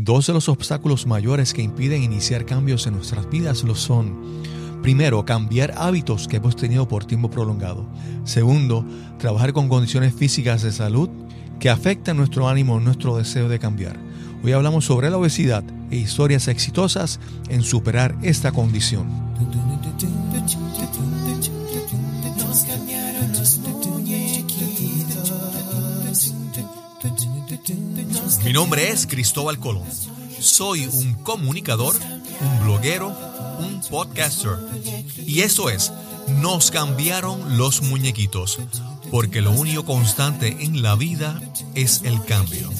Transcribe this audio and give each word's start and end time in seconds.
Dos 0.00 0.28
de 0.28 0.32
los 0.32 0.48
obstáculos 0.48 1.08
mayores 1.08 1.52
que 1.52 1.60
impiden 1.60 2.04
iniciar 2.04 2.46
cambios 2.46 2.86
en 2.86 2.94
nuestras 2.94 3.28
vidas 3.28 3.64
lo 3.64 3.74
son, 3.74 4.16
primero, 4.80 5.24
cambiar 5.24 5.74
hábitos 5.76 6.28
que 6.28 6.36
hemos 6.36 6.54
tenido 6.54 6.86
por 6.86 7.04
tiempo 7.04 7.30
prolongado. 7.30 7.84
Segundo, 8.22 8.84
trabajar 9.18 9.52
con 9.52 9.68
condiciones 9.68 10.14
físicas 10.14 10.62
de 10.62 10.70
salud 10.70 11.10
que 11.58 11.68
afectan 11.68 12.16
nuestro 12.16 12.48
ánimo, 12.48 12.78
nuestro 12.78 13.16
deseo 13.16 13.48
de 13.48 13.58
cambiar. 13.58 13.98
Hoy 14.44 14.52
hablamos 14.52 14.84
sobre 14.84 15.10
la 15.10 15.18
obesidad 15.18 15.64
e 15.90 15.96
historias 15.96 16.46
exitosas 16.46 17.18
en 17.48 17.62
superar 17.62 18.16
esta 18.22 18.52
condición. 18.52 19.08
Mi 28.44 28.52
nombre 28.52 28.90
es 28.90 29.06
Cristóbal 29.06 29.58
Colón. 29.58 29.84
Soy 30.40 30.86
un 30.86 31.14
comunicador, 31.22 31.94
un 32.40 32.64
bloguero, 32.64 33.08
un 33.58 33.80
podcaster. 33.90 34.58
Y 35.26 35.40
eso 35.40 35.68
es, 35.70 35.92
nos 36.40 36.70
cambiaron 36.70 37.58
los 37.58 37.82
muñequitos, 37.82 38.60
porque 39.10 39.40
lo 39.42 39.50
único 39.50 39.84
constante 39.84 40.56
en 40.60 40.82
la 40.82 40.94
vida 40.94 41.40
es 41.74 42.02
el 42.04 42.22
cambio. 42.24 42.70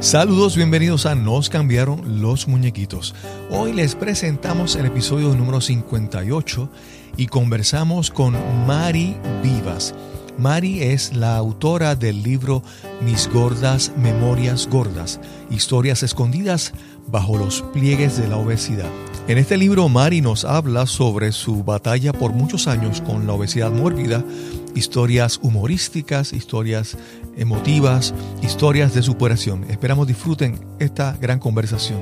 Saludos, 0.00 0.56
bienvenidos 0.56 1.06
a 1.06 1.14
Nos 1.14 1.48
cambiaron 1.48 2.20
los 2.20 2.48
muñequitos. 2.48 3.14
Hoy 3.50 3.72
les 3.72 3.94
presentamos 3.94 4.76
el 4.76 4.86
episodio 4.86 5.34
número 5.34 5.60
58 5.60 6.68
y 7.16 7.26
conversamos 7.26 8.10
con 8.10 8.34
Mari 8.66 9.16
Vivas. 9.42 9.94
Mari 10.38 10.82
es 10.82 11.14
la 11.14 11.36
autora 11.36 11.94
del 11.94 12.22
libro 12.22 12.62
Mis 13.02 13.28
gordas 13.28 13.92
memorias 13.96 14.66
gordas, 14.66 15.20
historias 15.50 16.02
escondidas 16.02 16.72
bajo 17.06 17.36
los 17.36 17.62
pliegues 17.72 18.16
de 18.16 18.28
la 18.28 18.38
obesidad. 18.38 18.88
En 19.28 19.38
este 19.38 19.56
libro 19.56 19.88
Mari 19.88 20.20
nos 20.20 20.44
habla 20.44 20.86
sobre 20.86 21.32
su 21.32 21.62
batalla 21.62 22.12
por 22.12 22.32
muchos 22.32 22.66
años 22.66 23.00
con 23.02 23.26
la 23.26 23.34
obesidad 23.34 23.70
mórbida, 23.70 24.24
historias 24.74 25.38
humorísticas, 25.42 26.32
historias 26.32 26.96
emotivas, 27.36 28.14
historias 28.42 28.94
de 28.94 29.02
superación. 29.02 29.64
Esperamos 29.70 30.06
disfruten 30.06 30.58
esta 30.78 31.16
gran 31.20 31.38
conversación. 31.38 32.00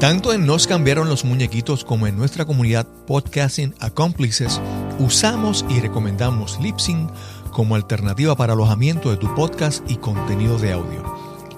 Tanto 0.00 0.32
en 0.34 0.44
Nos 0.44 0.66
cambiaron 0.66 1.08
los 1.08 1.24
muñequitos 1.24 1.84
como 1.84 2.06
en 2.06 2.16
nuestra 2.16 2.44
comunidad 2.44 2.86
Podcasting 3.06 3.74
Accomplices, 3.80 4.60
usamos 4.98 5.64
y 5.70 5.80
recomendamos 5.80 6.60
Lipsync 6.60 7.10
como 7.54 7.76
alternativa 7.76 8.36
para 8.36 8.52
alojamiento 8.52 9.10
de 9.10 9.16
tu 9.16 9.34
podcast 9.34 9.90
y 9.90 9.96
contenido 9.96 10.58
de 10.58 10.72
audio. 10.72 11.02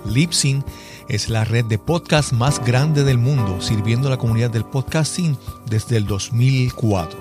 Lipsync 0.05 0.64
es 1.08 1.28
la 1.28 1.42
red 1.44 1.64
de 1.64 1.78
podcast 1.78 2.33
más 2.33 2.64
grande 2.64 3.02
del 3.02 3.19
mundo, 3.19 3.61
sirviendo 3.61 4.06
a 4.06 4.12
la 4.12 4.19
comunidad 4.19 4.50
del 4.50 4.64
podcasting 4.64 5.36
desde 5.69 5.97
el 5.97 6.06
2004. 6.06 7.19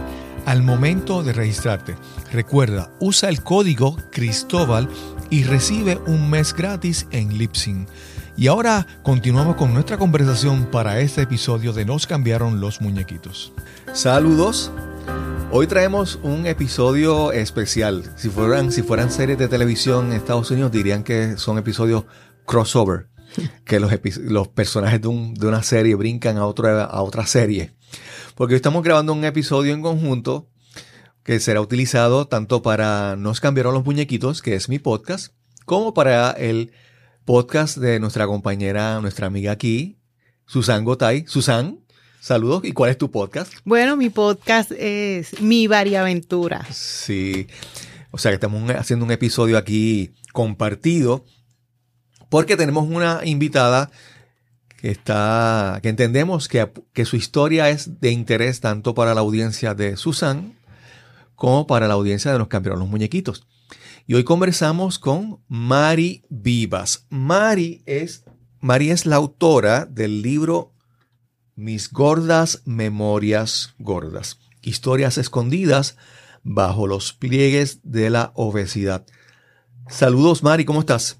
al 0.44 0.62
momento 0.62 1.22
de 1.22 1.32
registrarte. 1.32 1.96
Recuerda, 2.32 2.92
usa 3.00 3.30
el 3.30 3.42
código 3.42 3.96
Cristóbal 4.12 4.90
y 5.30 5.44
recibe 5.44 5.98
un 6.06 6.28
mes 6.28 6.52
gratis 6.52 7.06
en 7.12 7.38
Lipsync. 7.38 7.88
Y 8.36 8.48
ahora 8.48 8.86
continuamos 9.02 9.56
con 9.56 9.72
nuestra 9.72 9.96
conversación 9.96 10.66
para 10.70 11.00
este 11.00 11.22
episodio 11.22 11.72
de 11.72 11.86
Nos 11.86 12.06
cambiaron 12.06 12.60
los 12.60 12.82
muñequitos. 12.82 13.54
Saludos. 13.94 14.70
Hoy 15.50 15.66
traemos 15.66 16.18
un 16.22 16.46
episodio 16.46 17.32
especial. 17.32 18.12
Si 18.16 18.28
fueran, 18.28 18.70
si 18.70 18.82
fueran 18.82 19.10
series 19.10 19.38
de 19.38 19.48
televisión 19.48 20.06
en 20.06 20.12
Estados 20.12 20.50
Unidos 20.50 20.72
dirían 20.72 21.02
que 21.02 21.36
son 21.38 21.56
episodios 21.56 22.04
crossover, 22.44 23.08
que 23.64 23.80
los, 23.80 23.90
los 24.18 24.48
personajes 24.48 25.00
de, 25.00 25.08
de, 25.08 25.46
una 25.46 25.62
serie 25.62 25.94
brincan 25.94 26.36
a, 26.36 26.46
otra 26.46 26.84
a 26.84 27.02
otra 27.02 27.26
serie. 27.26 27.74
Porque 28.34 28.54
hoy 28.54 28.56
estamos 28.56 28.82
grabando 28.82 29.12
un 29.12 29.24
episodio 29.24 29.72
en 29.72 29.82
conjunto 29.82 30.50
que 31.22 31.40
será 31.40 31.60
utilizado 31.60 32.28
tanto 32.28 32.62
para 32.62 33.16
Nos 33.16 33.40
cambiaron 33.40 33.74
los 33.74 33.84
muñequitos, 33.84 34.42
que 34.42 34.54
es 34.54 34.68
mi 34.68 34.78
podcast, 34.78 35.32
como 35.64 35.94
para 35.94 36.30
el 36.30 36.72
podcast 37.24 37.78
de 37.78 37.98
nuestra 37.98 38.26
compañera, 38.26 39.00
nuestra 39.00 39.26
amiga 39.26 39.52
aquí, 39.52 39.98
Susan 40.46 40.84
Gotay. 40.84 41.24
Susan, 41.26 41.80
saludos. 42.26 42.64
¿Y 42.64 42.72
cuál 42.72 42.90
es 42.90 42.98
tu 42.98 43.10
podcast? 43.10 43.52
Bueno, 43.64 43.96
mi 43.96 44.10
podcast 44.10 44.72
es 44.72 45.40
Mi 45.40 45.68
Variaventura. 45.68 46.66
Sí. 46.72 47.46
O 48.10 48.18
sea 48.18 48.32
que 48.32 48.34
estamos 48.34 48.68
haciendo 48.72 49.04
un 49.04 49.12
episodio 49.12 49.56
aquí 49.56 50.12
compartido 50.32 51.24
porque 52.28 52.56
tenemos 52.56 52.88
una 52.88 53.20
invitada 53.24 53.92
que 54.80 54.90
está, 54.90 55.78
que 55.82 55.88
entendemos 55.88 56.48
que, 56.48 56.68
que 56.92 57.04
su 57.04 57.14
historia 57.14 57.70
es 57.70 58.00
de 58.00 58.10
interés 58.10 58.60
tanto 58.60 58.92
para 58.92 59.14
la 59.14 59.20
audiencia 59.20 59.74
de 59.74 59.96
Susan 59.96 60.58
como 61.36 61.68
para 61.68 61.86
la 61.86 61.94
audiencia 61.94 62.32
de 62.32 62.38
Nos 62.38 62.48
cambiaron 62.48 62.80
los 62.80 62.88
muñequitos. 62.88 63.46
Y 64.08 64.14
hoy 64.14 64.24
conversamos 64.24 64.98
con 64.98 65.38
Mari 65.46 66.24
Vivas. 66.28 67.06
Mari 67.08 67.82
es, 67.86 68.24
Mari 68.60 68.90
es 68.90 69.06
la 69.06 69.14
autora 69.14 69.86
del 69.86 70.22
libro 70.22 70.75
Mis 71.56 71.90
gordas 71.90 72.60
memorias 72.66 73.74
gordas. 73.78 74.38
Historias 74.60 75.16
escondidas 75.16 75.96
bajo 76.42 76.86
los 76.86 77.14
pliegues 77.14 77.80
de 77.82 78.10
la 78.10 78.32
obesidad. 78.34 79.06
Saludos 79.88 80.42
Mari, 80.42 80.66
¿cómo 80.66 80.80
estás? 80.80 81.18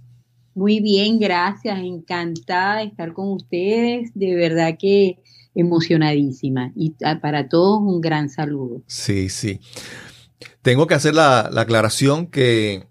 Muy 0.55 0.81
bien, 0.81 1.19
gracias. 1.19 1.79
Encantada 1.79 2.81
de 2.81 2.85
estar 2.85 3.15
con 3.15 3.33
ustedes. 3.33 4.11
De 4.15 4.35
verdad 4.35 4.77
que 4.79 5.23
emocionadísima. 5.55 6.71
Y 6.77 6.91
para 7.23 7.49
todos 7.49 7.81
un 7.81 8.03
gran 8.03 8.29
saludo. 8.29 8.83
Sí, 8.87 9.31
sí. 9.31 9.61
Tengo 10.61 10.87
que 10.87 10.95
hacer 10.95 11.15
la, 11.15 11.51
aclaración 11.57 12.27
que 12.27 12.87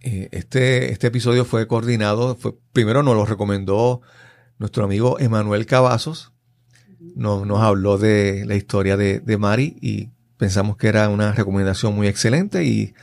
eh, 0.00 0.28
este, 0.32 0.90
este 0.90 1.08
episodio 1.08 1.44
fue 1.44 1.68
coordinado, 1.68 2.34
fue, 2.36 2.54
primero 2.72 3.02
nos 3.02 3.14
lo 3.14 3.26
recomendó 3.26 4.00
nuestro 4.64 4.82
amigo 4.82 5.20
Emanuel 5.20 5.66
Cavazos, 5.66 6.32
nos, 6.98 7.46
nos 7.46 7.60
habló 7.60 7.98
de 7.98 8.46
la 8.46 8.54
historia 8.54 8.96
de, 8.96 9.36
Mari 9.36 9.76
y 9.82 10.08
pensamos 10.38 10.78
que 10.78 10.88
era 10.88 11.10
una 11.10 11.32
recomendación 11.32 11.94
muy 11.94 12.06
excelente 12.06 12.64
y 12.64 12.94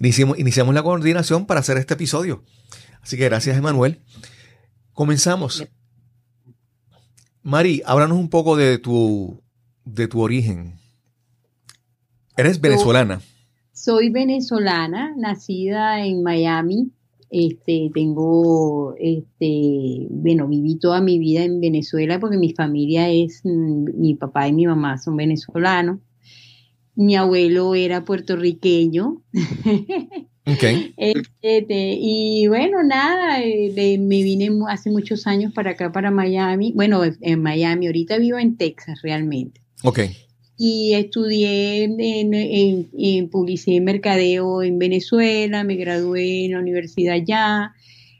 iniciamos, 0.00 0.38
iniciamos 0.38 0.74
la 0.74 0.82
coordinación 0.82 1.44
para 1.44 1.60
hacer 1.60 1.76
este 1.76 1.92
episodio. 1.92 2.44
Así 3.02 3.18
que 3.18 3.26
gracias 3.26 3.58
Emanuel. 3.58 4.00
Comenzamos. 4.94 5.68
Mari, 7.42 7.82
háblanos 7.84 8.16
un 8.16 8.30
poco 8.30 8.56
de 8.56 8.78
tu, 8.78 9.42
de 9.84 10.08
tu 10.08 10.22
origen. 10.22 10.78
¿Eres 12.38 12.58
venezolana? 12.58 13.20
soy 13.74 14.08
venezolana, 14.08 15.12
nacida 15.18 16.06
en 16.06 16.22
Miami. 16.22 16.90
Este, 17.34 17.90
tengo, 17.94 18.94
este, 19.00 20.06
bueno, 20.10 20.46
viví 20.48 20.78
toda 20.78 21.00
mi 21.00 21.18
vida 21.18 21.42
en 21.42 21.60
Venezuela 21.60 22.20
porque 22.20 22.36
mi 22.36 22.52
familia 22.52 23.08
es, 23.08 23.40
mm, 23.42 23.98
mi 23.98 24.14
papá 24.14 24.48
y 24.48 24.52
mi 24.52 24.66
mamá 24.66 24.98
son 24.98 25.16
venezolanos. 25.16 26.00
Mi 26.94 27.16
abuelo 27.16 27.74
era 27.74 28.04
puertorriqueño. 28.04 29.22
Okay. 30.44 30.92
Este, 30.96 31.96
y 32.00 32.48
bueno, 32.48 32.82
nada, 32.82 33.40
eh, 33.40 33.96
me 33.96 34.24
vine 34.24 34.50
hace 34.68 34.90
muchos 34.90 35.28
años 35.28 35.52
para 35.54 35.70
acá, 35.70 35.92
para 35.92 36.10
Miami. 36.10 36.72
Bueno, 36.74 37.02
en 37.04 37.40
Miami, 37.40 37.86
ahorita 37.86 38.18
vivo 38.18 38.38
en 38.38 38.56
Texas 38.56 39.02
realmente. 39.02 39.62
Ok 39.84 40.00
y 40.64 40.94
estudié 40.94 41.82
en, 41.82 43.28
publicidad 43.30 43.76
y 43.78 43.80
mercadeo 43.80 44.62
en 44.62 44.78
Venezuela, 44.78 45.64
me 45.64 45.74
gradué 45.74 46.44
en 46.44 46.52
la 46.52 46.60
universidad 46.60 47.14
allá, 47.14 47.74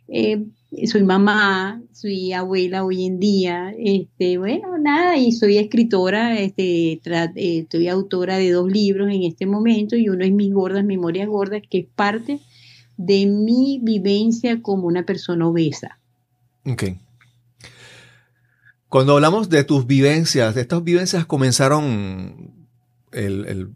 eh, 0.09 0.43
soy 0.87 1.05
mamá, 1.05 1.81
soy 1.93 2.33
abuela 2.33 2.85
hoy 2.85 3.07
en 3.07 3.21
día, 3.21 3.73
este, 3.79 4.39
bueno, 4.39 4.77
nada, 4.77 5.17
y 5.17 5.31
soy 5.31 5.57
escritora, 5.57 6.37
este, 6.37 7.01
eh, 7.37 7.89
autora 7.89 8.39
de 8.39 8.51
dos 8.51 8.69
libros 8.69 9.09
en 9.15 9.23
este 9.23 9.47
momento 9.47 9.95
y 9.95 10.09
uno 10.09 10.25
es 10.25 10.33
Mis 10.33 10.53
Gordas, 10.53 10.85
Memorias 10.85 11.29
Gordas, 11.29 11.63
que 11.71 11.79
es 11.79 11.87
parte 11.95 12.41
de 12.97 13.27
mi 13.27 13.79
vivencia 13.85 14.61
como 14.63 14.89
una 14.89 15.07
persona 15.07 15.47
obesa. 15.47 16.01
Ok. 16.67 16.87
Cuando 18.93 19.15
hablamos 19.15 19.49
de 19.49 19.65
tus 19.65 19.87
vivencias, 19.87 20.55
estas 20.55 20.85
vivencias 20.85 21.25
comenzaron 21.25 22.69
el, 23.11 23.71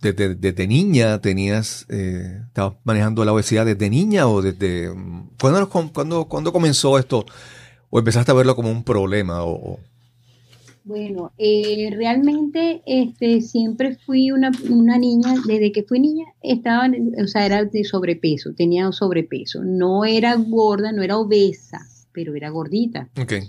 desde, 0.00 0.66
niña, 0.66 1.20
tenías, 1.20 1.84
eh, 1.90 2.40
estabas 2.46 2.76
manejando 2.82 3.26
la 3.26 3.34
obesidad 3.34 3.66
desde 3.66 3.90
niña 3.90 4.26
o 4.26 4.40
desde... 4.40 4.90
¿Cuándo, 5.38 5.68
cuándo, 5.68 6.24
cuándo 6.24 6.50
comenzó 6.50 6.98
esto? 6.98 7.26
¿O 7.90 7.98
empezaste 7.98 8.30
a 8.30 8.34
verlo 8.34 8.56
como 8.56 8.70
un 8.70 8.84
problema? 8.84 9.44
O, 9.44 9.80
Bueno, 10.84 11.32
eh, 11.36 11.90
realmente 11.94 12.80
este, 12.86 13.42
siempre 13.42 13.98
fui 14.06 14.30
una, 14.30 14.50
una, 14.70 14.96
niña, 14.96 15.34
desde 15.46 15.72
que 15.72 15.82
fui 15.82 16.00
niña 16.00 16.24
estaba, 16.40 16.88
o 17.22 17.26
sea, 17.26 17.44
era 17.44 17.64
de 17.66 17.84
sobrepeso, 17.84 18.54
tenía 18.54 18.90
sobrepeso. 18.92 19.62
No 19.62 20.06
era 20.06 20.34
gorda, 20.36 20.90
no 20.90 21.02
era 21.02 21.18
obesa, 21.18 21.86
pero 22.12 22.34
era 22.34 22.48
gordita. 22.48 23.10
Okay. 23.20 23.42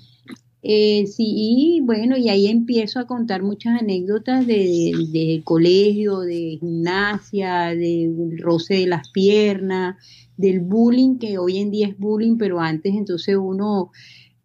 Eh, 0.67 1.05
sí, 1.05 1.79
bueno, 1.83 2.17
y 2.17 2.27
ahí 2.29 2.47
empiezo 2.47 2.99
a 2.99 3.05
contar 3.05 3.43
muchas 3.43 3.79
anécdotas 3.79 4.47
de, 4.47 5.41
colegio, 5.43 6.21
de 6.21 6.57
gimnasia, 6.59 7.75
del 7.75 8.39
roce 8.39 8.73
de 8.73 8.87
las 8.87 9.07
piernas, 9.11 9.95
del 10.37 10.61
bullying, 10.61 11.19
que 11.19 11.37
hoy 11.37 11.59
en 11.59 11.69
día 11.69 11.89
es 11.89 11.99
bullying, 11.99 12.37
pero 12.39 12.59
antes 12.59 12.95
entonces 12.95 13.37
uno 13.39 13.91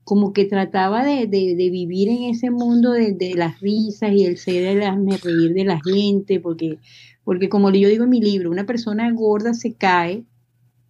como 0.04 0.34
que 0.34 0.44
trataba 0.44 1.06
de, 1.06 1.24
vivir 1.26 2.10
en 2.10 2.24
ese 2.24 2.50
mundo 2.50 2.92
de, 2.92 3.32
las 3.34 3.58
risas 3.60 4.12
y 4.12 4.26
el 4.26 4.36
ser 4.36 4.78
de 4.78 5.16
reír 5.16 5.54
de 5.54 5.64
la 5.64 5.80
gente, 5.82 6.38
porque, 6.38 6.76
porque 7.24 7.48
como 7.48 7.70
yo 7.70 7.88
digo 7.88 8.04
en 8.04 8.10
mi 8.10 8.20
libro, 8.20 8.50
una 8.50 8.66
persona 8.66 9.10
gorda 9.10 9.54
se 9.54 9.72
cae, 9.72 10.24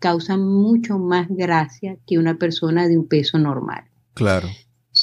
causa 0.00 0.36
mucho 0.36 0.98
más 0.98 1.28
gracia 1.28 1.98
que 2.04 2.18
una 2.18 2.36
persona 2.36 2.88
de 2.88 2.98
un 2.98 3.06
peso 3.06 3.38
normal. 3.38 3.84
Claro 4.14 4.48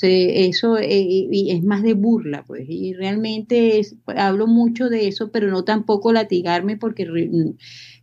eso 0.03 0.77
eh, 0.77 1.27
es 1.31 1.63
más 1.63 1.83
de 1.83 1.93
burla, 1.93 2.43
pues, 2.45 2.65
y 2.67 2.93
realmente 2.93 3.81
hablo 4.07 4.47
mucho 4.47 4.89
de 4.89 5.07
eso, 5.07 5.31
pero 5.31 5.49
no 5.49 5.63
tampoco 5.63 6.11
latigarme 6.11 6.77
porque 6.77 7.07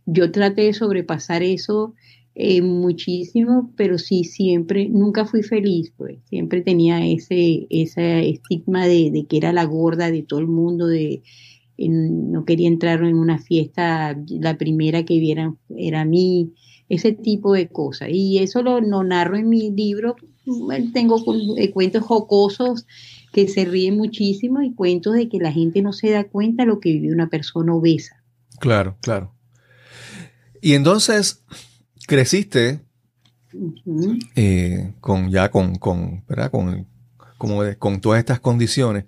yo 0.05 0.31
traté 0.31 0.63
de 0.63 0.73
sobrepasar 0.73 1.43
eso 1.43 1.93
eh, 2.35 2.61
muchísimo, 2.61 3.71
pero 3.77 3.97
sí 3.97 4.23
siempre, 4.25 4.89
nunca 4.89 5.25
fui 5.25 5.41
feliz, 5.43 5.93
pues, 5.95 6.17
siempre 6.25 6.61
tenía 6.61 7.05
ese, 7.05 7.67
ese 7.69 8.29
estigma 8.29 8.85
de, 8.87 9.25
que 9.29 9.37
era 9.37 9.53
la 9.53 9.63
gorda 9.65 10.11
de 10.11 10.23
todo 10.23 10.39
el 10.39 10.47
mundo, 10.47 10.87
de 10.87 11.23
no 11.77 12.45
quería 12.45 12.67
entrar 12.69 13.03
en 13.03 13.15
una 13.17 13.37
fiesta, 13.37 14.17
la 14.29 14.57
primera 14.57 15.03
que 15.03 15.19
vieran 15.19 15.57
era 15.75 16.01
a 16.01 16.05
mí, 16.05 16.53
ese 16.89 17.11
tipo 17.11 17.53
de 17.53 17.67
cosas. 17.67 18.09
Y 18.11 18.37
eso 18.39 18.61
lo, 18.63 18.79
lo 18.79 19.03
narro 19.03 19.35
en 19.37 19.49
mi 19.49 19.71
libro 19.71 20.15
tengo 20.93 21.21
eh, 21.57 21.71
cuentos 21.71 22.03
jocosos 22.03 22.85
que 23.31 23.47
se 23.47 23.65
ríen 23.65 23.97
muchísimo 23.97 24.61
y 24.61 24.73
cuentos 24.73 25.13
de 25.13 25.27
que 25.27 25.39
la 25.39 25.51
gente 25.51 25.81
no 25.81 25.93
se 25.93 26.11
da 26.11 26.23
cuenta 26.23 26.63
de 26.63 26.67
lo 26.67 26.79
que 26.79 26.91
vive 26.91 27.13
una 27.13 27.29
persona 27.29 27.73
obesa. 27.73 28.23
Claro, 28.59 28.97
claro. 29.01 29.33
Y 30.61 30.73
entonces 30.73 31.43
creciste 32.07 32.81
eh, 34.35 34.93
con 34.99 35.29
ya 35.29 35.49
con, 35.51 35.75
con, 35.75 36.23
¿verdad? 36.27 36.51
con, 36.51 36.87
como 37.37 37.61
con 37.77 38.01
todas 38.01 38.19
estas 38.19 38.39
condiciones. 38.39 39.05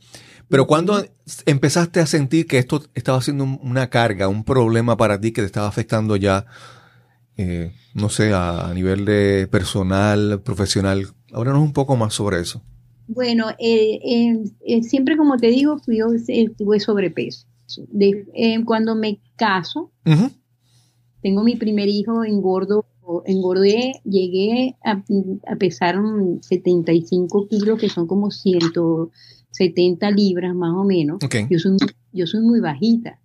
Pero 0.50 0.66
cuando 0.66 1.06
empezaste 1.46 2.00
a 2.00 2.06
sentir 2.06 2.48
que 2.48 2.58
esto 2.58 2.84
estaba 2.96 3.22
siendo 3.22 3.44
una 3.44 3.90
carga, 3.90 4.30
un 4.30 4.44
problema 4.44 4.96
para 4.96 5.20
ti 5.20 5.32
que 5.32 5.42
te 5.42 5.48
estaba 5.48 5.68
afectando 5.68 6.16
ya, 6.16 6.46
eh, 7.36 7.74
no 7.94 8.10
sé, 8.10 8.34
a, 8.34 8.72
nivel 8.74 9.04
de 9.04 9.48
personal, 9.52 10.42
profesional, 10.44 11.08
Háblanos 11.38 11.62
un 11.62 11.74
poco 11.74 11.96
más 11.96 12.16
sobre 12.16 12.40
eso. 12.40 12.64
Bueno, 13.08 13.50
eh, 13.60 14.00
eh, 14.04 14.44
eh, 14.66 14.82
siempre 14.82 15.16
como 15.16 15.38
te 15.38 15.48
digo, 15.48 15.78
fui, 15.78 16.00
tuve 16.58 16.80
sobrepeso. 16.80 17.46
cuando 18.66 18.96
me 18.96 19.20
caso, 19.36 19.92
tengo 21.22 21.44
mi 21.44 21.56
primer 21.56 21.90
hijo, 21.90 22.24
engordo, 22.24 22.88
engordé, 23.26 24.02
llegué 24.04 24.78
a, 24.84 25.04
pesar 25.60 26.00
75 26.42 27.48
kilos, 27.48 27.80
que 27.80 27.90
son 27.90 28.08
como 28.08 28.32
170 28.32 30.10
libras 30.10 30.56
más 30.56 30.74
o 30.76 30.84
menos. 30.86 31.20
Yo, 31.52 31.60
soy, 31.60 31.78
yo 32.14 32.26
soy 32.26 32.42
muy 32.42 32.62
bajita. 32.62 33.20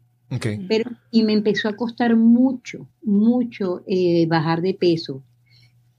Pero, 0.68 0.90
y 1.10 1.22
me 1.22 1.32
empezó 1.32 1.68
a 1.70 1.76
costar 1.76 2.14
mucho, 2.14 2.86
mucho 3.02 3.82
bajar 4.28 4.60
de 4.60 4.74
peso. 4.74 5.22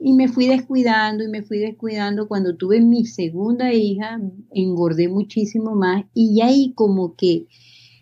Y 0.05 0.13
me 0.13 0.27
fui 0.27 0.47
descuidando 0.47 1.23
y 1.23 1.29
me 1.29 1.43
fui 1.43 1.59
descuidando. 1.59 2.27
Cuando 2.27 2.57
tuve 2.57 2.81
mi 2.81 3.05
segunda 3.05 3.73
hija, 3.73 4.19
engordé 4.51 5.07
muchísimo 5.07 5.75
más 5.75 6.05
y 6.13 6.41
ahí 6.41 6.73
como 6.75 7.15
que 7.15 7.47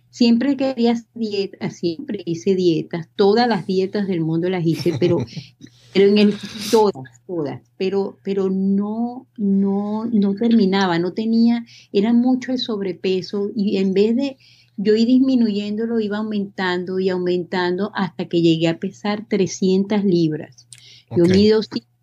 siempre 0.09 0.57
quería 0.57 0.95
dietas, 1.15 1.77
siempre 1.77 2.23
hice 2.25 2.55
dietas, 2.55 3.07
todas 3.15 3.47
las 3.47 3.65
dietas 3.67 4.07
del 4.07 4.21
mundo 4.21 4.49
las 4.49 4.65
hice, 4.65 4.93
pero, 4.99 5.17
pero 5.93 6.07
en 6.07 6.17
el, 6.17 6.33
todas, 6.71 7.21
todas, 7.25 7.61
pero, 7.77 8.17
pero 8.23 8.49
no, 8.49 9.27
no, 9.37 10.05
no 10.05 10.35
terminaba, 10.35 10.99
no 10.99 11.13
tenía, 11.13 11.65
era 11.91 12.13
mucho 12.13 12.51
el 12.51 12.57
sobrepeso 12.57 13.51
y 13.55 13.77
en 13.77 13.93
vez 13.93 14.15
de 14.15 14.37
yo 14.77 14.95
ir 14.95 15.07
disminuyéndolo, 15.07 15.99
iba 15.99 16.17
aumentando 16.17 16.99
y 16.99 17.09
aumentando 17.09 17.91
hasta 17.93 18.27
que 18.27 18.41
llegué 18.41 18.67
a 18.67 18.79
pesar 18.79 19.27
300 19.27 20.03
libras. 20.03 20.67
Yo 21.15 21.25
mido 21.25 21.61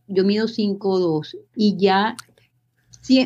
yo 0.08 0.25
mido 0.25 0.46
5'2 0.46 1.37
y 1.55 1.76
ya 1.78 2.16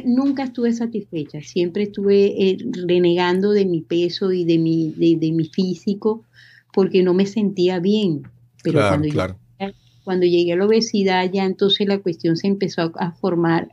nunca 0.05 0.45
estuve 0.45 0.73
satisfecha, 0.73 1.41
siempre 1.41 1.85
estuve 1.85 2.51
eh, 2.51 2.59
renegando 2.87 3.51
de 3.51 3.67
mi 3.67 3.81
peso 3.81 4.33
y 4.33 4.45
de 4.45 4.59
mi, 4.59 4.93
de, 4.93 5.33
mi 5.33 5.45
físico 5.45 6.25
porque 6.73 7.03
no 7.03 7.15
me 7.15 7.27
sentía 7.27 7.81
bien. 7.81 8.23
Pero 8.63 8.81
cuando, 8.81 9.09
Llegué, 9.09 9.75
cuando 10.05 10.27
llegué 10.27 10.53
a 10.53 10.57
la 10.57 10.67
obesidad 10.67 11.31
ya 11.33 11.45
entonces 11.45 11.89
la 11.89 11.99
cuestión 11.99 12.37
se 12.37 12.47
empezó 12.47 12.93
a, 12.97 13.13
formar 13.13 13.69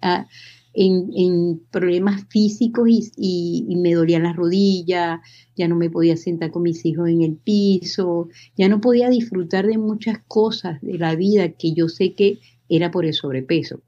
en, 0.73 1.61
problemas 1.69 2.25
físicos 2.29 2.89
y, 2.89 3.65
y, 3.67 3.75
me 3.75 3.93
dolían 3.93 4.23
las 4.23 4.35
rodillas, 4.35 5.19
ya 5.55 5.67
no 5.67 5.75
me 5.75 5.91
podía 5.91 6.17
sentar 6.17 6.49
con 6.49 6.63
mis 6.63 6.83
hijos 6.85 7.07
en 7.07 7.21
el 7.21 7.35
piso, 7.35 8.29
ya 8.57 8.67
no 8.67 8.81
podía 8.81 9.09
disfrutar 9.09 9.67
de 9.67 9.77
muchas 9.77 10.19
cosas 10.27 10.81
de 10.81 10.97
la 10.97 11.15
vida 11.15 11.49
que 11.49 11.73
yo 11.73 11.87
sé 11.87 12.13
que 12.13 12.39
era 12.69 12.91
por 12.91 13.05
el 13.05 13.13
sobrepeso. 13.13 13.81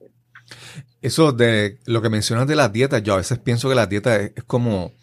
Eso 1.01 1.31
de 1.31 1.79
lo 1.85 2.01
que 2.01 2.09
mencionas 2.09 2.47
de 2.47 2.55
las 2.55 2.71
dietas, 2.71 3.01
yo 3.03 3.13
a 3.13 3.17
veces 3.17 3.39
pienso 3.39 3.69
que 3.69 3.75
las 3.75 3.89
dietas 3.89 4.31
es, 4.35 4.43
como, 4.43 4.93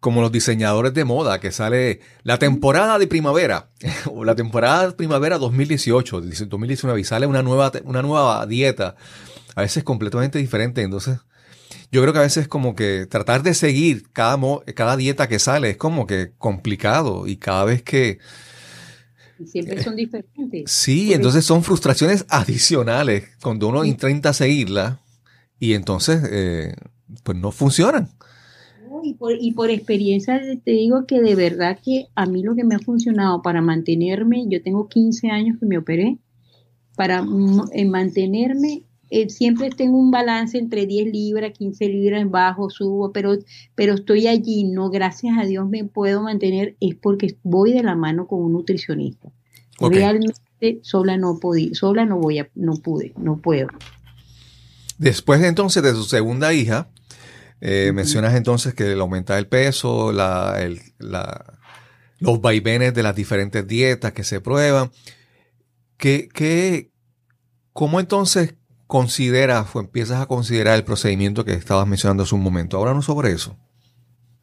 como 0.00 0.22
los 0.22 0.32
diseñadores 0.32 0.94
de 0.94 1.04
moda, 1.04 1.40
que 1.40 1.52
sale 1.52 2.00
la 2.22 2.38
temporada 2.38 2.98
de 2.98 3.06
primavera, 3.06 3.68
o 4.10 4.24
la 4.24 4.34
temporada 4.34 4.88
de 4.88 4.92
primavera 4.92 5.38
2018, 5.38 6.20
2019, 6.20 7.00
y 7.00 7.04
sale 7.04 7.26
una 7.26 7.42
nueva, 7.42 7.72
una 7.84 8.02
nueva 8.02 8.46
dieta, 8.46 8.96
a 9.54 9.62
veces 9.62 9.84
completamente 9.84 10.38
diferente. 10.38 10.82
Entonces, 10.82 11.18
yo 11.92 12.00
creo 12.00 12.12
que 12.12 12.20
a 12.20 12.22
veces 12.22 12.48
como 12.48 12.74
que 12.74 13.06
tratar 13.06 13.42
de 13.42 13.54
seguir 13.54 14.10
cada, 14.12 14.38
cada 14.74 14.96
dieta 14.96 15.28
que 15.28 15.38
sale 15.38 15.70
es 15.70 15.76
como 15.76 16.06
que 16.06 16.32
complicado, 16.38 17.26
y 17.26 17.36
cada 17.36 17.64
vez 17.64 17.82
que 17.82 18.18
siempre 19.44 19.82
son 19.82 19.96
diferentes. 19.96 20.70
Sí, 20.70 21.12
entonces 21.12 21.44
son 21.44 21.62
frustraciones 21.62 22.24
adicionales 22.28 23.24
cuando 23.42 23.68
uno 23.68 23.84
intenta 23.84 24.32
seguirla 24.32 25.00
y 25.58 25.74
entonces 25.74 26.22
eh, 26.30 26.74
pues 27.22 27.38
no 27.38 27.50
funcionan. 27.52 28.08
Y 29.02 29.14
por, 29.14 29.32
y 29.38 29.52
por 29.52 29.70
experiencia 29.70 30.40
te 30.64 30.70
digo 30.70 31.04
que 31.06 31.20
de 31.20 31.34
verdad 31.34 31.78
que 31.84 32.06
a 32.14 32.26
mí 32.26 32.42
lo 32.42 32.54
que 32.54 32.64
me 32.64 32.74
ha 32.74 32.78
funcionado 32.78 33.42
para 33.42 33.60
mantenerme, 33.60 34.46
yo 34.48 34.62
tengo 34.62 34.88
15 34.88 35.28
años 35.28 35.58
que 35.60 35.66
me 35.66 35.76
operé, 35.76 36.18
para 36.96 37.22
mantenerme 37.22 38.84
eh, 39.16 39.30
siempre 39.30 39.70
tengo 39.70 39.96
un 39.96 40.10
balance 40.10 40.58
entre 40.58 40.86
10 40.86 41.12
libras, 41.12 41.56
15 41.56 41.88
libras, 41.88 42.28
bajo, 42.28 42.68
subo, 42.68 43.12
pero, 43.12 43.38
pero 43.76 43.94
estoy 43.94 44.26
allí, 44.26 44.64
no, 44.64 44.90
gracias 44.90 45.38
a 45.38 45.44
Dios 45.44 45.68
me 45.68 45.84
puedo 45.84 46.22
mantener, 46.22 46.74
es 46.80 46.96
porque 46.96 47.36
voy 47.44 47.72
de 47.72 47.84
la 47.84 47.94
mano 47.94 48.26
con 48.26 48.42
un 48.42 48.54
nutricionista. 48.54 49.30
Realmente 49.78 50.80
sola 50.82 51.16
no 51.16 51.38
podí, 51.38 51.76
sola 51.76 52.04
no 52.04 52.18
voy 52.18 52.40
a, 52.40 52.50
no 52.56 52.74
pude, 52.74 53.12
no 53.16 53.38
puedo. 53.38 53.68
Después 54.98 55.40
entonces 55.44 55.84
de 55.84 55.92
su 55.92 56.02
segunda 56.02 56.52
hija, 56.52 56.88
eh, 57.60 57.92
mencionas 57.94 58.34
entonces 58.34 58.74
que 58.74 58.90
el 58.94 59.00
aumenta 59.00 59.38
el 59.38 59.46
peso, 59.46 60.10
la, 60.10 60.60
el, 60.60 60.80
la, 60.98 61.60
los 62.18 62.40
vaivenes 62.40 62.94
de 62.94 63.04
las 63.04 63.14
diferentes 63.14 63.64
dietas 63.64 64.12
que 64.12 64.24
se 64.24 64.40
prueban. 64.40 64.90
¿Qué, 65.98 66.28
qué, 66.34 66.90
¿Cómo 67.72 68.00
entonces 68.00 68.56
consideras 68.86 69.74
o 69.74 69.80
empiezas 69.80 70.20
a 70.20 70.26
considerar 70.26 70.76
el 70.76 70.84
procedimiento 70.84 71.44
que 71.44 71.52
estabas 71.52 71.86
mencionando 71.86 72.22
hace 72.22 72.34
un 72.34 72.42
momento. 72.42 72.78
Háblanos 72.78 73.04
sobre 73.04 73.32
eso. 73.32 73.56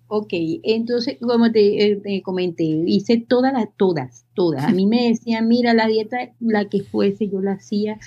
Ok, 0.08 0.34
entonces, 0.64 1.18
como 1.22 1.52
te, 1.52 1.94
eh, 1.94 2.22
comenté, 2.22 2.64
hice 2.64 3.18
todas 3.18 3.54
todas, 3.78 4.26
todas. 4.34 4.66
A 4.66 4.72
mí 4.72 4.86
me 4.86 5.08
decían, 5.08 5.48
mira, 5.48 5.74
la 5.74 5.88
dieta, 5.88 6.18
la 6.42 6.66
que 6.66 6.84
fuese, 6.84 7.30
yo 7.30 7.40
la 7.40 7.54
hacía, 7.54 7.98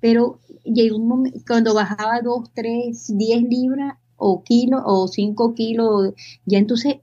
pero 0.00 0.40
llegó 0.64 0.96
un 0.96 1.06
momento, 1.06 1.38
cuando 1.46 1.72
bajaba 1.72 2.20
2, 2.20 2.50
3, 2.52 3.16
10 3.16 3.42
libras, 3.44 3.94
o 4.24 4.44
kilos 4.44 4.80
o 4.84 5.08
5 5.08 5.54
kilos, 5.54 6.14
ya 6.46 6.58
entonces 6.58 6.96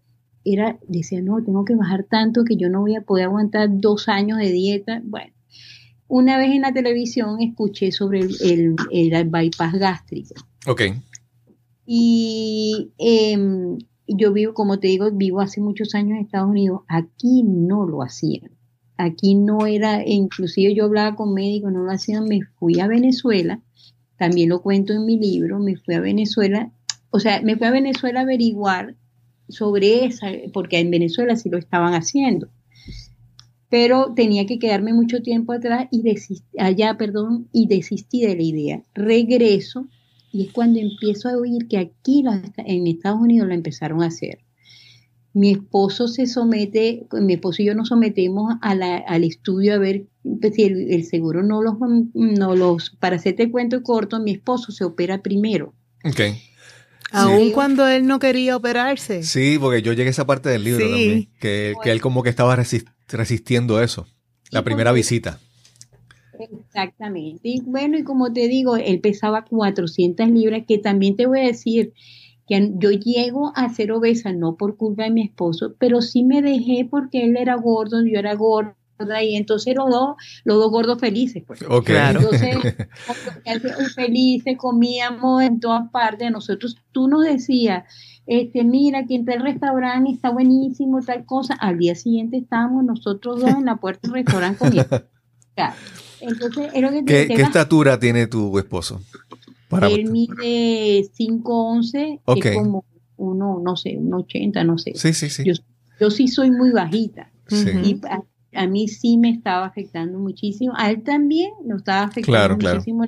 era, 0.46 0.80
decía, 0.88 1.22
no, 1.22 1.44
tengo 1.44 1.66
que 1.66 1.76
bajar 1.76 2.06
tanto 2.10 2.46
que 2.46 2.56
yo 2.56 2.70
no 2.70 2.82
voy 2.82 2.96
a 2.96 3.02
poder 3.02 3.26
aguantar 3.26 3.70
dos 3.72 4.08
años 4.08 4.38
de 4.38 4.52
dieta. 4.52 5.02
Bueno, 5.04 5.34
una 6.10 6.38
vez 6.38 6.50
en 6.50 6.64
la 6.64 6.74
televisión 6.74 7.40
escuché 7.40 7.92
sobre 7.92 8.22
el, 8.22 8.76
el, 8.92 9.30
bypass 9.30 9.74
gástrico. 9.74 10.34
Ok. 10.66 10.82
Y 11.86 12.92
em, 12.98 13.78
yo 14.08 14.34
vivo, 14.34 14.54
como 14.54 14.80
te 14.80 14.88
digo, 14.88 15.12
vivo 15.12 15.40
hace 15.40 15.62
muchos 15.62 15.94
años 15.96 16.18
en 16.18 16.26
Estados 16.26 16.50
Unidos. 16.50 16.82
Aquí 16.88 17.44
no 17.44 17.86
lo 17.86 18.02
hacían. 18.02 18.52
Aquí 18.98 19.36
no 19.36 19.66
era, 19.68 20.06
inclusive 20.06 20.74
yo 20.76 20.86
hablaba 20.86 21.16
con 21.16 21.34
médicos, 21.34 21.72
no 21.72 21.84
lo 21.84 21.92
hacían. 21.92 22.26
Me 22.26 22.42
fui 22.42 22.80
a 22.80 22.88
Venezuela, 22.88 23.62
también 24.18 24.50
lo 24.50 24.62
cuento 24.62 24.94
en 24.94 25.06
mi 25.06 25.18
libro, 25.18 25.60
me 25.60 25.78
fui 25.78 25.94
a 25.94 26.02
Venezuela, 26.02 26.72
o 27.12 27.20
sea, 27.20 27.42
me 27.42 27.56
fui 27.56 27.68
a 27.68 27.72
Venezuela 27.72 28.20
a 28.20 28.24
averiguar 28.24 28.96
sobre 29.48 30.06
esa, 30.06 30.28
porque 30.54 30.80
en 30.80 30.92
Venezuela 30.92 31.36
sí 31.36 31.50
lo 31.50 31.58
estaban 31.58 31.94
haciendo. 31.94 32.50
Pero 33.70 34.14
tenía 34.16 34.46
que 34.46 34.58
quedarme 34.58 34.94
mucho 34.94 35.22
tiempo 35.22 35.54
atrás 35.54 35.88
y 35.92 36.04
allá, 36.58 36.98
perdón, 36.98 37.48
y 37.54 37.68
desistí 37.68 38.22
de 38.22 38.36
la 38.36 38.42
idea. 38.42 38.84
Regreso 38.96 39.88
y 40.32 40.46
es 40.46 40.52
cuando 40.52 40.80
empiezo 40.80 41.30
a 41.30 41.38
oír 41.38 41.68
que 41.68 41.78
aquí 41.78 42.24
en 42.58 42.88
Estados 42.88 43.20
Unidos 43.20 43.48
lo 43.48 43.54
empezaron 43.54 44.04
a 44.04 44.08
hacer. 44.08 44.40
Mi 45.34 45.52
esposo 45.52 46.08
se 46.08 46.26
somete, 46.26 47.08
mi 47.12 47.34
esposo 47.34 47.62
y 47.62 47.66
yo 47.66 47.76
nos 47.76 47.90
sometemos 47.90 48.56
al 48.62 49.24
estudio 49.24 49.76
a 49.76 49.78
ver 49.78 50.06
pues, 50.42 50.56
si 50.56 50.64
el, 50.64 51.04
seguro 51.06 51.44
no 51.44 51.62
los, 51.62 51.76
no 52.14 52.56
los, 52.56 52.90
para 53.00 53.18
hacerte 53.18 53.52
cuento 53.52 53.84
corto, 53.84 54.20
mi 54.20 54.32
esposo 54.32 54.72
se 54.72 54.84
opera 54.84 55.22
primero. 55.22 55.74
Okay. 56.04 56.42
Aún 57.12 57.52
cuando 57.52 57.88
él 57.88 58.06
no 58.06 58.20
quería 58.20 58.56
operarse. 58.56 59.24
Sí, 59.24 59.58
porque 59.60 59.82
yo 59.82 59.94
llegué 59.94 60.10
a 60.10 60.12
esa 60.12 60.26
parte 60.26 60.50
del 60.50 60.64
libro 60.64 60.88
también, 60.88 61.30
que, 61.40 61.76
que, 61.84 61.92
él 61.92 62.02
como 62.02 62.22
que 62.24 62.30
estaba 62.30 62.56
resistiendo 62.56 62.99
eso, 63.82 64.08
la 64.52 64.64
primera 64.64 64.92
visita. 64.92 65.40
Exactamente. 66.40 67.42
Y 67.44 67.62
bueno, 67.62 67.98
y 67.98 68.04
como 68.04 68.32
te 68.32 68.48
digo, 68.48 68.78
él 68.78 69.02
pesaba 69.02 69.44
400 69.44 70.30
libras, 70.30 70.64
que 70.68 70.78
también 70.78 71.16
te 71.16 71.26
voy 71.26 71.40
a 71.40 71.48
decir 71.48 71.94
que 72.48 72.72
yo 72.78 72.92
llego 72.92 73.52
a 73.56 73.70
ser 73.70 73.92
obesa 73.92 74.34
no 74.34 74.56
por 74.56 74.78
culpa 74.78 75.04
de 75.04 75.12
mi 75.12 75.24
esposo, 75.24 75.76
pero 75.78 76.02
sí 76.02 76.24
me 76.24 76.42
dejé 76.42 76.88
porque 76.90 77.24
él 77.24 77.38
era 77.38 77.56
gordo, 77.56 78.04
yo 78.06 78.18
era 78.18 78.34
gorda, 78.34 78.76
y 79.22 79.36
entonces 79.36 79.76
los 79.76 79.90
dos, 79.90 80.16
los 80.44 80.58
dos 80.58 80.72
gordos 80.72 81.00
felices, 81.00 81.44
pues. 81.46 81.62
Entonces, 81.62 82.58
felices, 83.96 84.58
comíamos 84.58 85.44
en 85.44 85.60
todas 85.60 85.90
partes. 85.92 86.32
Nosotros, 86.32 86.76
tú 86.92 87.08
nos 87.08 87.24
decías, 87.24 87.84
este, 88.32 88.64
mira, 88.64 89.08
quien 89.08 89.22
está 89.22 89.34
el 89.34 89.42
restaurante 89.42 90.12
está 90.12 90.30
buenísimo, 90.30 91.02
tal 91.02 91.26
cosa. 91.26 91.56
Al 91.56 91.80
día 91.80 91.96
siguiente 91.96 92.38
estábamos 92.38 92.84
nosotros 92.84 93.42
dos 93.42 93.50
en 93.50 93.66
la 93.66 93.78
puerta 93.78 94.02
del 94.04 94.24
restaurante 94.24 94.60
comiendo. 94.60 95.02
Entonces, 96.22 96.72
¿Qué, 97.08 97.34
estatura 97.42 98.00
tiene 98.00 98.28
tu 98.28 98.60
esposo? 98.60 99.02
Él 99.82 100.12
mide 100.12 101.10
5'11", 101.12 102.22
que 102.36 102.50
es 102.50 102.56
como 102.56 102.86
uno, 103.18 103.60
no 103.66 103.76
sé, 103.76 103.98
un 103.98 104.14
80, 104.14 104.64
no 104.64 104.78
sé. 104.78 104.92
Sí, 104.94 105.12
sí, 105.14 105.32
sí. 105.32 105.44
Yo, 106.00 106.12
sí 106.12 106.28
soy 106.28 106.52
muy 106.52 106.70
bajita. 106.70 107.32
Y 107.50 108.00
a, 108.54 108.68
mí 108.68 108.88
sí 108.90 109.18
me 109.18 109.32
estaba 109.32 109.66
afectando 109.66 110.20
muchísimo. 110.20 110.74
A 110.78 110.92
él 110.92 111.02
también 111.02 111.50
lo 111.66 111.78
estaba 111.78 112.04
afectando 112.04 112.58
muchísimo. 112.58 113.06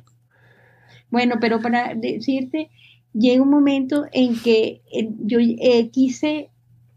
Bueno, 1.10 1.36
pero 1.40 1.60
para 1.60 1.94
decirte, 1.94 2.70
llega 3.12 3.42
un 3.42 3.50
momento 3.50 4.06
en 4.12 4.38
que 4.38 4.82
eh, 4.92 5.08
yo 5.20 5.38
eh, 5.40 5.90
quise 5.90 6.50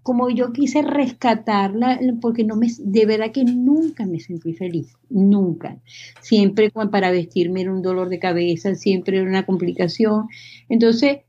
como 0.05 0.29
yo 0.29 0.53
quise 0.53 0.83
rescatarla, 0.83 1.99
porque 2.21 2.43
no 2.43 2.55
me, 2.55 2.67
de 2.77 3.07
verdad 3.07 3.31
que 3.31 3.43
nunca 3.43 4.05
me 4.05 4.19
sentí 4.19 4.53
feliz, 4.53 4.93
nunca. 5.09 5.79
Siempre 6.21 6.69
para 6.69 7.09
vestirme 7.09 7.61
era 7.61 7.73
un 7.73 7.81
dolor 7.81 8.09
de 8.09 8.19
cabeza, 8.19 8.75
siempre 8.75 9.17
era 9.17 9.27
una 9.27 9.47
complicación. 9.47 10.27
Entonces, 10.69 11.21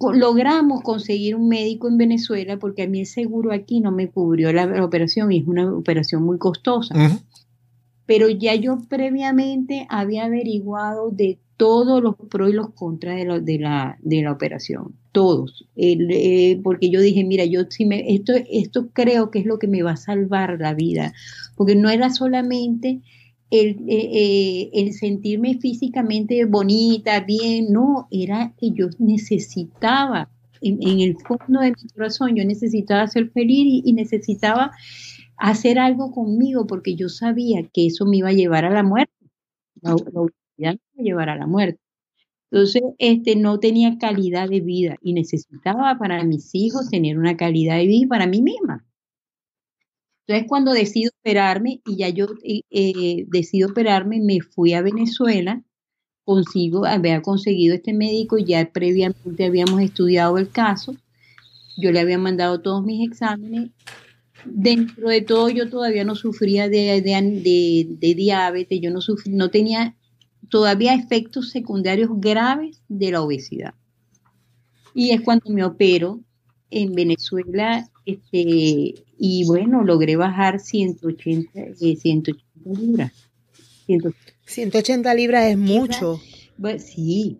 logramos 0.00 0.82
conseguir 0.82 1.36
un 1.36 1.48
médico 1.48 1.86
en 1.86 1.98
Venezuela, 1.98 2.58
porque 2.58 2.84
a 2.84 2.88
mí 2.88 3.00
el 3.00 3.06
seguro 3.06 3.52
aquí 3.52 3.80
no 3.80 3.92
me 3.92 4.08
cubrió 4.08 4.50
la, 4.50 4.82
operación 4.82 5.30
y 5.30 5.40
es 5.40 5.46
una 5.46 5.70
operación 5.70 6.22
muy 6.22 6.38
costosa. 6.38 6.94
Pero 8.06 8.28
ya 8.28 8.54
yo 8.54 8.78
previamente 8.88 9.86
había 9.88 10.24
averiguado 10.24 11.10
de 11.10 11.38
todos 11.56 12.02
los 12.02 12.16
pros 12.16 12.50
y 12.50 12.52
los 12.52 12.70
contras 12.70 13.16
de, 13.16 13.40
de, 13.40 13.58
la, 13.58 13.96
de 14.02 14.22
la 14.22 14.32
operación, 14.32 14.94
todos, 15.12 15.66
eh, 15.76 16.60
porque 16.62 16.90
yo 16.90 17.00
dije, 17.00 17.24
mira, 17.24 17.44
yo 17.44 17.62
si 17.70 17.84
me, 17.84 18.12
esto, 18.12 18.32
esto 18.50 18.88
creo 18.92 19.30
que 19.30 19.38
es 19.38 19.46
lo 19.46 19.58
que 19.58 19.68
me 19.68 19.82
va 19.82 19.92
a 19.92 19.96
salvar 19.96 20.58
la 20.60 20.74
vida, 20.74 21.12
porque 21.54 21.76
no 21.76 21.88
era 21.90 22.10
solamente 22.10 23.00
el, 23.50 23.76
eh, 23.88 24.10
eh, 24.12 24.70
el 24.72 24.92
sentirme 24.94 25.58
físicamente 25.58 26.44
bonita, 26.44 27.20
bien, 27.20 27.72
no, 27.72 28.08
era 28.10 28.52
que 28.58 28.72
yo 28.72 28.88
necesitaba, 28.98 30.28
en, 30.60 31.00
el 31.00 31.16
fondo 31.18 31.60
de 31.60 31.70
mi 31.70 31.88
corazón, 31.94 32.34
yo 32.34 32.44
necesitaba 32.44 33.06
ser 33.06 33.30
feliz 33.30 33.82
y, 33.84 33.92
necesitaba 33.92 34.72
hacer 35.36 35.78
algo 35.78 36.12
conmigo, 36.12 36.66
porque 36.66 36.94
yo 36.94 37.08
sabía 37.08 37.62
que 37.72 37.86
eso 37.86 38.06
me 38.06 38.18
iba 38.18 38.28
a 38.28 38.32
llevar 38.32 38.64
a 38.64 38.70
la 38.70 38.82
muerte 38.82 39.14
ya 40.56 40.76
llevar 40.96 41.28
a 41.28 41.36
la 41.36 41.46
muerte. 41.46 41.80
Entonces, 42.50 42.82
este, 42.98 43.36
no 43.36 43.58
tenía 43.58 43.98
calidad 43.98 44.48
de 44.48 44.60
vida 44.60 44.96
y 45.02 45.12
necesitaba 45.12 45.98
para 45.98 46.22
mis 46.24 46.54
hijos 46.54 46.88
tener 46.88 47.18
una 47.18 47.36
calidad 47.36 47.76
de 47.76 47.86
vida 47.86 48.04
y 48.04 48.06
para 48.06 48.26
mí 48.26 48.42
misma. 48.42 48.84
Entonces, 50.26 50.48
cuando 50.48 50.72
decido 50.72 51.10
operarme, 51.20 51.82
y 51.84 51.96
ya 51.96 52.08
yo 52.08 52.26
eh, 52.44 52.62
eh, 52.70 53.24
decido 53.28 53.70
operarme, 53.70 54.20
me 54.20 54.40
fui 54.40 54.72
a 54.72 54.82
Venezuela, 54.82 55.62
consigo, 56.24 56.86
había 56.86 57.20
conseguido 57.20 57.74
este 57.74 57.92
médico, 57.92 58.38
ya 58.38 58.70
previamente 58.72 59.44
habíamos 59.44 59.82
estudiado 59.82 60.38
el 60.38 60.48
caso, 60.48 60.94
yo 61.76 61.90
le 61.90 62.00
había 62.00 62.18
mandado 62.18 62.62
todos 62.62 62.84
mis 62.84 63.06
exámenes. 63.06 63.70
Dentro 64.46 65.08
de 65.08 65.22
todo, 65.22 65.48
yo 65.48 65.68
todavía 65.68 66.04
no 66.04 66.14
sufría 66.14 66.68
de, 66.68 67.00
de, 67.02 68.14
diabetes, 68.14 68.80
yo 68.80 68.90
no, 68.90 69.00
no 69.26 69.50
tenía 69.50 69.96
todavía 70.48 70.94
efectos 70.94 71.50
secundarios 71.50 72.10
graves 72.14 72.80
de 72.88 73.10
la 73.10 73.22
obesidad. 73.22 73.74
Y 74.94 75.10
es 75.10 75.20
cuando 75.22 75.50
me 75.50 75.64
opero 75.64 76.20
en 76.70 76.94
Venezuela 76.94 77.88
este, 78.06 78.94
y 79.18 79.44
bueno, 79.46 79.82
logré 79.82 80.16
bajar 80.16 80.60
180, 80.60 81.74
180 81.74 82.30
eh, 82.30 82.78
libras. 82.78 83.12
180 84.46 85.14
libras 85.14 85.44
es 85.46 85.58
mucho. 85.58 86.20
sí. 86.78 87.38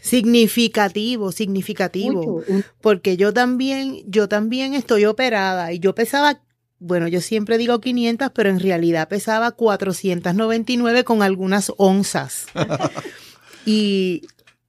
Significativo, 0.00 1.32
significativo. 1.32 2.42
Porque 2.80 3.16
yo 3.16 3.32
también, 3.32 4.02
yo 4.06 4.28
también 4.28 4.74
estoy 4.74 5.04
operada 5.04 5.72
y 5.72 5.78
yo 5.78 5.94
pesaba 5.94 6.40
bueno, 6.80 7.08
yo 7.08 7.22
siempre 7.22 7.56
digo 7.56 7.80
500, 7.80 8.30
pero 8.34 8.50
en 8.50 8.60
realidad 8.60 9.08
pesaba 9.08 9.52
499 9.52 11.04
con 11.04 11.22
algunas 11.22 11.72
onzas. 11.78 12.46
y 13.66 14.22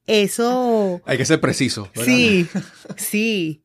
eso... 0.06 1.02
Hay 1.04 1.18
que 1.18 1.26
ser 1.26 1.40
preciso. 1.40 1.90
Sí, 1.94 2.48
sí. 2.96 3.62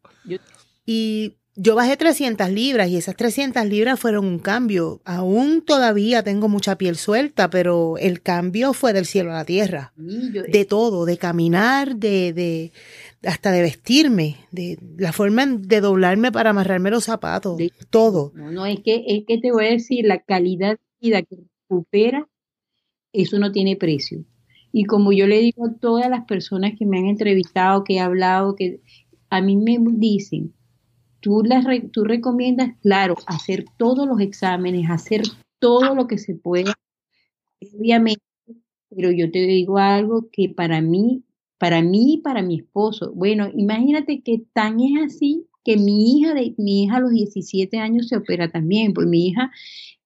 Y 0.85 1.37
yo 1.55 1.75
bajé 1.75 1.97
300 1.97 2.49
libras 2.49 2.89
y 2.89 2.95
esas 2.95 3.15
300 3.15 3.65
libras 3.65 3.99
fueron 3.99 4.25
un 4.25 4.39
cambio. 4.39 5.01
Aún 5.03 5.61
todavía 5.61 6.23
tengo 6.23 6.47
mucha 6.47 6.77
piel 6.77 6.95
suelta, 6.95 7.49
pero 7.49 7.97
el 7.97 8.21
cambio 8.21 8.73
fue 8.73 8.93
del 8.93 9.05
cielo 9.05 9.31
a 9.31 9.35
la 9.35 9.45
tierra. 9.45 9.93
De 9.97 10.65
todo, 10.65 11.05
de 11.05 11.17
caminar, 11.17 11.97
de, 11.97 12.31
de, 12.31 12.71
hasta 13.23 13.51
de 13.51 13.61
vestirme, 13.61 14.37
de 14.51 14.79
la 14.97 15.11
forma 15.11 15.45
de 15.45 15.81
doblarme 15.81 16.31
para 16.31 16.51
amarrarme 16.51 16.89
los 16.89 17.03
zapatos, 17.03 17.59
todo. 17.89 18.31
No, 18.33 18.51
no, 18.51 18.65
es 18.65 18.79
que, 18.79 19.03
es 19.07 19.25
que 19.27 19.37
te 19.37 19.51
voy 19.51 19.65
a 19.65 19.71
decir, 19.71 20.05
la 20.05 20.19
calidad 20.19 20.71
de 20.71 21.07
vida 21.07 21.21
que 21.21 21.37
recupera, 21.69 22.29
eso 23.11 23.39
no 23.39 23.51
tiene 23.51 23.75
precio. 23.75 24.23
Y 24.71 24.85
como 24.85 25.11
yo 25.11 25.27
le 25.27 25.39
digo 25.39 25.65
a 25.65 25.73
todas 25.73 26.09
las 26.09 26.23
personas 26.25 26.73
que 26.79 26.85
me 26.85 26.99
han 26.99 27.07
entrevistado, 27.07 27.83
que 27.83 27.95
he 27.95 27.99
hablado, 27.99 28.55
que 28.55 28.79
a 29.29 29.41
mí 29.41 29.57
me 29.57 29.77
dicen, 29.79 30.53
tú, 31.21 31.43
las, 31.43 31.65
tú 31.91 32.03
recomiendas, 32.03 32.77
claro, 32.81 33.15
hacer 33.27 33.65
todos 33.77 34.07
los 34.07 34.19
exámenes, 34.19 34.89
hacer 34.89 35.21
todo 35.59 35.95
lo 35.95 36.07
que 36.07 36.17
se 36.17 36.35
pueda, 36.35 36.73
obviamente, 37.73 38.21
pero 38.89 39.11
yo 39.11 39.31
te 39.31 39.39
digo 39.39 39.77
algo 39.77 40.29
que 40.31 40.49
para 40.49 40.81
mí 40.81 41.23
para 41.61 41.83
mí 41.83 42.15
y 42.15 42.17
para 42.17 42.41
mi 42.41 42.55
esposo. 42.55 43.11
Bueno, 43.13 43.47
imagínate 43.55 44.23
que 44.23 44.41
tan 44.51 44.79
es 44.79 44.93
así 45.05 45.45
que 45.63 45.77
mi 45.77 46.17
hija, 46.17 46.33
de, 46.33 46.55
mi 46.57 46.85
hija 46.85 46.95
a 46.95 46.99
los 46.99 47.11
17 47.11 47.77
años 47.77 48.07
se 48.07 48.17
opera 48.17 48.49
también, 48.49 48.93
pues 48.93 49.05
mi 49.05 49.27
hija 49.27 49.51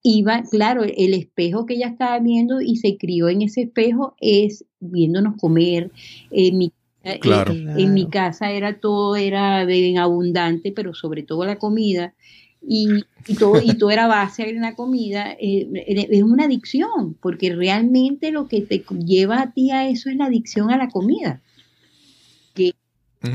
iba, 0.02 0.42
claro, 0.50 0.82
el 0.84 1.14
espejo 1.14 1.64
que 1.64 1.76
ella 1.76 1.88
estaba 1.88 2.18
viendo 2.18 2.60
y 2.60 2.76
se 2.76 2.98
crió 2.98 3.30
en 3.30 3.40
ese 3.40 3.62
espejo 3.62 4.16
es 4.20 4.66
viéndonos 4.80 5.36
comer, 5.40 5.90
eh, 6.30 6.52
Eh, 7.06 7.20
en 7.78 7.94
mi 7.94 8.08
casa 8.08 8.50
era 8.50 8.80
todo, 8.80 9.14
era 9.14 9.64
bien 9.64 9.98
abundante, 9.98 10.72
pero 10.72 10.92
sobre 10.92 11.22
todo 11.22 11.44
la 11.44 11.56
comida. 11.56 12.14
Y, 12.68 13.04
todo, 13.38 13.62
y 13.62 13.78
todo 13.78 13.92
era 13.92 14.08
base 14.08 14.48
en 14.48 14.60
la 14.60 14.74
comida, 14.74 15.36
eh, 15.38 15.68
es 15.86 16.22
una 16.24 16.46
adicción, 16.46 17.14
porque 17.20 17.54
realmente 17.54 18.32
lo 18.32 18.48
que 18.48 18.60
te 18.62 18.84
lleva 19.04 19.40
a 19.40 19.52
ti 19.52 19.70
a 19.70 19.88
eso 19.88 20.10
es 20.10 20.16
la 20.16 20.24
adicción 20.24 20.72
a 20.72 20.76
la 20.76 20.88
comida. 20.88 21.40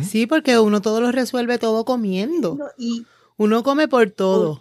Sí, 0.04 0.26
porque 0.28 0.58
uno 0.60 0.82
todo 0.82 1.02
lo 1.02 1.12
resuelve 1.12 1.58
todo 1.58 1.86
comiendo. 1.86 2.58
Y 2.78 3.06
uno 3.42 3.64
come 3.64 3.88
por 3.88 4.10
todo. 4.12 4.60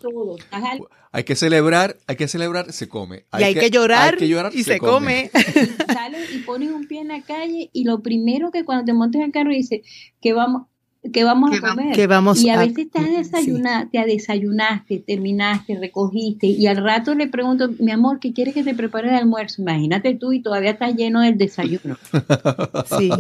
Hay 1.13 1.25
que 1.25 1.35
celebrar, 1.35 1.97
hay 2.07 2.17
que 2.17 2.29
celebrar, 2.29 2.73
se 2.73 2.89
come. 2.89 3.25
y 3.39 3.43
hay 3.43 3.55
que, 3.55 3.71
llorar, 3.71 4.17
y 4.53 4.63
se, 4.63 4.79
come. 4.79 5.31
Sales 5.93 6.33
y 6.33 6.39
pones 6.39 6.71
un 6.71 6.87
pie 6.87 7.01
en 7.01 7.09
la 7.09 7.21
calle 7.21 7.69
y 7.73 7.85
lo 7.85 8.01
primero 8.01 8.51
que 8.51 8.65
cuando 8.65 8.85
te 8.85 8.93
montes 8.93 9.19
en 9.21 9.27
el 9.27 9.33
carro 9.33 9.51
dices 9.51 9.81
que 10.21 10.33
vamos, 10.33 10.67
que 11.13 11.25
vamos 11.25 11.51
a 11.57 11.61
comer. 11.61 12.09
vamos 12.09 12.43
y 12.43 12.51
a, 12.51 12.61
veces 12.61 12.91
te, 12.91 13.03
desayunar, 13.03 13.89
te 13.91 14.05
desayunaste, 14.05 15.01
terminaste, 15.01 15.79
recogiste 15.79 16.47
y 16.47 16.67
al 16.69 16.77
rato 16.77 17.15
le 17.15 17.27
pregunto, 17.27 17.71
mi 17.81 17.91
amor, 17.91 18.21
¿qué 18.21 18.33
quieres 18.33 18.55
que 18.55 18.63
te 18.63 18.75
prepare 18.75 19.09
el 19.09 19.15
almuerzo? 19.17 19.63
Imagínate 19.63 20.15
tú 20.15 20.33
y 20.33 20.43
todavía 20.43 20.71
estás 20.71 20.95
lleno 20.95 21.21
del 21.21 21.37
desayuno. 21.37 21.97
Sí. 22.99 23.11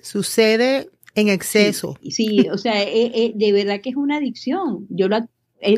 Sucede 0.00 0.90
en 1.14 1.28
exceso. 1.28 1.98
Sí, 2.10 2.46
o 2.50 2.58
sea, 2.58 2.82
eh, 2.82 3.12
eh, 3.14 3.32
de 3.34 3.52
verdad 3.52 3.80
que 3.80 3.90
es 3.90 3.96
una 3.96 4.16
adicción. 4.16 4.86
Yo 4.90 5.08
la, 5.08 5.28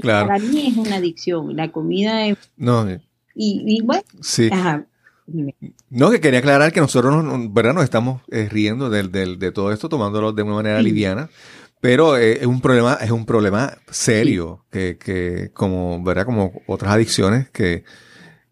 Para 0.02 0.38
mí 0.38 0.68
es 0.68 0.76
una 0.76 0.96
adicción. 0.96 1.56
La 1.56 1.70
comida 1.70 2.26
es... 2.26 2.38
No. 2.56 2.88
Eh. 2.88 3.00
Y, 3.34 3.82
bueno, 3.82 4.02
sí. 4.22 4.48
No, 5.90 6.10
que 6.10 6.20
quería 6.20 6.38
aclarar 6.38 6.72
que 6.72 6.80
nosotros 6.80 7.22
nos, 7.22 7.52
¿verdad? 7.52 7.74
nos 7.74 7.84
estamos 7.84 8.22
riendo 8.28 8.88
de 8.88 9.52
todo 9.52 9.72
esto, 9.72 9.90
tomándolo 9.90 10.32
de 10.32 10.42
una 10.42 10.54
manera 10.54 10.80
liviana, 10.80 11.28
pero 11.82 12.16
es 12.16 12.46
un 12.46 12.62
problema, 12.62 12.94
es 12.94 13.10
un 13.10 13.26
problema 13.26 13.76
serio, 13.90 14.64
que, 14.70 14.96
que 14.96 15.50
como, 15.52 16.02
¿verdad? 16.02 16.24
Como 16.24 16.62
otras 16.66 16.92
adicciones, 16.92 17.50
que 17.50 17.84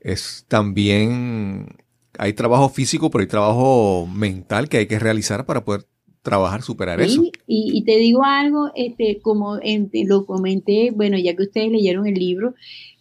es 0.01 0.45
también, 0.49 1.79
hay 2.19 2.35
trabajo 2.35 2.69
físico, 2.69 3.11
pero 3.11 3.23
hay 3.23 3.29
trabajo 3.29 4.07
mental 4.07 4.69
que 4.69 4.77
hay 4.77 4.87
que 4.87 4.99
realizar 4.99 5.47
para 5.47 5.65
poder 5.65 5.87
trabajar, 6.25 6.63
superar 6.63 7.01
eso. 7.03 7.23
Y, 7.47 7.85
te 7.85 7.99
digo 7.99 8.25
algo, 8.25 8.71
este, 8.75 9.21
como 9.21 9.59
lo 9.93 10.27
comenté, 10.27 10.91
bueno, 10.91 11.19
ya 11.19 11.37
que 11.37 11.45
ustedes 11.45 11.71
leyeron 11.71 12.07
el 12.07 12.15
libro, 12.15 12.55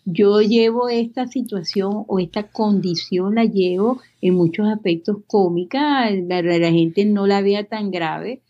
yo 0.06 0.42
llevo 0.42 0.90
esta 0.90 1.28
situación 1.28 2.04
o 2.08 2.20
esta 2.20 2.44
condición, 2.44 3.36
la 3.36 3.46
llevo 3.46 4.02
en 4.22 4.36
muchos 4.36 4.68
aspectos 4.68 5.18
cómica, 5.26 6.12
la, 6.12 6.42
la 6.42 6.72
gente 6.72 7.06
no 7.06 7.26
la 7.26 7.42
vea 7.42 7.64
tan 7.64 7.92
grave, 7.92 8.42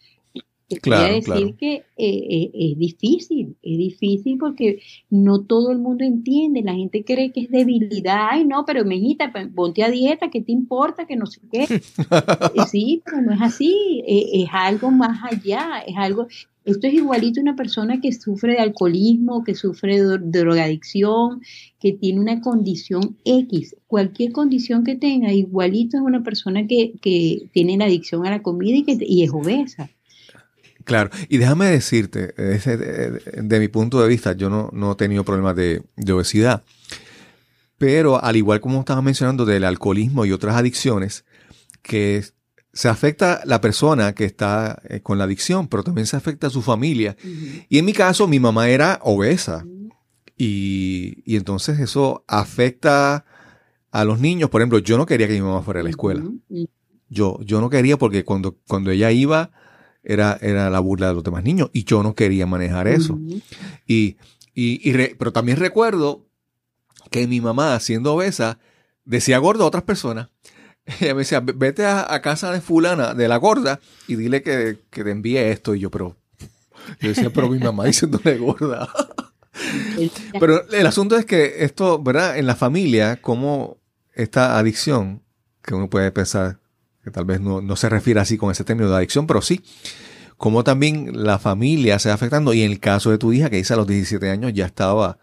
Claro, 0.81 1.15
decir 1.15 1.55
que 1.55 1.73
eh, 1.75 1.83
eh, 1.97 2.51
es 2.53 2.77
difícil, 2.77 3.55
es 3.61 3.77
difícil 3.77 4.37
porque 4.37 4.79
no 5.09 5.41
todo 5.41 5.71
el 5.71 5.79
mundo 5.79 6.03
entiende, 6.03 6.61
la 6.61 6.73
gente 6.73 7.03
cree 7.03 7.31
que 7.31 7.41
es 7.41 7.51
debilidad, 7.51 8.27
ay 8.31 8.45
no, 8.45 8.65
pero 8.65 8.85
mijita, 8.85 9.31
ponte 9.55 9.83
a 9.83 9.89
dieta, 9.89 10.29
¿qué 10.29 10.41
te 10.41 10.51
importa? 10.51 11.05
Que 11.05 11.15
no 11.15 11.25
sé 11.25 11.41
qué. 11.51 11.67
sí, 12.71 13.01
pero 13.05 13.21
no 13.21 13.33
es 13.33 13.41
así, 13.41 14.03
e, 14.07 14.43
es 14.43 14.49
algo 14.51 14.91
más 14.91 15.19
allá, 15.31 15.83
es 15.87 15.95
algo, 15.97 16.27
esto 16.65 16.87
es 16.87 16.93
igualito 16.93 17.39
a 17.39 17.43
una 17.43 17.55
persona 17.55 17.99
que 17.99 18.11
sufre 18.13 18.53
de 18.53 18.59
alcoholismo, 18.59 19.43
que 19.43 19.53
sufre 19.53 20.01
de 20.01 20.17
drogadicción, 20.19 21.41
que 21.79 21.91
tiene 21.91 22.21
una 22.21 22.39
condición 22.39 23.17
X. 23.25 23.75
Cualquier 23.87 24.31
condición 24.31 24.85
que 24.85 24.95
tenga, 24.95 25.33
igualito 25.33 25.97
es 25.97 26.03
una 26.03 26.23
persona 26.23 26.65
que, 26.65 26.93
que 27.01 27.49
tiene 27.51 27.77
la 27.77 27.85
adicción 27.85 28.25
a 28.25 28.29
la 28.29 28.41
comida 28.41 28.77
y, 28.77 28.83
que, 28.83 28.97
y 29.01 29.23
es 29.23 29.31
obesa. 29.31 29.89
Claro, 30.83 31.09
y 31.29 31.37
déjame 31.37 31.67
decirte, 31.67 32.33
de, 32.33 33.59
mi 33.59 33.67
punto 33.67 34.01
de 34.01 34.07
vista, 34.07 34.33
yo 34.33 34.49
no, 34.49 34.91
he 34.91 34.95
tenido 34.95 35.23
problemas 35.23 35.55
de, 35.55 35.83
obesidad, 36.11 36.63
pero 37.77 38.23
al 38.23 38.35
igual 38.35 38.61
como 38.61 38.79
estaba 38.79 39.01
mencionando 39.01 39.45
del 39.45 39.63
alcoholismo 39.63 40.25
y 40.25 40.31
otras 40.31 40.55
adicciones, 40.55 41.25
que 41.81 42.23
se 42.73 42.89
afecta 42.89 43.41
la 43.45 43.61
persona 43.61 44.13
que 44.13 44.25
está 44.25 44.81
eh, 44.89 45.01
con 45.01 45.17
la 45.17 45.25
adicción, 45.25 45.67
pero 45.67 45.83
también 45.83 46.07
se 46.07 46.15
afecta 46.15 46.47
a 46.47 46.49
su 46.49 46.61
familia. 46.61 47.15
Y 47.69 47.77
en 47.77 47.85
mi 47.85 47.93
caso, 47.93 48.27
mi 48.27 48.39
mamá 48.39 48.69
era 48.69 48.99
obesa. 49.03 49.65
y, 50.37 51.21
y, 51.25 51.35
entonces 51.35 51.79
eso 51.79 52.23
afecta 52.27 53.25
a 53.93 54.03
los 54.03 54.19
niños. 54.19 54.49
Por 54.49 54.61
ejemplo, 54.61 54.79
yo 54.79 54.97
no 54.97 55.05
quería 55.05 55.27
que 55.27 55.35
mi 55.35 55.41
mamá 55.41 55.61
fuera 55.61 55.79
a 55.79 55.83
la 55.83 55.91
escuela. 55.91 56.23
Yo, 57.09 57.39
yo 57.41 57.61
no 57.61 57.69
quería 57.69 57.95
porque 57.97 58.25
cuando, 58.25 58.57
cuando 58.67 58.89
ella 58.89 59.11
iba, 59.11 59.51
era, 60.03 60.37
era 60.41 60.69
la 60.69 60.79
burla 60.79 61.07
de 61.07 61.13
los 61.13 61.23
demás 61.23 61.43
niños 61.43 61.69
y 61.73 61.85
yo 61.85 62.03
no 62.03 62.13
quería 62.13 62.45
manejar 62.45 62.87
eso. 62.87 63.19
Y, 63.87 64.17
y, 64.53 64.93
pero 65.15 65.31
también 65.31 65.57
recuerdo 65.57 66.25
que 67.09 67.27
mi 67.27 67.41
mamá, 67.41 67.79
siendo 67.79 68.13
obesa, 68.13 68.59
decía 69.05 69.37
gordo 69.37 69.63
a 69.63 69.67
otras 69.67 69.83
personas. 69.83 70.29
Ella 70.99 71.13
me 71.13 71.19
decía, 71.19 71.39
vete 71.39 71.85
a, 71.85 72.21
casa 72.21 72.51
de 72.51 72.61
fulana, 72.61 73.13
de 73.13 73.27
la 73.27 73.37
gorda, 73.37 73.79
y 74.07 74.15
dile 74.15 74.43
que, 74.43 74.79
que, 74.89 75.03
te 75.03 75.11
envíe 75.11 75.37
esto. 75.37 75.75
Y 75.75 75.79
yo, 75.79 75.89
pero, 75.89 76.17
yo 76.99 77.09
decía, 77.09 77.29
pero 77.31 77.49
mi 77.49 77.59
mamá 77.59 77.85
diciéndole 77.85 78.37
gorda. 78.37 78.89
pero 80.39 80.67
el 80.69 80.85
asunto 80.85 81.15
es 81.15 81.25
que 81.25 81.63
esto, 81.63 82.01
¿verdad? 82.01 82.37
En 82.37 82.47
la 82.47 82.55
familia, 82.55 83.21
como 83.21 83.77
esta 84.13 84.57
adicción, 84.57 85.21
que 85.61 85.73
uno 85.73 85.89
puede 85.89 86.11
pensar, 86.11 86.59
que 87.03 87.11
tal 87.11 87.25
vez 87.25 87.41
no, 87.41 87.75
se 87.75 87.89
refiere 87.89 88.19
así 88.19 88.37
con 88.37 88.51
ese 88.51 88.63
término 88.63 88.89
de 88.89 88.95
adicción, 88.95 89.27
pero 89.27 89.41
sí, 89.41 89.59
como 90.37 90.63
también 90.63 91.25
la 91.25 91.37
familia 91.37 91.99
se 91.99 92.09
va 92.09 92.15
afectando, 92.15 92.53
y 92.53 92.61
en 92.61 92.71
el 92.71 92.79
caso 92.79 93.11
de 93.11 93.17
tu 93.17 93.33
hija, 93.33 93.49
que 93.49 93.57
dice 93.57 93.73
a 93.73 93.77
los 93.77 93.87
17 93.87 94.29
años 94.29 94.53
ya 94.53 94.65
estaba 94.65 95.17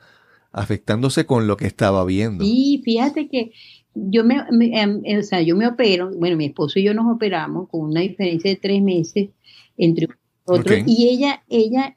afectándose 0.52 1.24
con 1.26 1.46
lo 1.46 1.56
que 1.56 1.66
estaba 1.66 2.04
viendo. 2.04 2.44
Y 2.46 2.82
fíjate 2.84 3.28
que 3.28 3.52
yo 3.94 4.24
me, 4.24 4.36
em, 4.72 5.02
o 5.18 5.22
sea, 5.22 5.40
yo 5.40 5.56
me 5.56 5.66
opero, 5.66 6.10
bueno, 6.16 6.36
mi 6.36 6.46
esposo 6.46 6.78
y 6.78 6.84
yo 6.84 6.92
nos 6.92 7.12
operamos 7.12 7.68
con 7.68 7.80
una 7.80 8.00
diferencia 8.00 8.50
de 8.50 8.56
tres 8.56 8.82
meses 8.82 9.30
entre 9.76 10.08
otros, 10.44 10.78
y 10.84 11.08
ella, 11.08 11.42
ella, 11.48 11.94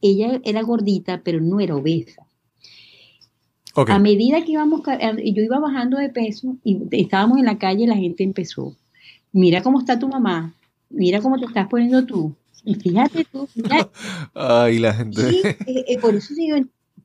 ella 0.00 0.40
era 0.44 0.62
gordita, 0.62 1.22
pero 1.22 1.40
no 1.40 1.60
era 1.60 1.76
obesa. 1.76 2.26
A 3.74 3.98
medida 3.98 4.44
que 4.44 4.52
íbamos, 4.52 4.82
eh, 4.88 5.32
yo 5.32 5.42
iba 5.42 5.58
bajando 5.60 5.98
de 5.98 6.08
peso 6.08 6.56
y 6.64 6.82
estábamos 6.90 7.38
en 7.38 7.44
la 7.44 7.58
calle, 7.58 7.86
la 7.86 7.96
gente 7.96 8.24
empezó 8.24 8.76
mira 9.32 9.62
cómo 9.62 9.80
está 9.80 9.98
tu 9.98 10.08
mamá, 10.08 10.54
mira 10.90 11.20
cómo 11.20 11.38
te 11.38 11.46
estás 11.46 11.68
poniendo 11.68 12.04
tú. 12.04 12.34
Y 12.64 12.74
fíjate 12.76 13.26
tú, 13.30 13.48
mira. 13.54 13.90
Ay, 14.34 14.78
la 14.78 14.94
gente. 14.94 15.20
Eh, 15.30 15.56
eh, 15.66 15.98
por 15.98 16.14
eso 16.14 16.34
digo. 16.34 16.56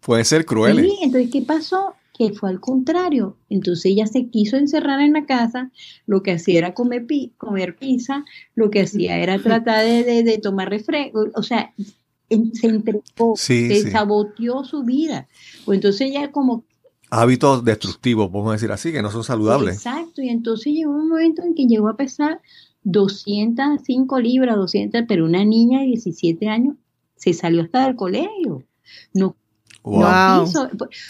Puede 0.02 0.24
ser 0.24 0.46
cruel. 0.46 0.82
Sí, 0.82 0.98
entonces, 1.02 1.32
¿qué 1.32 1.42
pasó? 1.42 1.96
Que 2.14 2.32
fue 2.32 2.50
al 2.50 2.60
contrario. 2.60 3.38
Entonces 3.50 3.86
ella 3.86 4.06
se 4.06 4.28
quiso 4.28 4.58
encerrar 4.58 5.02
en 5.02 5.14
la 5.14 5.26
casa, 5.26 5.72
lo 6.06 6.22
que 6.22 6.34
hacía 6.34 6.60
era 6.60 6.74
comer, 6.74 7.06
comer 7.38 7.76
pizza, 7.76 8.24
lo 8.54 8.70
que 8.70 8.82
hacía 8.82 9.18
era 9.18 9.40
tratar 9.42 9.84
de, 9.86 10.40
tomar 10.42 10.70
refresco, 10.70 11.26
o 11.34 11.44
sea, 11.44 11.74
se 12.30 12.68
entregó, 12.68 13.04
se 13.36 13.92
saboteó 13.92 14.64
su 14.64 14.84
vida. 14.84 15.28
Pues 15.66 15.78
entonces 15.78 16.10
ella 16.10 16.32
como 16.32 16.66
hábitos 17.10 17.64
destructivos, 17.64 18.30
podemos 18.30 18.54
decir 18.54 18.72
así, 18.72 18.92
que 18.92 19.02
no 19.02 19.12
son 19.12 19.24
saludables. 19.24 19.76
Exacto, 19.76 20.22
y 20.22 20.30
entonces 20.30 20.74
llegó 20.74 20.92
un 20.92 21.10
momento 21.10 21.42
en 21.44 21.56
que 21.56 21.66
llegó 21.66 21.90
a 21.90 21.98
pesar 21.98 22.42
205 22.84 24.20
libras, 24.20 24.56
200, 24.56 25.04
pero 25.08 25.26
una 25.26 25.44
niña 25.44 25.80
de 25.82 25.88
17 25.88 26.48
años 26.48 26.76
se 27.16 27.34
salió 27.34 27.62
hasta 27.64 27.86
del 27.86 27.96
colegio. 27.96 28.64
No 29.14 29.36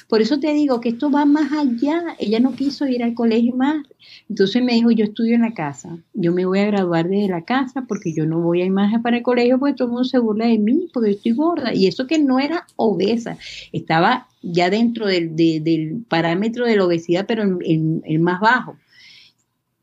por, 0.07 0.21
eso 0.21 0.39
te 0.39 0.53
digo 0.53 0.79
que 0.81 0.89
esto 0.89 1.09
va 1.09 1.25
más 1.25 1.51
allá. 1.51 2.15
Ella 2.19 2.39
no 2.39 2.55
quiso 2.55 2.87
ir 2.87 3.03
al 3.03 3.13
colegio 3.13 3.55
más. 3.55 3.85
Entonces 4.29 4.63
me 4.63 4.73
dijo, 4.73 4.91
yo 4.91 5.05
estudio 5.05 5.35
en 5.35 5.41
la 5.41 5.53
casa. 5.53 5.97
Yo 6.13 6.31
me 6.31 6.45
voy 6.45 6.59
a 6.59 6.65
graduar 6.65 7.07
de 7.09 7.27
la 7.27 7.43
casa 7.43 7.85
porque 7.87 8.13
yo 8.13 8.25
no 8.25 8.39
voy 8.41 8.61
a 8.61 8.65
ir 8.65 8.71
más 8.71 8.93
para 9.01 9.17
el 9.17 9.23
colegio 9.23 9.59
porque 9.59 9.75
todo 9.75 9.87
el 9.87 9.93
mundo 9.93 10.03
se 10.05 10.19
burla 10.19 10.47
de 10.47 10.57
mí 10.57 10.89
porque 10.93 11.11
estoy 11.11 11.33
gorda. 11.33 11.73
Y 11.73 11.87
eso 11.87 12.07
que 12.07 12.19
no 12.19 12.39
era 12.39 12.65
obesa. 12.75 13.37
Estaba 13.71 14.27
ya 14.41 14.69
dentro 14.69 15.07
del, 15.07 16.05
parámetro 16.07 16.65
de 16.65 16.75
la 16.75 16.85
obesidad, 16.85 17.25
pero 17.27 17.43
en, 17.43 18.01
el 18.05 18.19
más 18.19 18.39
bajo. 18.39 18.77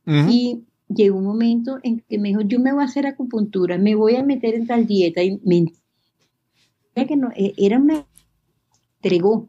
Y 0.07 0.61
llegó 0.89 1.17
un 1.17 1.25
momento 1.25 1.79
en 1.83 2.01
que 2.01 2.19
me 2.19 2.29
dijo, 2.29 2.43
yo 2.43 2.61
me 2.61 2.73
voy 2.73 2.83
a 2.83 2.87
hacer 2.87 3.07
acupuntura, 3.07 3.79
me 3.79 3.95
voy 3.95 4.17
a 4.17 4.23
meter 4.23 4.55
en 4.55 4.67
tal 4.67 4.87
dieta. 4.87 5.23
Y 5.23 5.41
me 5.45 5.67
que 7.03 7.17
no, 7.17 7.31
e, 7.35 7.55
era 7.57 7.79
una 7.79 8.05
entregó. 9.05 9.49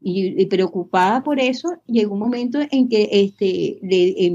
Y, 0.00 0.46
preocupada 0.46 1.24
por 1.24 1.40
eso, 1.40 1.80
llegó 1.86 2.14
un 2.14 2.20
momento 2.20 2.60
en 2.70 2.88
que 2.88 3.08
este, 3.10 3.80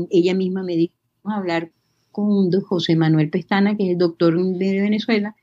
ella 0.10 0.34
misma 0.34 0.64
me 0.64 0.76
dijo, 0.76 0.94
vamos 1.24 1.38
a 1.38 1.40
hablar 1.40 1.72
con 2.12 2.52
José 2.52 2.96
Manuel 2.98 3.30
Pestana, 3.30 3.78
que 3.78 3.86
es 3.86 3.92
el 3.92 3.98
doctor 3.98 4.36
de 4.36 4.82
Venezuela, 4.82 5.36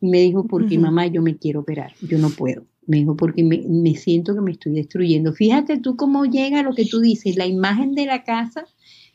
y 0.00 0.08
me 0.08 0.18
dijo, 0.20 0.46
porque 0.48 0.78
mamá, 0.78 1.06
yo 1.06 1.22
me 1.22 1.36
quiero 1.36 1.60
operar, 1.60 1.92
yo 2.00 2.18
no 2.18 2.30
puedo. 2.30 2.64
Me 2.86 2.96
dijo, 2.96 3.16
porque 3.16 3.44
me, 3.44 3.62
me, 3.68 3.94
siento 3.94 4.34
que 4.34 4.40
me 4.40 4.52
estoy 4.52 4.72
destruyendo. 4.72 5.32
Fíjate 5.32 5.78
tú 5.78 5.96
cómo 5.96 6.24
llega 6.24 6.62
lo 6.62 6.74
que 6.74 6.86
tú 6.86 7.00
dices, 7.00 7.36
la 7.36 7.46
imagen 7.46 7.94
de 7.94 8.06
la 8.06 8.24
casa 8.24 8.64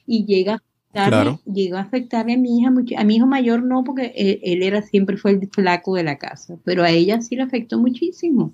y 0.06 0.26
llega 0.26 0.62
afectarme, 0.94 1.40
llegó 1.52 1.78
a 1.78 1.82
afectarme 1.82 2.34
a 2.34 2.38
mi 2.38 2.60
hija 2.60 2.72
mucho, 2.72 2.96
a 2.98 3.04
mi 3.04 3.16
hijo 3.16 3.26
mayor 3.26 3.64
no, 3.64 3.84
porque 3.84 4.14
él, 4.16 4.64
era 4.64 4.82
siempre 4.82 5.18
fue 5.18 5.32
el 5.32 5.50
flaco 5.50 5.96
de 5.96 6.04
la 6.04 6.18
casa, 6.18 6.58
pero 6.64 6.84
a 6.84 6.92
ella 6.92 7.22
sí 7.22 7.36
le 7.36 7.44
afectó 7.44 7.80
muchísimo, 7.80 8.54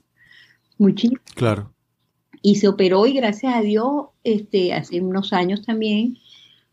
muchísimo. 0.80 1.22
Claro. 1.36 1.72
Y 2.42 2.56
se 2.56 2.68
operó 2.68 3.06
y 3.06 3.14
gracias 3.14 3.54
a 3.54 3.62
Dios, 3.62 4.08
este, 4.24 4.74
hace 4.74 5.02
unos 5.02 5.34
años 5.34 5.64
también, 5.64 6.18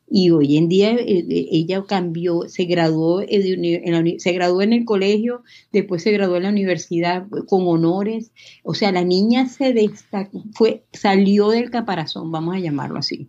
y 0.09 0.31
hoy 0.31 0.57
en 0.57 0.69
día 0.69 0.93
eh, 0.93 1.27
eh, 1.29 1.49
ella 1.51 1.85
cambió, 1.87 2.43
se 2.49 2.65
graduó, 2.65 3.23
en 3.27 4.21
se 4.21 4.33
graduó 4.33 4.63
en 4.63 4.73
el 4.73 4.85
colegio, 4.85 5.43
después 5.73 6.03
se 6.03 6.13
graduó 6.13 6.37
en 6.37 6.45
la 6.45 6.51
universidad 6.51 7.27
con 7.49 7.67
honores, 7.67 8.31
o 8.63 8.75
sea, 8.75 8.93
la 8.93 9.03
niña 9.03 9.49
se 9.49 9.73
destacó, 9.73 10.45
fue, 10.55 10.85
salió 10.93 11.51
del 11.51 11.71
caparazón, 11.71 12.31
vamos 12.31 12.55
a 12.55 12.61
llamarlo 12.61 12.99
así. 12.99 13.29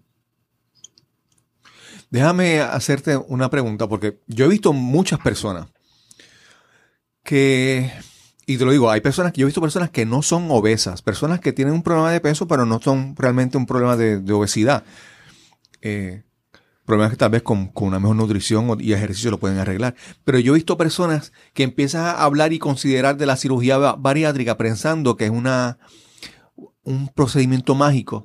Déjame 2.10 2.60
hacerte 2.60 3.18
una 3.18 3.50
pregunta, 3.50 3.90
porque 3.90 4.20
yo 4.28 4.46
he 4.46 4.50
visto 4.50 4.72
muchas 4.72 5.20
personas 5.20 5.68
que, 7.24 7.92
y 8.50 8.58
te 8.58 8.64
lo 8.64 8.72
digo, 8.72 8.90
hay 8.90 9.02
personas 9.02 9.34
que 9.34 9.42
yo 9.42 9.46
he 9.46 9.50
visto 9.50 9.60
personas 9.60 9.90
que 9.90 10.06
no 10.06 10.22
son 10.22 10.50
obesas, 10.50 11.02
personas 11.02 11.42
que 11.42 11.52
tienen 11.52 11.74
un 11.74 11.84
problema 11.84 12.14
de 12.14 12.22
peso, 12.22 12.48
pero 12.48 12.66
no 12.66 12.82
son 12.82 13.14
realmente 13.18 13.58
un 13.58 13.66
problema 13.66 13.98
de, 13.98 14.32
obesidad. 14.32 14.86
Eh, 15.82 16.24
problemas 16.86 17.12
que 17.12 17.18
tal 17.18 17.32
vez 17.32 17.42
con, 17.44 17.72
una 17.76 18.00
mejor 18.00 18.16
nutrición 18.16 18.78
y 18.80 18.94
ejercicio 18.94 19.32
lo 19.32 19.38
pueden 19.38 19.58
arreglar. 19.58 19.96
Pero 20.24 20.40
yo 20.40 20.54
he 20.54 20.56
visto 20.56 20.78
personas 20.78 21.34
que 21.54 21.64
empiezan 21.64 22.06
a 22.06 22.24
hablar 22.24 22.54
y 22.54 22.60
considerar 22.60 23.18
de 23.18 23.26
la 23.26 23.36
cirugía 23.36 23.78
bariátrica 23.78 24.58
pensando 24.58 25.18
que 25.18 25.26
es 25.26 25.32
una, 25.32 25.78
un 26.84 27.10
procedimiento 27.10 27.76
mágico. 27.76 28.24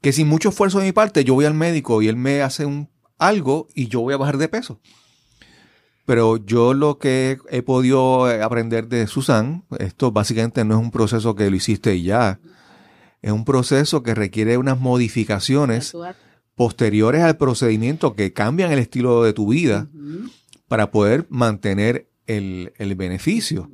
Que 0.00 0.14
sin 0.14 0.26
mucho 0.26 0.48
esfuerzo 0.48 0.78
de 0.78 0.86
mi 0.86 0.92
parte 0.92 1.22
yo 1.22 1.34
voy 1.34 1.44
al 1.44 1.52
médico 1.52 2.00
y 2.00 2.08
él 2.08 2.16
me 2.16 2.40
hace 2.40 2.64
un, 2.64 2.88
algo 3.18 3.68
y 3.74 3.88
yo 3.88 4.00
voy 4.00 4.14
a 4.14 4.18
bajar 4.18 4.38
de 4.38 4.48
peso. 4.48 4.80
Pero 6.06 6.36
yo 6.36 6.74
lo 6.74 6.98
que 6.98 7.38
he 7.48 7.62
podido 7.62 8.26
aprender 8.26 8.88
de 8.88 9.06
Susan, 9.06 9.64
esto 9.78 10.12
básicamente 10.12 10.64
no 10.64 10.74
es 10.74 10.80
un 10.80 10.90
proceso 10.90 11.34
que 11.34 11.48
lo 11.48 11.56
hiciste 11.56 11.94
y 11.94 12.02
ya. 12.02 12.40
Es 13.22 13.32
un 13.32 13.44
proceso 13.44 14.02
que 14.02 14.14
requiere 14.14 14.58
unas 14.58 14.78
modificaciones 14.78 15.96
posteriores 16.54 17.22
al 17.22 17.36
procedimiento 17.36 18.14
que 18.14 18.32
cambian 18.32 18.70
el 18.70 18.78
estilo 18.78 19.22
de 19.22 19.32
tu 19.32 19.48
vida 19.48 19.88
para 20.68 20.90
poder 20.90 21.26
mantener 21.30 22.08
el, 22.26 22.94
beneficio. 22.96 23.70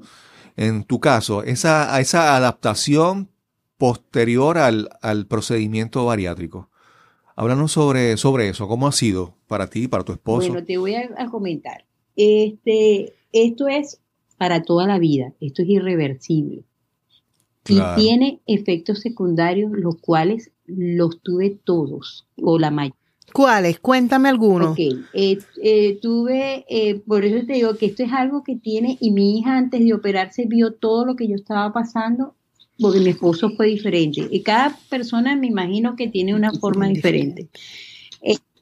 En 0.57 0.85
tu 0.85 1.01
caso, 1.01 1.43
esa, 1.43 1.99
esa 2.01 2.37
adaptación 2.37 3.29
posterior 3.79 4.59
al, 4.59 5.27
procedimiento 5.27 6.05
bariátrico. 6.05 6.69
Háblanos 7.35 7.73
sobre, 7.73 8.19
sobre 8.19 8.51
eso, 8.51 8.69
¿cómo 8.69 8.87
ha 8.87 8.93
sido 8.93 9.35
para 9.47 9.69
ti, 9.69 9.89
para 9.89 10.05
tu 10.05 10.13
esposo? 10.13 10.49
Bueno, 10.49 10.67
te 10.67 10.77
voy 10.77 10.95
a, 10.95 11.31
comentar. 11.31 11.87
Este, 12.17 13.15
esto 13.33 13.69
es 13.69 14.01
para 14.39 14.63
toda 14.63 14.87
la 14.87 14.99
vida, 14.99 15.33
esto 15.41 15.63
es 15.63 15.69
irreversible. 15.69 16.65
Y 17.69 17.79
tiene 17.95 18.41
efectos 18.47 19.01
secundarios, 19.01 19.71
los 19.73 19.97
cuales 20.01 20.51
los 20.67 21.21
tuve 21.21 21.59
todos, 21.63 22.27
o 22.41 22.59
la 22.59 22.71
mayoría. 22.71 22.97
¿Cuáles? 23.33 23.79
Cuéntame 23.79 24.29
algunos. 24.29 24.71
Ok, 24.71 24.79
eh, 25.13 25.39
eh, 25.63 25.99
tuve, 26.01 26.65
eh, 26.69 27.01
por 27.07 27.25
eso 27.25 27.47
te 27.47 27.53
digo 27.53 27.77
que 27.77 27.87
esto 27.87 28.03
es 28.03 28.13
algo 28.13 28.43
que 28.43 28.57
tiene, 28.57 28.97
y 29.01 29.13
mi 29.13 29.39
hija 29.39 29.57
antes 29.57 29.85
de 29.85 29.93
operarse 29.93 30.47
vio 30.47 30.73
todo 30.73 31.05
lo 31.05 31.17
que 31.17 31.29
yo 31.29 31.37
estaba 31.37 31.73
pasando, 31.73 32.35
porque 32.81 33.01
mi 33.01 33.11
esposo 33.11 33.51
fue 33.51 33.67
diferente. 33.67 34.27
Y 34.31 34.43
cada 34.43 34.77
persona 34.89 35.37
me 35.37 35.47
imagino 35.47 35.97
que 35.97 36.09
tiene 36.09 36.35
una 36.35 36.53
forma 36.53 36.89
diferente 36.89 37.51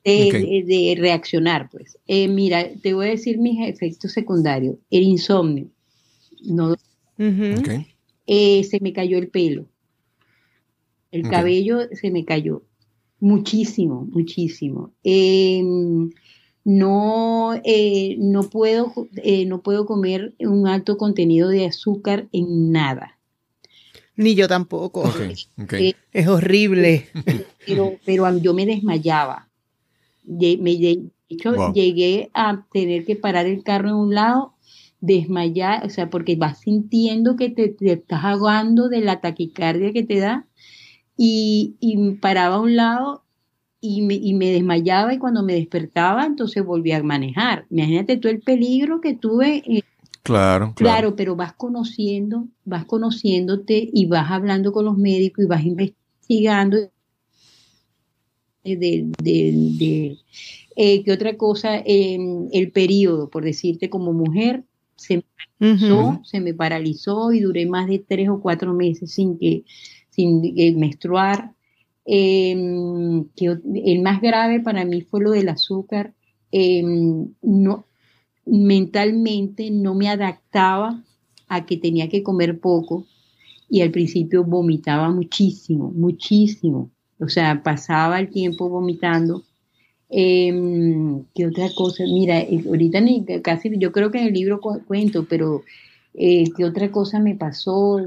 de, 0.09 0.97
reaccionar, 0.99 1.69
pues. 1.71 1.99
mira, 2.07 2.69
te 2.83 2.95
voy 2.95 3.07
a 3.07 3.11
decir 3.11 3.39
mis 3.39 3.69
efectos 3.69 4.13
secundarios. 4.13 4.77
El 4.91 5.03
insomnio. 5.03 5.69
No, 6.45 6.77
se 7.17 8.79
me 8.81 8.93
cayó 8.93 9.19
el 9.19 9.29
pelo 9.29 9.67
el 11.11 11.29
cabello 11.29 11.81
se 11.93 12.11
me 12.11 12.25
cayó 12.25 12.63
muchísimo, 13.21 14.07
muchísimo. 14.11 14.93
Em, 15.03 16.11
no, 16.65 17.61
eh, 17.65 18.17
no, 18.19 18.43
puedo, 18.51 18.93
eh, 19.23 19.47
no 19.47 19.63
puedo 19.63 19.87
comer 19.87 20.35
un 20.39 20.67
alto 20.67 20.97
contenido 20.97 21.49
de 21.49 21.67
azúcar 21.67 22.29
en 22.33 22.73
nada. 22.73 23.19
Ni 24.17 24.35
yo 24.35 24.49
tampoco. 24.49 25.11
Eh, 25.73 25.95
es 26.13 26.29
horrible. 26.29 27.07
Pero, 27.67 27.99
pero 28.07 28.39
yo 28.39 28.55
me 28.55 28.65
desmayaba. 28.65 29.48
De 30.29 31.11
hecho, 31.29 31.73
llegué 31.73 32.31
a 32.35 32.65
tener 32.73 33.05
que 33.05 33.17
parar 33.17 33.47
el 33.47 33.63
carro 33.63 33.89
en 33.89 33.95
un 33.95 34.15
lado, 34.15 34.55
desmayar, 35.01 35.85
o 35.87 35.91
sea, 35.91 36.11
porque 36.11 36.37
vas 36.37 36.61
sintiendo 36.61 37.37
que 37.37 37.51
te, 37.51 37.69
te 37.69 37.93
estás 37.93 38.25
ahogando 38.25 38.89
de 38.89 39.01
la 39.01 39.21
taquicardia 39.21 39.93
que 39.93 40.03
te 40.03 40.19
da 40.19 40.47
y, 41.17 41.77
y 41.81 42.15
paraba 42.15 42.57
a 42.57 42.61
un 42.61 42.77
lado 42.77 43.25
y 43.81 44.03
me, 44.03 44.15
y 44.15 44.35
me, 44.35 44.51
desmayaba 44.51 45.15
y 45.15 45.19
cuando 45.19 45.43
me 45.43 45.55
despertaba 45.55 46.25
entonces 46.25 46.65
volvía 46.65 46.99
a 46.99 47.03
manejar. 47.03 47.67
Imagínate 47.71 48.17
tú 48.17 48.29
el 48.29 48.41
peligro 48.41 49.01
que 49.01 49.15
tuve. 49.15 49.63
claro, 50.23 50.73
claro, 50.75 50.75
claro. 50.75 51.17
pero 51.17 51.37
vas 51.37 51.53
conociendo, 51.53 52.49
vas 52.65 52.85
conociéndote 52.85 53.89
y 53.93 54.07
vas 54.07 54.31
hablando 54.31 54.73
con 54.73 54.85
los 54.85 54.97
médicos 54.97 55.45
y 55.45 55.49
vas 55.49 55.65
investigando 55.65 56.79
de, 58.77 59.07
de, 59.23 60.17
eh, 60.77 61.03
¿qué 61.03 61.13
otra 61.13 61.37
cosa? 61.37 61.79
el 61.85 62.71
periodo, 62.73 63.29
por 63.31 63.45
decirte, 63.45 63.91
como 63.91 64.13
mujer, 64.13 64.65
se 64.97 65.23
se 66.25 66.41
me 66.41 66.55
paralizó 66.55 67.33
y 67.33 67.41
duré 67.41 67.67
más 67.67 67.89
de 67.89 67.99
tres 67.99 68.29
o 68.29 68.41
cuatro 68.41 68.73
meses 68.75 69.13
sin 69.13 69.39
que 69.39 69.65
sin 70.11 70.43
eh, 70.57 70.75
menstruar. 70.77 71.55
Em, 72.11 73.27
que 73.37 73.47
el 73.85 74.03
más 74.03 74.23
grave 74.23 74.61
para 74.61 74.85
mí 74.85 75.03
fue 75.03 75.21
lo 75.21 75.33
del 75.33 75.49
azúcar. 75.49 76.15
Em, 76.51 77.29
no, 77.43 77.85
mentalmente 78.47 79.71
no 79.71 79.95
me 79.95 80.09
adaptaba 80.09 81.05
a 81.49 81.67
que 81.67 81.77
tenía 81.77 82.09
que 82.09 82.23
comer 82.23 82.61
poco 82.61 83.07
y 83.69 83.83
al 83.83 83.91
principio 83.91 84.45
vomitaba 84.45 85.11
muchísimo, 85.11 85.91
muchísimo. 85.91 86.91
O 87.21 87.29
sea, 87.29 87.63
pasaba 87.63 88.21
el 88.21 88.31
tiempo 88.31 88.69
vomitando. 88.69 89.43
Eh, 90.11 90.53
¿Qué 91.35 91.47
otra 91.47 91.69
cosa? 91.75 92.05
Mira, 92.05 92.39
eh, 92.41 92.65
ahorita 92.67 93.01
ni 93.01 93.25
casi, 93.43 93.71
yo 93.79 93.93
creo 93.93 94.11
que 94.11 94.19
en 94.19 94.29
el 94.29 94.33
libro 94.33 94.61
cuento, 94.61 95.27
pero 95.29 95.63
eh, 96.21 96.51
¿Qué 96.57 96.65
otra 96.65 96.91
cosa 96.91 97.21
me 97.21 97.37
pasó? 97.37 98.01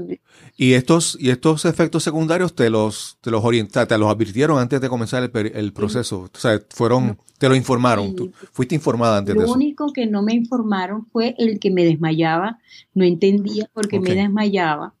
¿Y 0.58 0.74
estos, 0.74 1.16
y 1.18 1.30
estos 1.30 1.64
efectos 1.64 2.02
secundarios 2.02 2.54
te 2.54 2.68
los, 2.68 3.16
te 3.22 3.30
los 3.30 3.42
orientaste, 3.42 3.94
te 3.94 3.98
los 3.98 4.10
advirtieron 4.10 4.58
antes 4.58 4.82
de 4.82 4.88
comenzar 4.90 5.22
el, 5.22 5.72
proceso? 5.72 6.28
O 6.30 6.38
sea, 6.38 6.60
fueron, 6.68 7.16
te 7.38 7.48
lo 7.48 7.54
informaron, 7.54 8.14
tú 8.14 8.30
fuiste 8.52 8.74
informada 8.74 9.16
antes 9.16 9.34
de 9.34 9.40
eso. 9.40 9.48
Lo 9.48 9.54
único 9.54 9.94
que 9.94 10.04
no 10.04 10.20
me 10.20 10.34
informaron 10.34 11.06
fue 11.06 11.34
el 11.38 11.58
que 11.58 11.70
me 11.70 11.86
desmayaba, 11.86 12.58
no 12.92 13.04
entendía 13.04 13.70
por 13.72 13.88
qué 13.88 13.98
me 13.98 14.14
desmayaba. 14.14 14.92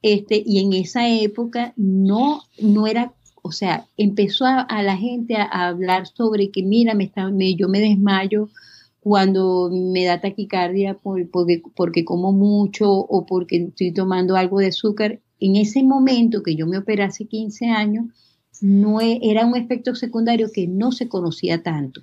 Este, 0.00 0.40
y 0.46 0.60
en 0.60 0.74
esa 0.74 1.08
época 1.08 1.72
no, 1.76 2.44
no 2.60 2.86
era, 2.86 3.14
o 3.46 3.52
sea, 3.52 3.86
empezó 3.98 4.46
a, 4.46 4.82
la 4.82 4.96
gente 4.96 5.36
a, 5.36 5.68
hablar 5.68 6.06
sobre 6.06 6.50
que, 6.50 6.62
mira, 6.62 6.94
me 6.94 7.04
está, 7.04 7.28
me, 7.28 7.54
yo 7.54 7.68
me 7.68 7.78
desmayo 7.78 8.48
cuando 9.00 9.68
me 9.70 10.06
da 10.06 10.18
taquicardia 10.18 10.94
porque, 10.94 11.62
porque 11.76 12.06
como 12.06 12.32
mucho 12.32 12.90
o 12.90 13.26
porque 13.26 13.56
estoy 13.68 13.92
tomando 13.92 14.34
algo 14.34 14.60
de 14.60 14.68
azúcar, 14.68 15.20
en 15.40 15.56
ese 15.56 15.82
momento 15.82 16.42
que 16.42 16.56
yo 16.56 16.66
me 16.66 16.78
operé 16.78 17.02
hace 17.02 17.26
15 17.26 17.66
años, 17.66 18.06
no 18.62 19.02
e, 19.02 19.20
era 19.22 19.44
un 19.44 19.56
efecto 19.56 19.94
secundario 19.94 20.48
que 20.50 20.66
no 20.66 20.90
se 20.90 21.10
conocía 21.10 21.62
tanto. 21.62 22.00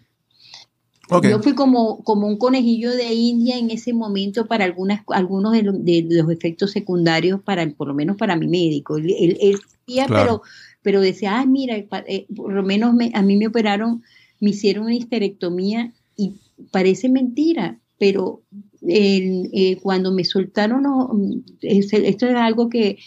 Yo 1.24 1.42
fui 1.42 1.54
como, 1.54 2.04
como 2.04 2.28
un 2.28 2.38
conejillo 2.38 2.92
de 2.92 3.14
India 3.14 3.58
en 3.58 3.70
ese 3.70 3.94
momento 3.94 4.48
para 4.48 4.64
algunas, 4.64 5.02
algunos 5.08 5.52
de, 5.52 6.08
los 6.10 6.32
efectos 6.32 6.72
secundarios, 6.72 7.42
para, 7.42 7.70
por 7.72 7.90
lo 7.90 7.94
menos 7.94 8.16
para 8.16 8.38
mi 8.38 8.48
médico. 8.48 8.98
Él, 8.98 9.38
él, 9.42 9.60
decía, 9.86 10.06
pero, 10.08 10.42
pero 10.82 11.02
decía, 11.02 11.40
ah, 11.40 11.46
mira, 11.46 11.76
eh, 11.76 12.28
por 12.34 12.54
lo 12.54 12.64
menos 12.64 12.96
a 13.14 13.22
mí 13.22 13.36
me 13.36 13.48
operaron, 13.48 14.04
me 14.40 14.52
hicieron 14.52 14.86
una 14.86 14.96
histerectomía 14.96 15.92
y 16.16 16.36
parece 16.72 17.10
mentira, 17.10 17.80
pero 17.98 18.42
eh, 18.88 19.78
cuando 19.82 20.12
me 20.12 20.24
soltaron, 20.24 21.44
esto 21.62 22.28
es 22.28 22.36
algo 22.36 22.70
que, 22.70 22.98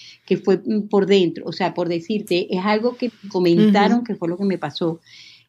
fue 0.44 0.62
por 0.88 1.06
dentro, 1.06 1.44
o 1.46 1.52
sea, 1.52 1.74
por 1.74 1.88
decirte, 1.88 2.54
es 2.54 2.64
algo 2.64 2.96
que 2.96 3.10
comentaron 3.28 4.04
que 4.04 4.14
fue 4.14 4.28
lo 4.28 4.36
que 4.36 4.44
me 4.44 4.58
pasó. 4.58 5.00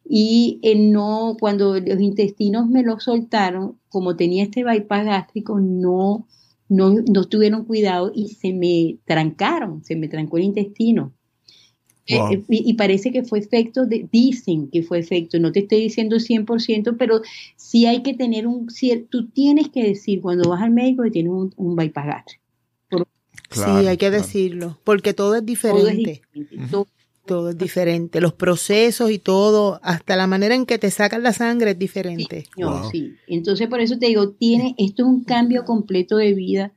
Y 0.08 0.60
eh, 0.62 0.76
no, 0.76 1.36
cuando 1.40 1.80
los 1.80 2.00
intestinos 2.00 2.68
me 2.68 2.84
lo 2.84 3.00
soltaron, 3.00 3.78
como 3.90 4.16
tenía 4.16 4.44
este 4.44 4.64
bypass 4.64 5.06
gástrico, 5.06 5.60
no, 5.60 6.28
no, 6.70 6.92
no 6.92 7.24
tuvieron 7.26 7.66
cuidado 7.66 8.12
y 8.14 8.30
se 8.30 8.54
me 8.54 8.98
trancaron, 9.06 9.84
se 9.84 9.96
me 9.96 10.08
trancó 10.08 10.38
el 10.38 10.44
intestino. 10.44 11.14
Eh, 12.08 12.44
y, 12.50 12.74
parece 12.76 13.12
que 13.12 13.24
fue 13.24 13.40
efecto, 13.40 13.88
de, 13.88 14.08
dicen 14.12 14.70
que 14.70 14.84
fue 14.84 15.00
efecto, 15.00 15.40
no 15.40 15.52
te 15.52 15.62
estoy 15.62 15.82
diciendo 15.82 16.18
100%, 16.18 16.98
pero 17.00 17.22
sí 17.56 17.88
hay 17.88 18.04
que 18.04 18.14
tener 18.14 18.46
un 18.46 18.70
cierto, 18.70 19.08
tú 19.10 19.30
tienes 19.30 19.70
que 19.70 19.82
decir 19.82 20.22
cuando 20.22 20.48
vas 20.48 20.62
al 20.62 20.70
médico 20.70 21.02
que 21.02 21.10
tienes 21.10 21.32
un, 21.32 21.52
un 21.58 21.76
bypass 21.76 22.26
sí, 23.50 23.88
hay 23.88 23.98
que 23.98 24.12
decirlo, 24.12 24.78
porque 24.84 25.14
todo 25.14 25.36
es 25.36 25.46
diferente. 25.46 25.82
Todo 25.82 25.90
es 25.90 25.98
diferente. 25.98 26.95
Los 28.22 28.34
procesos 28.34 29.12
y 29.12 29.20
todo, 29.20 29.80
hasta 29.84 30.16
la 30.16 30.28
manera 30.28 30.56
en 30.56 30.66
que 30.66 30.78
te 30.78 30.92
sacan 30.92 31.24
la 31.24 31.34
sangre 31.34 31.72
es 31.72 31.80
diferente. 31.80 32.46
sí. 32.92 33.16
Entonces, 33.28 33.68
por 33.68 33.80
eso 33.80 33.98
te 33.98 34.08
digo, 34.08 34.32
tiene, 34.32 34.76
esto 34.78 35.04
es 35.04 35.10
un 35.10 35.24
cambio 35.24 35.66
completo 35.66 36.18
de 36.18 36.34
vida. 36.34 36.74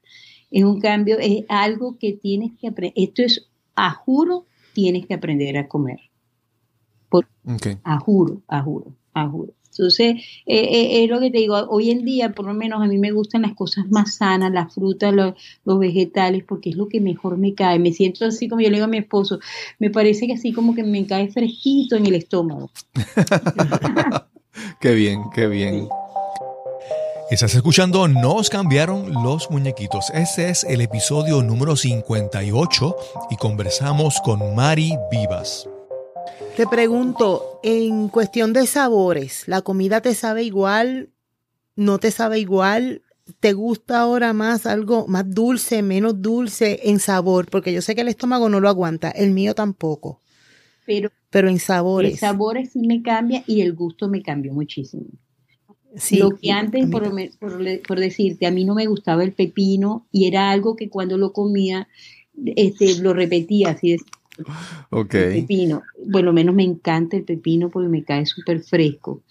Es 0.50 0.64
un 0.64 0.80
cambio, 0.80 1.18
es 1.18 1.44
algo 1.48 1.98
que 1.98 2.14
tienes 2.14 2.52
que 2.58 2.68
aprender. 2.68 2.94
Esto 2.96 3.22
es, 3.22 3.48
a 3.74 3.92
juro, 3.92 4.46
tienes 4.72 5.06
que 5.06 5.14
aprender 5.14 5.56
a 5.58 5.68
comer. 5.68 6.00
Por, 7.08 7.26
A 7.84 7.98
juro, 7.98 8.42
a 8.48 8.62
juro, 8.62 8.94
a 9.12 9.28
juro. 9.28 9.52
Entonces, 9.78 10.16
eh, 10.46 10.58
eh, 10.58 11.04
es 11.04 11.10
lo 11.10 11.20
que 11.20 11.30
te 11.30 11.38
digo, 11.38 11.56
hoy 11.68 11.90
en 11.90 12.04
día 12.04 12.32
por 12.32 12.46
lo 12.46 12.54
menos 12.54 12.82
a 12.82 12.86
mí 12.86 12.98
me 12.98 13.12
gustan 13.12 13.42
las 13.42 13.54
cosas 13.54 13.88
más 13.88 14.16
sanas, 14.16 14.52
las 14.52 14.74
frutas, 14.74 15.14
los, 15.14 15.34
vegetales, 15.78 16.42
porque 16.44 16.70
es 16.70 16.76
lo 16.76 16.88
que 16.88 17.00
mejor 17.00 17.38
me 17.38 17.54
cae. 17.54 17.78
Me 17.78 17.92
siento 17.92 18.24
así 18.24 18.48
como 18.48 18.60
yo 18.60 18.70
le 18.70 18.76
digo 18.76 18.86
a 18.86 18.88
mi 18.88 18.98
esposo, 18.98 19.38
me 19.78 19.90
parece 19.90 20.26
que 20.26 20.32
así 20.32 20.52
como 20.52 20.74
que 20.74 20.82
me 20.82 21.06
cae 21.06 21.28
fresquito 21.28 21.96
en 21.96 22.06
el 22.06 22.16
estómago. 22.16 22.70
qué 24.80 24.94
bien, 24.94 25.22
qué 25.32 25.46
bien. 25.46 25.88
Estás 27.30 27.54
escuchando 27.54 28.08
Nos 28.08 28.50
cambiaron 28.50 29.12
los 29.22 29.50
muñequitos. 29.50 30.10
Este 30.10 30.48
es 30.48 30.64
el 30.64 30.80
episodio 30.80 31.42
número 31.42 31.76
58 31.76 32.96
y 33.30 33.36
conversamos 33.36 34.20
con 34.24 34.56
Mari 34.56 34.94
Vivas. 35.10 35.68
Te 36.56 36.66
pregunto, 36.66 37.60
en 37.62 38.08
cuestión 38.08 38.52
de 38.52 38.66
sabores, 38.66 39.46
¿la 39.46 39.62
comida 39.62 40.00
te 40.00 40.14
sabe 40.14 40.42
igual? 40.42 41.10
¿No 41.76 41.98
te 41.98 42.10
sabe 42.10 42.38
igual? 42.38 43.02
¿Te 43.40 43.52
gusta 43.52 44.00
ahora 44.00 44.32
más 44.32 44.66
algo 44.66 45.06
más 45.06 45.28
dulce, 45.32 45.82
menos 45.82 46.20
dulce 46.20 46.80
en 46.84 46.98
sabor? 46.98 47.46
Porque 47.50 47.72
yo 47.72 47.82
sé 47.82 47.94
que 47.94 48.00
el 48.00 48.08
estómago 48.08 48.48
no 48.48 48.60
lo 48.60 48.68
aguanta, 48.68 49.10
el 49.10 49.30
mío 49.30 49.54
tampoco. 49.54 50.20
Pero, 50.86 51.10
pero 51.30 51.48
en 51.48 51.58
sabores. 51.58 52.12
El 52.12 52.18
sabores 52.18 52.70
sí 52.72 52.80
me 52.80 53.02
cambia 53.02 53.44
y 53.46 53.60
el 53.60 53.74
gusto 53.74 54.08
me 54.08 54.22
cambió 54.22 54.52
muchísimo. 54.52 55.04
Sí, 55.96 56.18
lo 56.18 56.30
que 56.36 56.50
antes, 56.50 56.88
por, 56.90 57.12
por, 57.86 58.00
decirte, 58.00 58.46
a 58.46 58.50
mí 58.50 58.64
no 58.64 58.74
me 58.74 58.86
gustaba 58.86 59.24
el 59.24 59.32
pepino 59.32 60.06
y 60.12 60.26
era 60.26 60.50
algo 60.50 60.76
que 60.76 60.88
cuando 60.88 61.18
lo 61.18 61.32
comía, 61.32 61.88
este, 62.56 62.96
lo 63.00 63.14
repetía 63.14 63.70
así, 63.70 63.96
Ok. 64.90 65.10
pepino. 65.10 65.82
Bueno, 66.06 66.32
menos 66.32 66.54
me 66.54 66.64
encanta 66.64 67.16
el 67.16 67.24
pepino 67.24 67.70
porque 67.70 67.88
me 67.88 68.04
cae 68.04 68.26
súper 68.26 68.62
fresco. 68.62 69.22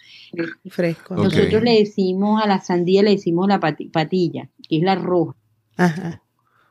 Fresco. 0.69 1.15
Nosotros 1.15 1.63
le 1.63 1.79
decimos 1.79 2.41
a 2.43 2.47
la 2.47 2.59
sandía, 2.59 3.03
le 3.03 3.11
decimos 3.11 3.47
la 3.47 3.59
patilla, 3.59 4.49
que 4.67 4.77
es 4.77 4.83
la 4.83 4.95
roja. 4.95 5.35
Ajá. 5.77 6.21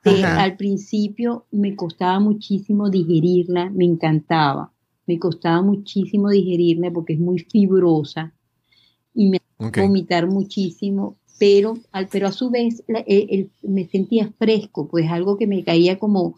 al 0.05 0.57
principio 0.57 1.47
me 1.51 1.75
costaba 1.77 2.21
muchísimo 2.21 2.91
digerirla, 2.91 3.71
me 3.71 3.85
encantaba. 3.85 4.73
Me 5.07 5.19
costaba 5.19 5.63
muchísimo 5.63 6.31
digerirla 6.31 6.91
porque 6.91 7.15
es 7.15 7.21
muy 7.21 7.39
fibrosa 7.39 8.33
y 9.15 9.31
me 9.31 9.41
okay. 9.57 9.85
vomitar 9.85 10.27
muchísimo, 10.27 11.17
pero, 11.39 11.79
al, 11.93 12.09
pero 12.09 12.29
a 12.29 12.33
su 12.33 12.51
vez 12.51 12.85
me 13.63 13.89
sentía 13.89 14.33
fresco, 14.39 14.89
pues 14.89 15.11
algo 15.11 15.37
que 15.39 15.47
me 15.47 15.65
caía 15.65 15.99
como, 15.99 16.37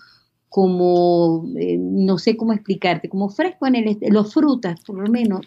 como, 0.48 1.46
eh, 1.58 1.76
no 1.78 2.18
sé 2.18 2.36
cómo 2.36 2.52
explicarte, 2.52 3.08
como 3.08 3.28
fresco 3.28 3.66
en 3.66 3.76
el, 3.76 3.98
los 4.10 4.32
frutas, 4.32 4.80
por 4.80 4.98
lo 4.98 5.10
menos. 5.10 5.40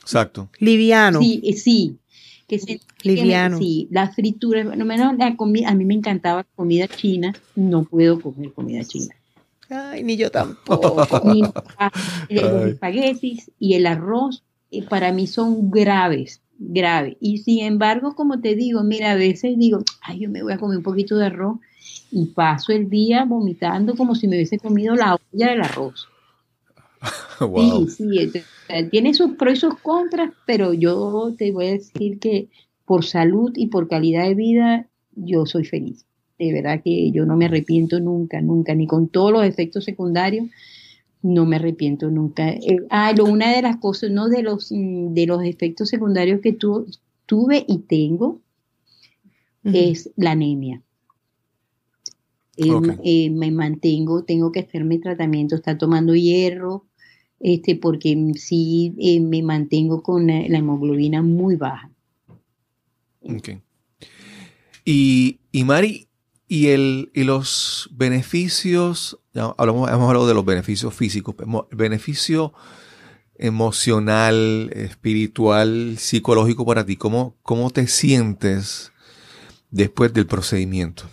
Exacto. 0.00 0.48
Liviano. 0.58 1.20
Sí, 1.20 1.40
eh, 1.44 1.54
sí. 1.54 1.98
Que 2.46 2.58
se, 2.58 2.80
Liviano. 3.02 3.58
sí, 3.58 3.88
la 3.90 4.10
fritura, 4.10 4.64
por 4.64 4.76
lo 4.76 4.84
menos 4.84 5.16
la 5.16 5.34
comida, 5.34 5.70
a 5.70 5.74
mí 5.74 5.86
me 5.86 5.94
encantaba 5.94 6.40
la 6.40 6.46
comida 6.54 6.86
china, 6.88 7.34
no 7.56 7.84
puedo 7.84 8.20
comer 8.20 8.52
comida 8.52 8.84
china. 8.84 9.14
Ay, 9.70 10.02
ni 10.02 10.16
yo 10.16 10.30
tampoco. 10.30 11.22
ni, 11.32 11.42
los 12.28 12.66
espaguetis 12.66 13.50
y 13.58 13.74
el 13.74 13.86
arroz 13.86 14.44
eh, 14.70 14.82
para 14.82 15.10
mí 15.10 15.26
son 15.26 15.70
graves, 15.70 16.42
graves. 16.58 17.16
Y 17.18 17.38
sin 17.38 17.64
embargo, 17.64 18.14
como 18.14 18.40
te 18.40 18.54
digo, 18.54 18.82
mira, 18.82 19.12
a 19.12 19.16
veces 19.16 19.56
digo, 19.56 19.82
ay, 20.02 20.20
yo 20.20 20.30
me 20.30 20.42
voy 20.42 20.52
a 20.52 20.58
comer 20.58 20.76
un 20.76 20.84
poquito 20.84 21.16
de 21.16 21.26
arroz 21.26 21.58
y 22.10 22.26
paso 22.26 22.72
el 22.72 22.88
día 22.88 23.24
vomitando 23.24 23.94
como 23.96 24.14
si 24.14 24.28
me 24.28 24.36
hubiese 24.36 24.58
comido 24.58 24.94
la 24.94 25.14
olla 25.14 25.50
del 25.50 25.62
arroz. 25.62 26.08
Sí, 27.88 28.30
sí, 28.30 28.42
tiene 28.90 29.12
sus 29.12 29.32
pros 29.32 29.54
y 29.54 29.56
sus 29.56 29.74
contras, 29.80 30.32
pero 30.46 30.72
yo 30.72 31.34
te 31.36 31.52
voy 31.52 31.66
a 31.66 31.72
decir 31.72 32.18
que 32.18 32.48
por 32.84 33.04
salud 33.04 33.52
y 33.56 33.66
por 33.66 33.88
calidad 33.88 34.24
de 34.24 34.34
vida 34.34 34.86
yo 35.14 35.44
soy 35.46 35.64
feliz. 35.64 36.06
De 36.38 36.52
verdad 36.52 36.80
que 36.82 37.10
yo 37.10 37.26
no 37.26 37.36
me 37.36 37.46
arrepiento 37.46 38.00
nunca, 38.00 38.40
nunca, 38.40 38.74
ni 38.74 38.86
con 38.86 39.08
todos 39.08 39.32
los 39.32 39.44
efectos 39.44 39.84
secundarios, 39.84 40.48
no 41.22 41.46
me 41.46 41.56
arrepiento 41.56 42.10
nunca. 42.10 42.50
Eh, 42.50 42.86
ah, 42.90 43.14
una 43.22 43.54
de 43.54 43.62
las 43.62 43.78
cosas, 43.78 44.10
no 44.10 44.28
de 44.28 44.42
los, 44.42 44.70
de 44.70 45.26
los 45.26 45.42
efectos 45.44 45.88
secundarios 45.88 46.40
que 46.40 46.52
tuve 46.52 47.64
y 47.66 47.78
tengo, 47.78 48.40
es 49.64 50.10
la 50.16 50.32
anemia. 50.32 50.82
Eh, 52.56 53.30
me 53.30 53.50
mantengo, 53.50 54.24
tengo 54.24 54.52
que 54.52 54.60
hacer 54.60 54.84
mi 54.84 54.98
tratamiento, 54.98 55.56
está 55.56 55.76
tomando 55.76 56.14
hierro, 56.14 56.86
este, 57.40 57.74
porque 57.76 58.32
sí 58.36 58.94
eh, 58.98 59.20
me 59.20 59.42
mantengo 59.42 60.02
con 60.02 60.26
la, 60.28 60.44
hemoglobina 60.44 61.22
muy 61.22 61.56
baja. 61.56 61.90
Okay. 63.20 63.60
Y, 64.84 65.40
y, 65.50 65.64
Mari, 65.64 66.08
¿y, 66.46 66.68
el, 66.68 67.10
y 67.14 67.24
los 67.24 67.90
beneficios, 67.92 69.18
hablamos, 69.34 69.90
hemos 69.90 70.08
hablado 70.08 70.28
de 70.28 70.34
los 70.34 70.44
beneficios 70.44 70.94
físicos, 70.94 71.34
el 71.70 71.76
beneficio 71.76 72.52
emocional, 73.36 74.70
espiritual, 74.74 75.96
psicológico 75.98 76.64
para 76.64 76.86
ti, 76.86 76.96
¿cómo, 76.96 77.36
cómo 77.42 77.70
te 77.70 77.88
sientes 77.88 78.92
después 79.70 80.12
del 80.12 80.26
procedimiento? 80.26 81.04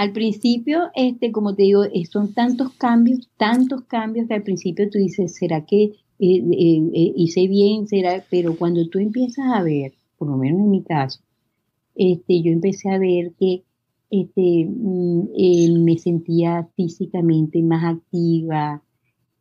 Al 0.00 0.12
principio, 0.12 0.84
este, 0.94 1.30
como 1.30 1.54
te 1.54 1.64
digo, 1.64 1.84
eh, 1.84 2.06
son 2.06 2.32
tantos 2.32 2.72
cambios, 2.72 3.28
tantos 3.36 3.82
cambios 3.82 4.28
que 4.28 4.32
al 4.32 4.42
principio 4.42 4.88
tú 4.88 4.96
dices, 4.96 5.34
¿será 5.34 5.66
que 5.66 5.82
eh, 5.84 5.92
eh, 6.18 7.12
hice 7.16 7.46
bien? 7.48 7.86
¿Será? 7.86 8.24
Pero 8.30 8.56
cuando 8.56 8.88
tú 8.88 8.98
empiezas 8.98 9.44
a 9.52 9.62
ver, 9.62 9.92
por 10.16 10.28
lo 10.28 10.38
menos 10.38 10.58
en 10.58 10.70
mi 10.70 10.82
caso, 10.82 11.20
este, 11.94 12.40
yo 12.40 12.50
empecé 12.50 12.88
a 12.88 12.96
ver 12.96 13.32
que 13.38 13.62
este, 14.08 14.70
mm, 14.70 15.84
me 15.84 15.98
sentía 15.98 16.66
físicamente 16.76 17.60
más 17.62 17.96
activa, 17.96 18.82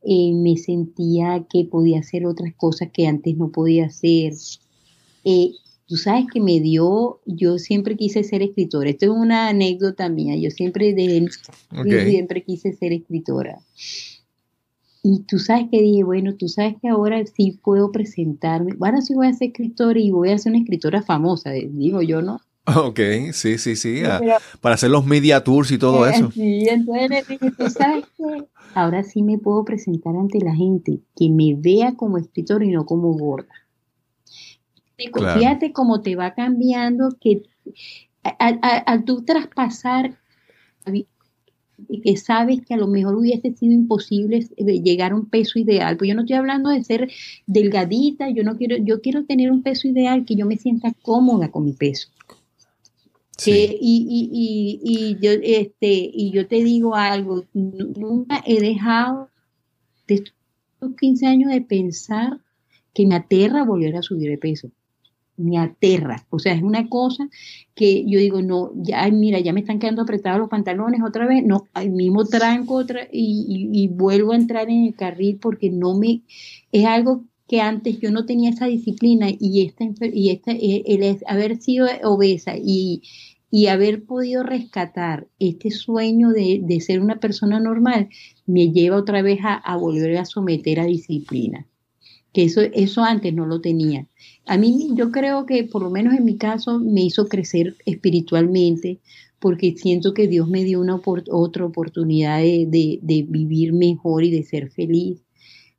me 0.04 0.58
sentía 0.58 1.46
que 1.50 1.64
podía 1.64 2.00
hacer 2.00 2.26
otras 2.26 2.54
cosas 2.56 2.90
que 2.92 3.08
antes 3.08 3.38
no 3.38 3.50
podía 3.50 3.86
hacer. 3.86 4.34
Tú 5.90 5.98
sabes 5.98 6.26
que 6.32 6.40
me 6.40 6.60
dio, 6.60 7.20
yo 7.26 7.58
siempre 7.58 7.98
quise 7.98 8.24
ser 8.24 8.44
escritora. 8.44 8.92
Esto 8.92 9.08
es 9.08 9.12
una 9.12 9.50
anécdota 9.50 10.08
mía. 10.08 10.36
Yo 10.38 10.52
siempre, 10.52 10.94
siempre 10.94 12.44
quise 12.44 12.74
ser 12.74 12.94
escritora. 12.94 13.58
Y 15.02 15.22
tú 15.22 15.40
sabes 15.40 15.66
que 15.72 15.82
dije, 15.82 16.04
bueno, 16.04 16.36
tú 16.36 16.48
sabes 16.48 16.76
que 16.80 16.90
ahora 16.90 17.26
sí 17.26 17.60
puedo 17.64 17.92
presentarme. 17.92 18.74
Bueno, 18.78 19.02
sí 19.02 19.16
voy 19.16 19.28
a 19.28 19.34
ser 19.34 19.48
escritora 19.48 20.00
y 20.00 20.12
voy 20.12 20.30
a 20.30 20.38
ser 20.38 20.52
una 20.52 20.62
escritora 20.62 21.02
famosa, 21.02 21.50
digo 21.54 22.04
yo, 22.04 22.22
¿no? 22.22 22.40
Ok, 22.76 23.00
sí, 23.32 23.58
sí, 23.58 23.76
sí. 23.76 24.04
para 24.62 24.76
hacer 24.76 24.92
los 24.92 25.08
media 25.08 25.44
tours 25.44 25.72
y 25.72 25.80
todo 25.80 26.06
eso. 26.06 26.30
Sí, 26.34 26.68
entonces 26.70 27.28
dije, 27.28 27.52
tú 27.58 27.68
sabes 27.68 28.06
que 28.16 28.46
ahora 28.76 29.04
sí 29.04 29.24
me 29.24 29.40
puedo 29.40 29.66
presentar 29.66 30.16
ante 30.16 30.40
la 30.40 30.54
gente, 30.54 31.00
que 31.16 31.30
me 31.30 31.56
vea 31.58 31.96
como 31.96 32.20
escritora 32.20 32.64
y 32.64 32.70
no 32.70 32.86
como 32.86 33.14
gorda. 33.14 33.59
Fíjate 35.00 35.72
cómo 35.72 36.02
te 36.02 36.16
va 36.16 36.34
cambiando, 36.34 37.10
que 37.20 37.44
al 38.24 39.06
tú 39.06 39.24
traspasar, 39.24 40.18
que 42.04 42.18
sabes 42.18 42.62
que 42.66 42.74
a 42.74 42.78
lo 42.78 42.88
mejor 42.88 43.16
hubiese 43.16 43.54
sido 43.54 43.74
imposible 43.74 44.46
eh, 44.58 44.82
llegar 44.82 45.12
a 45.12 45.16
un 45.16 45.28
peso 45.28 45.60
ideal, 45.60 45.98
pues 45.98 46.10
yo 46.10 46.16
no 46.16 46.22
estoy 46.22 46.36
hablando 46.36 46.70
de 46.70 46.84
ser 46.84 47.10
delgadita, 47.48 48.30
yo 48.30 48.44
no 48.44 48.58
quiero, 48.58 48.78
yo 48.78 49.02
quiero 49.02 49.26
tener 49.26 49.52
un 49.52 49.64
peso 49.64 49.88
ideal, 49.88 50.26
que 50.26 50.36
yo 50.36 50.46
me 50.46 50.58
sienta 50.58 50.94
cómoda 51.02 51.50
con 51.50 51.66
mi 51.66 51.74
peso. 51.74 52.10
y, 53.46 53.80
y, 53.80 54.80
y, 54.84 55.18
yo, 55.22 55.32
este, 55.42 56.12
y 56.14 56.32
yo 56.32 56.48
te 56.48 56.64
digo 56.64 56.96
algo, 56.96 57.46
nunca 57.54 58.44
he 58.46 58.60
dejado 58.60 59.30
de 60.08 60.16
estos 60.16 60.34
15 61.00 61.26
años 61.26 61.52
de 61.52 61.62
pensar 61.62 62.42
que 62.94 63.06
me 63.06 63.16
aterra 63.16 63.64
volver 63.64 63.96
a 63.96 64.02
subir 64.02 64.30
de 64.30 64.38
peso 64.38 64.70
me 65.40 65.58
aterra. 65.58 66.26
O 66.30 66.40
sea, 66.40 66.54
es 66.54 66.62
una 66.62 66.90
cosa 66.90 67.30
que 67.76 68.04
yo 68.06 68.20
digo, 68.20 68.42
no, 68.42 68.72
ya, 68.76 69.10
mira, 69.10 69.40
ya 69.40 69.54
me 69.54 69.62
están 69.62 69.80
quedando 69.80 70.02
apretados 70.02 70.40
los 70.40 70.50
pantalones 70.50 71.02
otra 71.02 71.26
vez, 71.26 71.44
no, 71.46 71.68
al 71.74 71.92
mismo 71.92 72.26
tranco 72.26 72.76
otra 72.76 73.08
y, 73.12 73.88
vuelvo 73.92 74.34
a 74.34 74.36
entrar 74.36 74.70
en 74.70 74.86
el 74.86 74.96
carril 74.96 75.40
porque 75.42 75.70
no 75.70 75.98
me, 75.98 76.22
es 76.72 76.86
algo 76.86 77.24
que 77.48 77.62
antes 77.62 78.00
yo 78.00 78.12
no 78.12 78.26
tenía 78.26 78.52
esa 78.52 78.68
disciplina 78.68 79.28
y 79.32 79.66
esta, 79.66 79.86
y 80.14 80.30
esta, 80.30 80.52
eh, 80.52 80.84
el, 80.86 81.18
haber 81.26 81.58
sido 81.62 81.88
obesa 82.04 82.54
y, 82.58 83.02
y 83.50 83.68
haber 83.68 84.04
podido 84.04 84.44
rescatar 84.44 85.28
este 85.40 85.72
sueño 85.72 86.30
de, 86.30 86.62
de, 86.64 86.82
ser 86.82 87.02
una 87.02 87.20
persona 87.20 87.60
normal 87.60 88.10
me 88.46 88.72
lleva 88.72 88.98
otra 88.98 89.22
vez 89.22 89.40
a, 89.44 89.56
a 89.56 89.78
volver 89.78 90.18
a 90.18 90.26
someter 90.26 90.80
a 90.80 90.86
disciplina 90.86 91.69
que 92.34 92.44
eso, 92.44 92.62
eso 92.62 93.04
antes 93.04 93.34
no 93.34 93.46
lo 93.46 93.62
tenía. 93.62 94.08
A 94.46 94.58
mí 94.58 94.90
yo 94.96 95.12
creo 95.12 95.46
que 95.46 95.64
por 95.64 95.84
lo 95.84 95.90
menos 95.90 96.14
en 96.14 96.26
mi 96.26 96.38
caso 96.38 96.80
me 96.80 97.04
hizo 97.04 97.28
crecer 97.28 97.76
espiritualmente 97.86 99.00
porque 99.40 99.76
siento 99.78 100.14
que 100.14 100.28
Dios 100.28 100.48
me 100.48 100.64
dio 100.64 100.82
una 100.82 101.02
otra 101.06 101.66
oportunidad 101.66 102.40
de, 102.40 103.26
vivir 103.28 103.74
mejor 103.74 104.24
y 104.24 104.32
de 104.32 104.44
ser 104.44 104.70
feliz. 104.70 105.24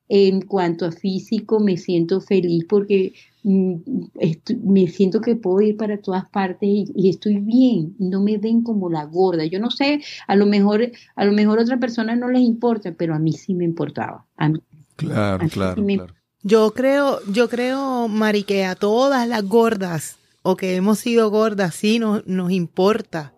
En 0.08 0.40
cuanto 0.40 0.86
a 0.86 0.92
físico, 0.92 1.60
me 1.60 1.76
siento 1.76 2.20
feliz 2.20 2.64
porque 2.68 3.12
mm, 3.44 3.74
me 4.64 4.88
siento 4.88 5.20
que 5.20 5.36
puedo 5.36 5.60
ir 5.60 5.76
para 5.76 5.98
todas 5.98 6.28
partes 6.30 6.68
y, 6.68 7.08
estoy 7.08 7.36
bien, 7.38 7.94
no 7.98 8.20
me 8.20 8.38
ven 8.38 8.62
como 8.62 8.90
la 8.90 9.04
gorda. 9.04 9.44
Yo 9.44 9.60
no 9.60 9.70
sé, 9.70 10.00
a 10.26 10.34
lo 10.34 10.46
mejor 10.46 10.90
a 11.14 11.24
lo 11.24 11.32
mejor 11.32 11.60
a 11.60 11.62
otra 11.62 11.78
persona 11.78 12.16
no 12.16 12.28
les 12.28 12.42
importa, 12.42 12.92
pero 12.96 13.14
a 13.14 13.20
mí 13.20 13.32
sí 13.32 13.54
me 13.54 13.64
importaba. 13.64 14.26
claro, 14.96 15.48
claro, 15.48 15.84
claro. 15.84 16.19
Yo 16.42 16.72
creo, 16.72 17.20
yo 17.26 17.48
creo, 17.48 18.09
Mari, 18.09 18.44
que 18.44 18.64
a 18.64 18.74
todas 18.74 19.29
las 19.29 19.42
gordas 19.44 20.16
o 20.42 20.57
que 20.57 20.74
hemos 20.74 20.98
sido 20.98 21.31
gordas 21.31 21.74
sí 21.74 21.98
nos, 21.98 22.26
nos 22.26 22.50
importa. 22.50 23.35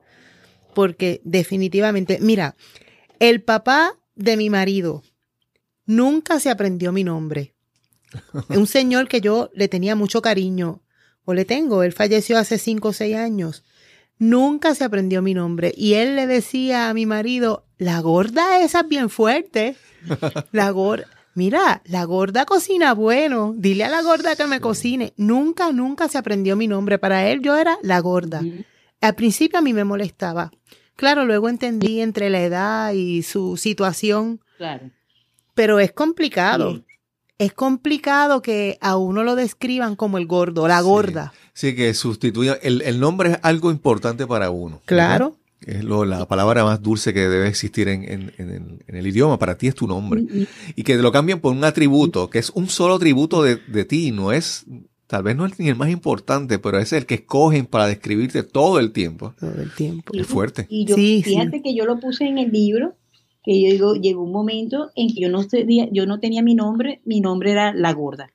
Porque 0.75 1.21
definitivamente, 1.25 2.19
mira, 2.21 2.55
el 3.19 3.43
papá 3.43 3.97
de 4.15 4.37
mi 4.37 4.51
marido 4.51 5.03
nunca 5.85 6.41
se 6.41 6.51
aprendió 6.51 6.93
mi 6.93 7.05
nombre. 7.05 7.55
Es 8.49 8.57
un 8.57 8.67
señor 8.67 9.09
que 9.09 9.21
yo 9.21 9.51
le 9.55 9.69
tenía 9.69 9.97
mucho 9.97 10.23
cariño, 10.23 10.81
o 11.25 11.35
le 11.35 11.45
tengo, 11.45 11.83
él 11.83 11.93
falleció 11.93 12.39
hace 12.39 12.59
cinco 12.59 12.89
o 12.89 12.93
seis 12.93 13.17
años. 13.17 13.65
Nunca 14.19 14.75
se 14.75 14.85
aprendió 14.85 15.23
mi 15.23 15.35
nombre. 15.35 15.73
Y 15.77 15.95
él 15.95 16.17
le 16.17 16.27
decía 16.27 16.89
a 16.89 16.95
mi 16.95 17.07
marido, 17.07 17.67
la 17.79 18.01
gorda 18.01 18.63
esa 18.63 18.81
es 18.81 18.89
bien 18.89 19.11
fuerte. 19.11 19.77
La 20.53 20.71
gorda 20.71 21.07
mira, 21.35 21.83
la 21.87 22.05
gorda 22.05 22.45
cocina 22.45 22.95
bueno, 22.95 23.55
dile 23.57 23.85
a 23.85 23.89
la 23.89 24.03
gorda 24.03 24.37
que 24.37 24.47
me 24.47 24.61
cocine. 24.61 25.13
Nunca, 25.17 25.73
nunca 25.73 26.09
se 26.09 26.19
aprendió 26.19 26.57
mi 26.57 26.67
nombre. 26.67 26.99
Para 26.99 27.29
él 27.29 27.41
yo 27.43 27.57
era 27.57 27.79
la 27.83 28.01
gorda. 28.01 28.43
Al 29.01 29.15
principio 29.15 29.59
a 29.59 29.63
mí 29.63 29.73
me 29.73 29.85
molestaba. 29.85 30.53
Claro, 30.97 31.25
luego 31.25 31.49
entendí 31.49 32.01
entre 32.01 32.31
la 32.31 32.43
edad 32.43 32.93
y 32.93 33.23
su 33.23 33.57
situación. 33.57 34.41
Claro. 34.59 34.91
Pero 35.55 35.81
es 35.81 35.93
complicado. 35.93 36.85
Es 37.39 37.53
complicado 37.53 38.41
que 38.41 38.79
a 38.81 38.97
uno 38.97 39.25
lo 39.25 39.35
describan 39.35 39.97
como 39.97 40.19
el 40.19 40.27
gordo, 40.27 40.69
la 40.69 40.81
gorda. 40.81 41.33
Sí, 41.55 41.75
que 41.75 41.93
sustituya. 41.95 42.57
El, 42.63 42.83
el, 42.83 43.01
nombre 43.01 43.33
es 43.33 43.39
algo 43.43 43.71
importante 43.71 44.27
para 44.27 44.51
uno. 44.51 44.81
Claro. 44.85 45.37
Es 45.67 45.85
lo, 45.85 46.05
la 46.05 46.27
palabra 46.27 46.65
más 46.65 46.83
dulce 46.83 47.15
que 47.15 47.21
debe 47.21 47.49
existir 47.49 47.89
en, 47.89 48.33
el, 48.87 49.07
idioma. 49.07 49.39
Para 49.39 49.57
ti 49.57 49.69
es 49.69 49.75
tu 49.75 49.87
nombre. 49.87 50.25
Y 50.75 50.83
que 50.83 50.97
lo 50.97 51.13
cambien 51.13 51.41
por 51.41 51.53
un 51.53 51.65
atributo, 51.65 52.31
que 52.31 52.39
es 52.39 52.51
un 52.51 52.69
solo 52.69 52.95
atributo 52.95 53.43
de, 53.43 53.85
ti. 53.85 54.11
No 54.11 54.33
es, 54.33 54.67
tal 55.07 55.23
vez 55.23 55.37
no 55.37 55.47
es 55.47 55.59
ni 55.59 55.69
el 55.69 55.77
más 55.77 55.91
importante, 55.91 56.59
pero 56.59 56.79
es 56.79 56.93
el 56.93 57.07
que 57.07 57.15
escogen 57.15 57.67
para 57.67 57.87
describirte 57.87 58.43
todo 58.43 58.79
el 58.79 58.93
tiempo. 58.93 59.35
Todo 59.39 59.61
el 59.63 59.73
tiempo. 59.73 60.13
Es 60.15 60.27
fuerte. 60.27 60.67
Y 60.69 60.85
yo, 60.85 60.97
fíjate 60.97 61.63
que 61.63 61.75
yo 61.75 61.85
lo 61.85 62.01
puse 62.01 62.25
en 62.25 62.39
el 62.39 62.51
libro, 62.51 62.95
que 63.45 63.61
yo 63.61 63.71
digo, 63.71 63.95
llegó 63.95 64.23
un 64.23 64.33
momento 64.33 64.91
en 64.95 65.09
que 65.09 65.21
yo 65.21 65.29
no, 65.29 65.47
tenía, 65.47 65.89
yo 65.93 66.07
no 66.07 66.19
tenía 66.21 66.43
mi 66.43 66.55
nombre, 66.55 67.01
mi 67.05 67.21
nombre 67.21 67.53
era 67.53 67.73
La 67.73 67.93
Gorda. 67.93 68.33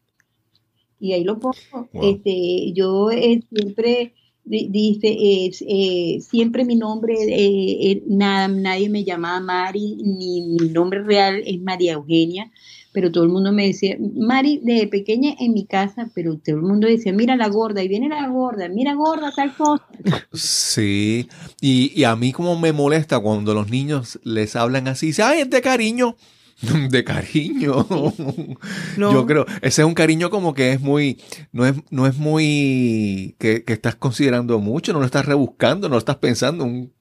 Y 1.00 1.14
ahí 1.14 1.24
lo 1.24 1.40
pongo. 1.40 1.56
Este, 2.02 2.72
yo 2.74 3.12
eh, 3.12 3.44
siempre 3.54 4.14
dice, 4.48 5.08
eh, 5.10 6.20
siempre 6.22 6.66
mi 6.66 6.76
nombre, 6.76 7.14
eh, 7.14 7.92
eh, 7.92 8.04
nada, 8.08 8.48
nadie 8.48 8.90
me 8.90 9.04
llamaba 9.04 9.40
Mari, 9.40 9.98
ni 9.98 10.42
mi 10.42 10.70
nombre 10.70 11.04
real 11.04 11.42
es 11.46 11.62
María 11.62 11.94
Eugenia, 11.94 12.52
pero 12.94 13.12
todo 13.12 13.24
el 13.26 13.30
mundo 13.30 13.52
me 13.52 13.68
decía, 13.68 13.98
Mari, 14.00 14.62
desde 14.64 14.88
pequeña 14.88 15.36
en 15.40 15.54
mi 15.54 15.66
casa, 15.66 16.10
pero 16.16 16.38
todo 16.38 16.56
el 16.56 16.62
mundo 16.62 16.88
decía, 16.88 17.14
mira 17.14 17.36
la 17.36 17.50
gorda, 17.50 17.84
y 17.84 17.88
viene 17.88 18.10
la 18.10 18.28
gorda, 18.28 18.70
mira 18.70 18.94
gorda, 18.94 19.32
tal 19.36 19.56
cosa. 19.56 19.86
Sí, 20.34 21.28
y, 21.62 21.92
y 22.00 22.04
a 22.06 22.16
mí 22.16 22.32
como 22.32 22.58
me 22.58 22.74
molesta 22.74 23.20
cuando 23.20 23.54
los 23.54 23.70
niños 23.70 24.20
les 24.24 24.56
hablan 24.56 24.88
así, 24.88 25.08
dice, 25.08 25.24
ay, 25.24 25.42
es 25.42 25.50
de 25.50 25.62
cariño. 25.62 26.16
de 26.90 27.04
cariño. 27.04 27.86
Yo 28.98 29.26
creo, 29.26 29.46
ese 29.62 29.82
es 29.82 29.88
un 29.88 29.94
cariño 29.94 30.30
como 30.30 30.54
que 30.54 30.72
es 30.72 30.82
muy, 30.82 31.22
no 31.52 31.66
es, 31.66 31.76
no 31.92 32.08
es 32.08 32.18
muy, 32.18 33.36
que, 33.40 33.64
estás 33.68 33.96
considerando 33.96 34.60
mucho, 34.60 34.94
no 34.94 35.00
lo 35.00 35.06
estás 35.06 35.26
rebuscando, 35.26 35.88
no 35.88 35.96
lo 35.96 36.00
estás 36.00 36.18
pensando, 36.18 36.64
un 36.64 36.94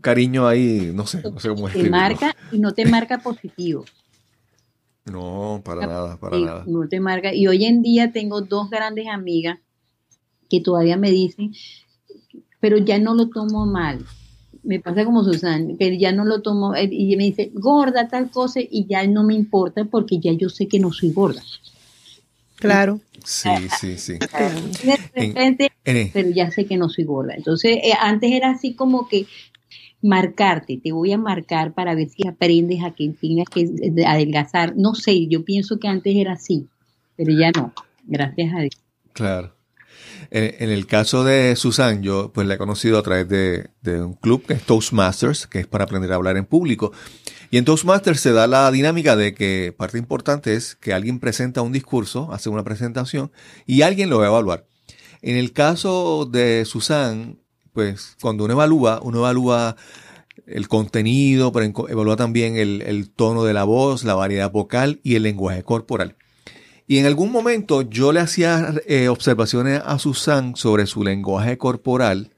cariño 0.00 0.46
ahí, 0.46 0.90
no 0.94 1.06
sé, 1.06 1.22
no 1.22 1.38
sé 1.38 1.48
cómo 1.50 1.68
Te 1.68 1.88
marca 1.88 2.34
y 2.50 2.58
no 2.58 2.72
te 2.72 2.86
marca 2.86 3.18
positivo. 3.18 3.84
No, 5.04 5.62
para 5.64 5.86
nada, 5.86 6.18
para 6.18 6.38
nada. 6.38 6.64
No 6.66 6.86
te 6.88 7.00
marca. 7.00 7.34
Y 7.34 7.46
hoy 7.46 7.64
en 7.64 7.82
día 7.82 8.12
tengo 8.12 8.42
dos 8.42 8.70
grandes 8.70 9.06
amigas 9.08 9.58
que 10.48 10.60
todavía 10.60 10.96
me 10.96 11.10
dicen, 11.10 11.52
pero 12.60 12.76
ya 12.76 12.98
no 12.98 13.14
lo 13.14 13.28
tomo 13.28 13.66
mal 13.66 14.04
me 14.62 14.80
pasa 14.80 15.04
como 15.04 15.24
Susan, 15.24 15.76
que 15.76 15.98
ya 15.98 16.12
no 16.12 16.24
lo 16.24 16.42
tomo 16.42 16.74
eh, 16.74 16.88
y 16.90 17.16
me 17.16 17.24
dice, 17.24 17.50
gorda 17.54 18.08
tal 18.08 18.30
cosa, 18.30 18.60
y 18.60 18.86
ya 18.86 19.06
no 19.06 19.24
me 19.24 19.34
importa 19.34 19.84
porque 19.84 20.18
ya 20.18 20.32
yo 20.32 20.48
sé 20.48 20.68
que 20.68 20.78
no 20.78 20.92
soy 20.92 21.12
gorda. 21.12 21.42
Claro. 22.56 23.00
Sí, 23.24 23.50
sí, 23.78 23.98
sí. 23.98 24.18
pero 26.12 26.30
ya 26.30 26.50
sé 26.50 26.66
que 26.66 26.76
no 26.76 26.88
soy 26.88 27.04
gorda. 27.04 27.34
Entonces, 27.34 27.78
eh, 27.82 27.92
antes 27.98 28.32
era 28.32 28.50
así 28.50 28.74
como 28.74 29.08
que 29.08 29.26
marcarte, 30.02 30.78
te 30.82 30.92
voy 30.92 31.12
a 31.12 31.18
marcar 31.18 31.74
para 31.74 31.94
ver 31.94 32.08
si 32.08 32.26
aprendes 32.26 32.82
a 32.82 32.92
que 32.92 33.10
tengas 33.20 33.48
que 33.48 33.68
adelgazar. 34.06 34.76
No 34.76 34.94
sé, 34.94 35.26
yo 35.26 35.44
pienso 35.44 35.78
que 35.78 35.88
antes 35.88 36.14
era 36.16 36.32
así, 36.32 36.66
pero 37.16 37.32
ya 37.32 37.50
no, 37.50 37.72
gracias 38.06 38.54
a 38.54 38.60
Dios. 38.60 38.82
Claro. 39.12 39.59
En, 40.32 40.70
el 40.70 40.86
caso 40.86 41.24
de 41.24 41.56
Susan, 41.56 42.02
yo 42.02 42.30
pues 42.32 42.46
la 42.46 42.54
he 42.54 42.58
conocido 42.58 42.98
a 42.98 43.02
través 43.02 43.28
de, 43.28 43.68
un 44.00 44.14
club 44.14 44.46
que 44.46 44.54
es 44.54 44.62
Toastmasters, 44.62 45.48
que 45.48 45.58
es 45.58 45.66
para 45.66 45.84
aprender 45.84 46.12
a 46.12 46.14
hablar 46.14 46.36
en 46.36 46.46
público. 46.46 46.92
Y 47.50 47.58
en 47.58 47.64
Toastmasters 47.64 48.20
se 48.20 48.32
da 48.32 48.46
la 48.46 48.70
dinámica 48.70 49.16
de 49.16 49.34
que 49.34 49.74
parte 49.76 49.98
importante 49.98 50.54
es 50.54 50.76
que 50.76 50.92
alguien 50.92 51.18
presenta 51.18 51.62
un 51.62 51.72
discurso, 51.72 52.32
hace 52.32 52.48
una 52.48 52.62
presentación 52.62 53.32
y 53.66 53.82
alguien 53.82 54.08
lo 54.08 54.18
va 54.18 54.26
a 54.26 54.28
evaluar. 54.28 54.66
En 55.20 55.36
el 55.36 55.52
caso 55.52 56.28
de 56.30 56.64
Susan, 56.64 57.40
pues 57.72 58.16
cuando 58.22 58.44
uno 58.44 58.52
evalúa, 58.52 59.00
uno 59.02 59.18
evalúa 59.18 59.74
el 60.46 60.68
contenido, 60.68 61.50
pero 61.50 61.88
evalúa 61.88 62.14
también 62.14 62.56
el 62.56 63.10
tono 63.10 63.42
de 63.42 63.52
la 63.52 63.64
voz, 63.64 64.04
la 64.04 64.14
variedad 64.14 64.50
vocal 64.50 65.00
y 65.02 65.16
el 65.16 65.24
lenguaje 65.24 65.64
corporal. 65.64 66.16
Y 66.90 66.98
en 66.98 67.06
algún 67.06 67.30
momento 67.30 67.82
yo 67.82 68.10
le 68.10 68.18
hacía 68.18 68.74
eh, 68.84 69.06
observaciones 69.06 69.80
a 69.86 70.00
Susan 70.00 70.56
sobre 70.56 70.86
su 70.86 71.04
lenguaje 71.04 71.56
corporal, 71.56 72.32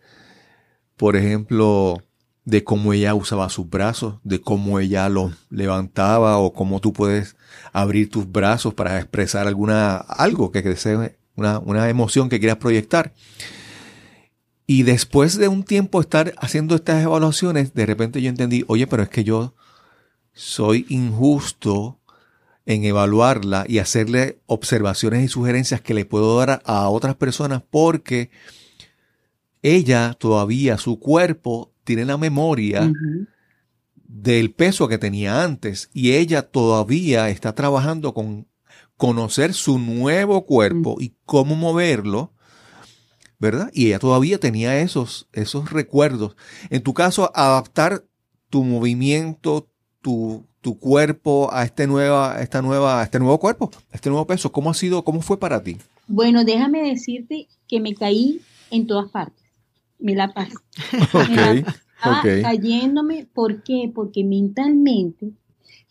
por 0.98 1.16
ejemplo, 1.16 2.02
de 2.44 2.62
cómo 2.62 2.92
ella 2.92 3.14
usaba 3.14 3.48
sus 3.48 3.70
brazos, 3.70 4.16
de 4.24 4.42
cómo 4.42 4.78
ella 4.78 5.08
los 5.08 5.32
levantaba 5.48 6.36
o 6.36 6.52
cómo 6.52 6.80
tú 6.80 6.92
puedes 6.92 7.34
abrir 7.72 8.10
tus 8.10 8.30
brazos 8.30 8.74
para 8.74 8.98
expresar 8.98 9.46
alguna, 9.46 9.96
algo 9.96 10.52
que 10.52 10.60
desee, 10.60 11.16
una, 11.34 11.58
una 11.58 11.88
emoción 11.88 12.28
que 12.28 12.38
quieras 12.38 12.58
proyectar. 12.58 13.14
Y 14.66 14.82
después 14.82 15.38
de 15.38 15.48
un 15.48 15.62
tiempo 15.62 15.98
estar 15.98 16.34
haciendo 16.36 16.74
estas 16.74 17.02
evaluaciones, 17.02 17.72
de 17.72 17.86
repente 17.86 18.20
yo 18.20 18.28
entendí, 18.28 18.66
oye, 18.66 18.86
pero 18.86 19.02
es 19.02 19.08
que 19.08 19.24
yo 19.24 19.54
soy 20.34 20.84
injusto 20.90 22.01
en 22.66 22.84
evaluarla 22.84 23.64
y 23.68 23.78
hacerle 23.78 24.40
observaciones 24.46 25.24
y 25.24 25.28
sugerencias 25.28 25.80
que 25.80 25.94
le 25.94 26.04
puedo 26.04 26.38
dar 26.38 26.62
a 26.64 26.88
otras 26.88 27.16
personas 27.16 27.62
porque 27.68 28.30
ella 29.62 30.14
todavía, 30.18 30.78
su 30.78 30.98
cuerpo 30.98 31.72
tiene 31.84 32.04
la 32.04 32.16
memoria 32.16 32.92
del 33.94 34.52
peso 34.52 34.88
que 34.88 34.98
tenía 34.98 35.42
antes 35.42 35.90
y 35.92 36.12
ella 36.12 36.42
todavía 36.42 37.30
está 37.30 37.54
trabajando 37.54 38.12
con 38.14 38.46
conocer 38.96 39.54
su 39.54 39.78
nuevo 39.78 40.46
cuerpo 40.46 40.96
y 41.00 41.16
cómo 41.24 41.56
moverlo, 41.56 42.32
¿verdad? 43.38 43.70
Y 43.72 43.86
ella 43.86 43.98
todavía 43.98 44.38
tenía 44.38 44.80
esos, 44.80 45.28
esos 45.32 45.72
recuerdos. 45.72 46.36
En 46.70 46.82
tu 46.82 46.94
caso, 46.94 47.32
adaptar 47.34 48.04
tu 48.48 48.62
movimiento, 48.62 49.71
tu, 50.02 50.44
tu 50.60 50.78
cuerpo 50.78 51.48
a 51.52 51.64
este 51.64 51.86
nueva, 51.86 52.42
esta 52.42 52.60
nueva, 52.60 53.02
este 53.02 53.18
nuevo 53.18 53.38
cuerpo, 53.38 53.70
a 53.90 53.96
este 53.96 54.10
nuevo 54.10 54.26
peso? 54.26 54.52
¿Cómo 54.52 54.70
ha 54.70 54.74
sido, 54.74 55.04
cómo 55.04 55.22
fue 55.22 55.38
para 55.38 55.62
ti? 55.62 55.78
Bueno, 56.06 56.44
déjame 56.44 56.82
decirte 56.82 57.48
que 57.68 57.80
me 57.80 57.94
caí 57.94 58.42
en 58.70 58.86
todas 58.86 59.10
partes. 59.10 59.42
Me 59.98 60.14
la 60.14 60.34
pasé. 60.34 60.52
cayéndome. 62.42 63.26
¿Por 63.32 63.62
qué? 63.62 63.90
Porque 63.94 64.24
mentalmente 64.24 65.30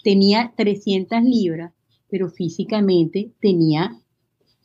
tenía 0.03 0.51
300 0.55 1.23
libras, 1.23 1.71
pero 2.09 2.29
físicamente 2.29 3.31
tenía 3.39 3.97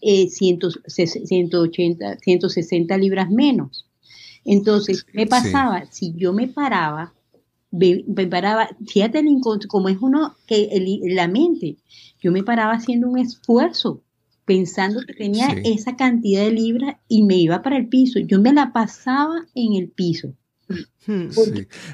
180, 0.00 2.18
160 2.18 2.98
libras 2.98 3.30
menos. 3.30 3.86
Entonces, 4.44 5.06
me 5.12 5.26
pasaba, 5.26 5.86
si 5.90 6.14
yo 6.16 6.32
me 6.32 6.48
paraba, 6.48 7.14
me, 7.76 8.26
paraba, 8.26 8.68
fíjate 8.86 9.22
como 9.68 9.88
es 9.88 9.98
uno 10.00 10.34
que 10.46 11.00
la 11.04 11.28
mente, 11.28 11.76
yo 12.20 12.32
me 12.32 12.42
paraba 12.42 12.72
haciendo 12.72 13.08
un 13.08 13.18
esfuerzo 13.18 14.02
pensando 14.44 15.00
que 15.06 15.12
tenía 15.12 15.48
esa 15.64 15.96
cantidad 15.96 16.42
de 16.42 16.52
libras 16.52 16.96
y 17.08 17.24
me 17.24 17.36
iba 17.36 17.62
para 17.62 17.76
el 17.76 17.88
piso. 17.88 18.20
Yo 18.20 18.40
me 18.40 18.52
la 18.52 18.72
pasaba 18.72 19.44
en 19.54 19.74
el 19.74 19.90
piso. 19.90 20.32
Hmm. 21.06 21.28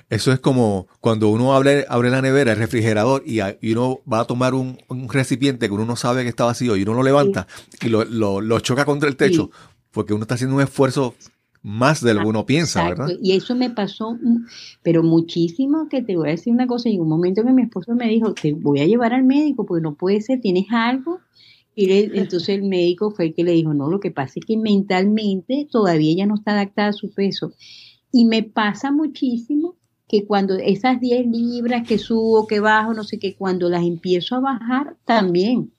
Eso 0.09 0.33
es 0.33 0.41
como 0.41 0.87
cuando 1.01 1.29
uno 1.29 1.55
abre, 1.55 1.85
abre 1.89 2.09
la 2.09 2.23
nevera, 2.23 2.53
el 2.53 2.59
refrigerador, 2.59 3.23
y, 3.27 3.41
uno 3.73 4.01
va 4.11 4.21
a 4.21 4.25
tomar 4.25 4.55
un, 4.55 4.79
recipiente 5.09 5.67
que 5.67 5.75
uno 5.75 5.85
no 5.85 5.97
sabe 5.97 6.23
que 6.23 6.31
está 6.31 6.45
vacío 6.45 6.77
y 6.77 6.83
uno 6.83 6.95
lo 6.95 7.03
levanta 7.03 7.47
y 7.83 7.89
lo, 7.89 8.61
choca 8.61 8.85
contra 8.85 9.09
el 9.09 9.17
techo, 9.17 9.51
porque 9.91 10.15
uno 10.15 10.23
está 10.23 10.37
haciendo 10.37 10.57
un 10.57 10.63
esfuerzo 10.63 11.15
más 11.63 12.03
de 12.03 12.13
lo 12.15 12.21
que 12.21 12.27
uno 12.27 12.45
piensa, 12.45 12.89
¿verdad? 12.89 13.09
Y 13.23 13.33
eso 13.33 13.55
me 13.55 13.71
pasó, 13.71 14.19
pero 14.83 15.03
muchísimo, 15.03 15.89
que 15.89 16.03
te 16.03 16.17
voy 16.17 16.29
a 16.29 16.33
decir 16.33 16.53
una 16.53 16.67
cosa, 16.67 16.89
y 16.89 16.99
un 16.99 17.09
momento 17.09 17.45
que 17.45 17.53
mi 17.53 17.63
esposo 17.63 17.95
me 17.95 18.09
dijo, 18.09 18.35
te 18.35 18.53
voy 18.53 18.81
a 18.81 18.87
llevar 18.87 19.15
al 19.15 19.23
médico, 19.23 19.65
porque 19.65 19.83
no 19.83 19.95
puede 19.95 20.21
ser, 20.21 20.41
tienes 20.41 20.67
algo. 20.71 21.21
Y 21.75 21.91
entonces 22.15 22.49
el 22.49 22.65
médico 22.65 23.13
fue 23.13 23.27
el 23.27 23.35
que 23.35 23.45
le 23.45 23.53
dijo, 23.53 23.75
no, 23.75 23.89
lo 23.89 24.01
que 24.01 24.11
pasa 24.11 24.35
es 24.37 24.45
que 24.45 24.57
mentalmente 24.57 25.69
todavía 25.71 26.13
ella 26.13 26.27
no 26.27 26.35
está 26.35 26.53
adaptada 26.53 26.89
a 26.89 26.93
su 26.93 27.13
peso. 27.15 27.53
Y 28.11 28.25
me 28.25 28.43
pasa 28.43 28.91
muchísimo 28.91 29.77
que 30.09 30.27
cuando 30.27 30.57
esas 30.57 31.01
10 31.01 31.27
libras 31.29 31.89
que 31.89 31.97
subo, 31.97 32.47
que 32.47 32.61
bajo, 32.61 32.93
no 32.93 33.05
sé 33.05 33.19
qué, 33.19 33.35
cuando 33.35 33.71
las 33.71 33.85
empiezo 33.85 34.37
a 34.37 34.41
bajar, 34.41 34.97
también. 35.07 35.73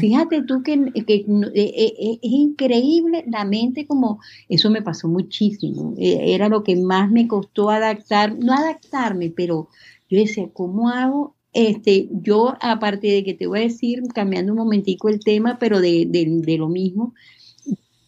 Fíjate 0.00 0.42
tú 0.42 0.62
que, 0.62 0.74
eh, 0.74 1.04
eh, 1.06 1.94
eh, 1.98 2.18
es 2.22 2.30
increíble 2.30 3.24
la 3.28 3.44
mente 3.44 3.86
como, 3.86 4.20
eso 4.48 4.70
me 4.70 4.82
pasó 4.82 5.08
muchísimo, 5.08 5.94
era 5.98 6.48
lo 6.48 6.62
que 6.64 6.76
más 6.76 7.10
me 7.10 7.28
costó 7.28 7.70
adaptar, 7.70 8.36
no 8.38 8.52
adaptarme, 8.52 9.30
pero 9.30 9.68
yo 10.08 10.18
decía, 10.18 10.48
¿cómo 10.52 10.88
hago? 10.88 11.34
Este, 11.52 12.08
yo, 12.10 12.56
aparte 12.60 13.06
de 13.06 13.24
que 13.24 13.34
te 13.34 13.46
voy 13.46 13.60
a 13.60 13.62
decir, 13.62 14.02
cambiando 14.12 14.52
un 14.52 14.58
momentico 14.58 15.08
el 15.08 15.20
tema, 15.20 15.58
pero 15.58 15.80
de, 15.80 16.56
lo 16.58 16.68
mismo, 16.68 17.14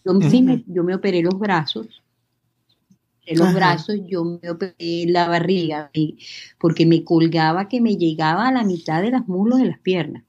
yo, 0.04 0.12
yo 0.66 0.84
me 0.84 0.94
operé 0.94 1.22
los 1.22 1.38
brazos 1.38 2.02
en 3.26 3.38
los 3.38 3.52
brazos, 3.52 3.96
yo 4.06 4.24
me 4.24 4.50
operé 4.50 5.06
la 5.06 5.28
barriga, 5.28 5.90
porque 6.58 6.86
me 6.86 7.02
colgaba 7.02 7.68
que 7.68 7.80
me 7.80 7.96
llegaba 7.96 8.48
a 8.48 8.52
la 8.52 8.64
mitad 8.64 9.02
de 9.02 9.10
las 9.10 9.26
muslos 9.26 9.58
de 9.58 9.66
las 9.66 9.80
piernas, 9.80 10.22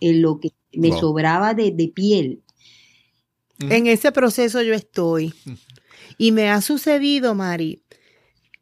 en 0.00 0.22
lo 0.22 0.40
que 0.40 0.52
me 0.72 0.90
sobraba 0.90 1.54
de, 1.54 1.92
piel. 1.94 2.42
En 3.58 3.86
ese 3.86 4.12
proceso 4.12 4.62
yo 4.62 4.74
estoy. 4.74 5.34
Y 6.18 6.32
me 6.32 6.50
ha 6.50 6.60
sucedido, 6.60 7.34
Mari, 7.34 7.82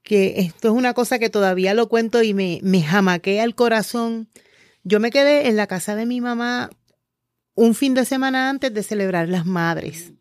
que 0.03 0.35
esto 0.39 0.69
es 0.69 0.75
una 0.75 0.95
cosa 0.95 1.19
que 1.19 1.31
todavía 1.31 1.75
lo 1.75 1.89
cuento 1.89 2.23
y 2.23 2.35
me, 2.35 2.61
me 2.63 2.83
jamaquea 2.83 3.45
el 3.45 3.55
corazón. 3.55 4.29
Yo 4.83 5.01
me 5.01 5.11
quedé 5.11 5.49
en 5.49 5.57
la 5.57 5.67
casa 5.67 5.97
de 5.97 6.07
mi 6.07 6.21
mamá 6.21 6.71
un 7.55 7.75
fin 7.75 7.95
de 7.95 8.05
semana 8.05 8.51
antes 8.51 8.73
de 8.75 8.83
celebrar 8.83 9.29
las 9.29 9.47
madres. 9.47 10.13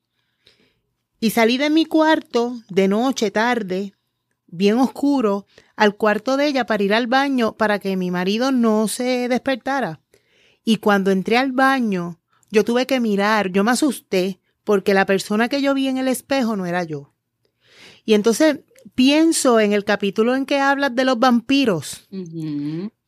Y 1.20 1.32
salí 1.32 1.58
de 1.58 1.70
mi 1.70 1.86
cuarto 1.86 2.60
de 2.70 2.88
noche, 2.88 3.32
tarde, 3.32 3.94
bien 4.48 4.78
oscuro, 4.78 5.48
al 5.76 5.96
cuarto 5.96 6.38
de 6.38 6.48
ella 6.48 6.66
para 6.66 6.84
ir 6.84 6.94
al 6.94 7.08
baño 7.08 7.58
para 7.58 7.80
que 7.80 7.98
mi 7.98 8.12
marido 8.12 8.52
no 8.52 8.88
se 8.88 9.28
despertara. 9.28 10.03
Y 10.64 10.78
cuando 10.78 11.12
entré 11.12 11.38
al 11.38 11.52
baño, 11.52 12.20
yo 12.52 12.64
tuve 12.64 12.86
que 12.88 13.00
mirar, 13.00 13.52
yo 13.52 13.64
me 13.64 13.72
asusté 13.72 14.40
porque 14.64 14.94
la 14.94 15.06
persona 15.06 15.50
que 15.50 15.62
yo 15.62 15.74
vi 15.74 15.88
en 15.88 15.98
el 15.98 16.08
espejo 16.08 16.56
no 16.56 16.66
era 16.66 16.84
yo. 16.84 17.14
Y 18.06 18.14
entonces 18.14 18.60
pienso 18.96 19.60
en 19.60 19.74
el 19.74 19.84
capítulo 19.84 20.36
en 20.36 20.46
que 20.46 20.60
hablas 20.60 20.96
de 20.96 21.06
los 21.06 21.20
vampiros, 21.20 22.08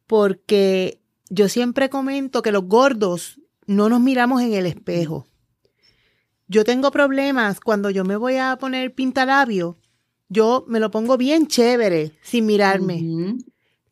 porque 0.07 1.01
yo 1.29 1.49
siempre 1.49 1.89
comento 1.89 2.41
que 2.41 2.51
los 2.51 2.65
gordos 2.65 3.39
no 3.67 3.89
nos 3.89 3.99
miramos 3.99 4.41
en 4.41 4.53
el 4.53 4.65
espejo. 4.65 5.27
Yo 6.47 6.63
tengo 6.63 6.91
problemas 6.91 7.59
cuando 7.59 7.89
yo 7.89 8.03
me 8.03 8.15
voy 8.17 8.35
a 8.37 8.57
poner 8.57 8.93
pintalabio. 8.93 9.77
Yo 10.29 10.65
me 10.67 10.79
lo 10.79 10.91
pongo 10.91 11.17
bien 11.17 11.47
chévere, 11.47 12.13
sin 12.21 12.45
mirarme. 12.45 13.03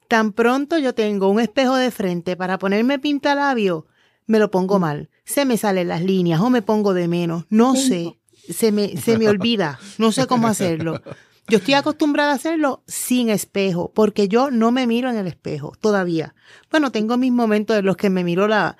Tan 0.07 0.33
pronto 0.33 0.77
yo 0.77 0.93
tengo 0.93 1.29
un 1.29 1.39
espejo 1.39 1.75
de 1.75 1.91
frente 1.91 2.35
para 2.35 2.57
ponerme 2.57 2.99
pintalabio, 2.99 3.87
me 4.25 4.39
lo 4.39 4.51
pongo 4.51 4.79
mal. 4.79 5.09
Se 5.25 5.45
me 5.45 5.57
salen 5.57 5.87
las 5.87 6.03
líneas 6.03 6.41
o 6.41 6.49
me 6.49 6.61
pongo 6.61 6.93
de 6.93 7.07
menos. 7.07 7.45
No 7.49 7.75
sé. 7.75 8.19
Se 8.49 8.71
me, 8.71 8.97
se 8.97 9.17
me 9.17 9.29
olvida. 9.29 9.79
No 9.97 10.11
sé 10.11 10.27
cómo 10.27 10.47
hacerlo. 10.47 11.01
Yo 11.49 11.57
estoy 11.57 11.73
acostumbrada 11.73 12.31
a 12.31 12.35
hacerlo 12.35 12.83
sin 12.87 13.29
espejo, 13.29 13.91
porque 13.93 14.27
yo 14.27 14.49
no 14.49 14.71
me 14.71 14.87
miro 14.87 15.09
en 15.09 15.17
el 15.17 15.27
espejo 15.27 15.73
todavía. 15.79 16.35
Bueno, 16.71 16.91
tengo 16.91 17.17
mis 17.17 17.33
momentos 17.33 17.77
en 17.77 17.85
los 17.85 17.97
que 17.97 18.09
me 18.09 18.23
miro 18.23 18.47
la, 18.47 18.77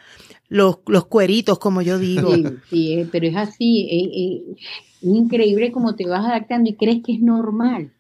los, 0.47 0.77
los 0.87 1.05
cueritos, 1.05 1.59
como 1.59 1.81
yo 1.81 1.99
digo. 1.99 2.31
Sí, 2.69 2.93
eh, 2.93 3.09
pero 3.11 3.27
es 3.27 3.35
así, 3.35 3.87
eh, 3.89 4.11
eh, 4.15 4.55
es 5.01 5.15
increíble 5.15 5.71
como 5.71 5.95
te 5.95 6.07
vas 6.07 6.25
adaptando 6.25 6.69
y 6.69 6.75
crees 6.75 7.03
que 7.03 7.13
es 7.13 7.21
normal, 7.21 7.91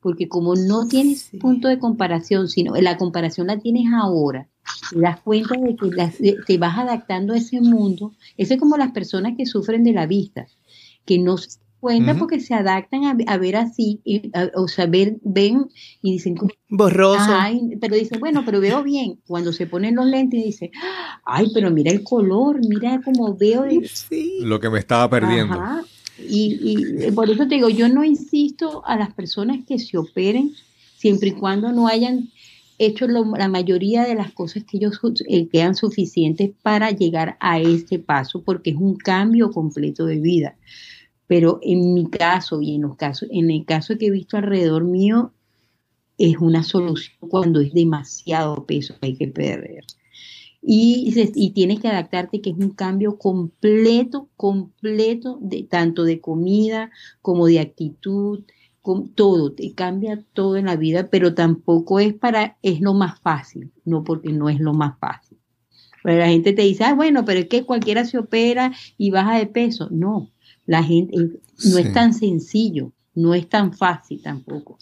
porque 0.00 0.28
como 0.28 0.54
no 0.54 0.88
tienes 0.88 1.30
punto 1.40 1.68
de 1.68 1.78
comparación, 1.78 2.48
sino 2.48 2.74
la 2.76 2.96
comparación 2.96 3.46
la 3.46 3.58
tienes 3.58 3.92
ahora, 3.92 4.48
te 4.90 5.00
das 5.00 5.20
cuenta 5.20 5.54
de 5.56 5.76
que 5.76 6.36
te 6.46 6.58
vas 6.58 6.78
adaptando 6.78 7.34
a 7.34 7.36
ese 7.36 7.60
mundo, 7.60 8.12
eso 8.36 8.54
es 8.54 8.60
como 8.60 8.76
las 8.76 8.92
personas 8.92 9.34
que 9.36 9.46
sufren 9.46 9.84
de 9.84 9.92
la 9.92 10.06
vista, 10.06 10.46
que 11.04 11.18
no 11.18 11.36
cuenta 11.80 12.14
porque 12.14 12.40
se 12.40 12.54
adaptan 12.54 13.04
a, 13.26 13.38
ver 13.38 13.56
así, 13.56 14.00
o 14.54 14.68
sea, 14.68 14.86
ven, 14.86 15.18
y 16.02 16.12
dicen, 16.12 16.36
borroso. 16.68 17.30
pero 17.80 17.96
dicen, 17.96 18.20
bueno, 18.20 18.42
pero 18.44 18.60
veo 18.60 18.82
bien. 18.82 19.18
Cuando 19.26 19.52
se 19.52 19.66
ponen 19.66 19.96
los 19.96 20.06
lentes, 20.06 20.44
dicen, 20.44 20.70
ay, 21.24 21.50
pero 21.54 21.70
mira 21.70 21.90
el 21.90 22.04
color, 22.04 22.60
mira 22.60 23.00
cómo 23.02 23.34
veo. 23.34 23.64
Lo 24.42 24.60
que 24.60 24.70
me 24.70 24.78
estaba 24.78 25.08
perdiendo. 25.08 25.58
Y, 26.28 27.06
y 27.06 27.10
por 27.12 27.30
eso 27.30 27.46
te 27.46 27.56
digo, 27.56 27.68
yo 27.68 27.88
no 27.88 28.04
insisto 28.04 28.82
a 28.86 28.96
las 28.96 29.12
personas 29.14 29.58
que 29.66 29.78
se 29.78 29.98
operen 29.98 30.52
siempre 30.96 31.30
y 31.30 31.32
cuando 31.32 31.72
no 31.72 31.88
hayan 31.88 32.28
hecho 32.80 33.06
la 33.06 33.48
mayoría 33.48 34.04
de 34.04 34.14
las 34.14 34.32
cosas 34.32 34.64
que 34.64 34.78
ellos 34.78 34.98
eh, 35.28 35.48
quedan 35.48 35.74
suficientes 35.74 36.50
para 36.62 36.90
llegar 36.90 37.36
a 37.38 37.60
este 37.60 37.98
paso, 37.98 38.42
porque 38.42 38.70
es 38.70 38.76
un 38.76 38.96
cambio 38.96 39.50
completo 39.50 40.06
de 40.06 40.18
vida. 40.18 40.56
Pero 41.26 41.60
en 41.62 41.92
mi 41.92 42.08
caso 42.08 42.62
y 42.62 42.76
en 42.76 42.82
los 42.82 42.96
casos, 42.96 43.28
en 43.32 43.50
el 43.50 43.66
caso 43.66 43.98
que 43.98 44.06
he 44.06 44.10
visto 44.10 44.38
alrededor 44.38 44.84
mío, 44.84 45.32
es 46.16 46.38
una 46.38 46.62
solución 46.62 47.16
cuando 47.28 47.60
es 47.60 47.72
demasiado 47.74 48.64
peso 48.64 48.94
que 48.98 49.08
hay 49.08 49.16
que 49.16 49.28
perder. 49.28 49.84
Y, 50.62 51.14
y, 51.34 51.50
tienes 51.50 51.80
que 51.80 51.88
adaptarte 51.88 52.42
que 52.42 52.50
es 52.50 52.56
un 52.56 52.70
cambio 52.70 53.16
completo, 53.16 54.28
completo, 54.36 55.38
de, 55.40 55.62
tanto 55.62 56.04
de 56.04 56.20
comida 56.20 56.90
como 57.22 57.46
de 57.46 57.60
actitud, 57.60 58.44
con 58.82 59.08
todo, 59.08 59.52
te 59.52 59.74
cambia 59.74 60.22
todo 60.32 60.56
en 60.56 60.66
la 60.66 60.76
vida, 60.76 61.08
pero 61.10 61.34
tampoco 61.34 62.00
es 62.00 62.14
para, 62.14 62.56
es 62.62 62.80
lo 62.80 62.94
más 62.94 63.20
fácil, 63.20 63.72
no 63.84 64.04
porque 64.04 64.32
no 64.32 64.48
es 64.48 64.60
lo 64.60 64.72
más 64.72 64.98
fácil. 64.98 65.38
Pero 66.02 66.18
la 66.18 66.28
gente 66.28 66.52
te 66.52 66.62
dice, 66.62 66.84
ah, 66.84 66.94
bueno, 66.94 67.24
pero 67.24 67.40
es 67.40 67.46
que 67.46 67.64
cualquiera 67.64 68.04
se 68.04 68.18
opera 68.18 68.72
y 68.96 69.10
baja 69.10 69.36
de 69.36 69.46
peso. 69.46 69.88
No, 69.90 70.30
la 70.64 70.82
gente 70.82 71.14
no 71.64 71.78
es 71.78 71.92
tan 71.92 72.14
sencillo, 72.14 72.92
no 73.14 73.34
es 73.34 73.48
tan 73.48 73.74
fácil 73.74 74.22
tampoco. 74.22 74.78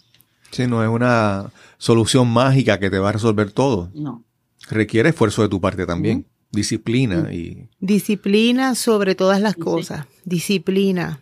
Sí, 0.51 0.65
no 0.65 0.81
es 0.81 0.89
una 0.89 1.51
solución 1.77 2.31
mágica 2.31 2.79
que 2.79 2.89
te 2.89 2.99
va 2.99 3.09
a 3.09 3.13
resolver 3.13 3.51
todo. 3.51 3.91
No. 3.93 4.23
Requiere 4.69 5.09
esfuerzo 5.09 5.41
de 5.41 5.49
tu 5.49 5.59
parte 5.59 5.85
también, 5.85 6.25
disciplina 6.51 7.33
y... 7.33 7.67
Disciplina 7.79 8.75
sobre 8.75 9.15
todas 9.15 9.41
las 9.41 9.55
cosas, 9.55 10.05
disciplina, 10.25 11.21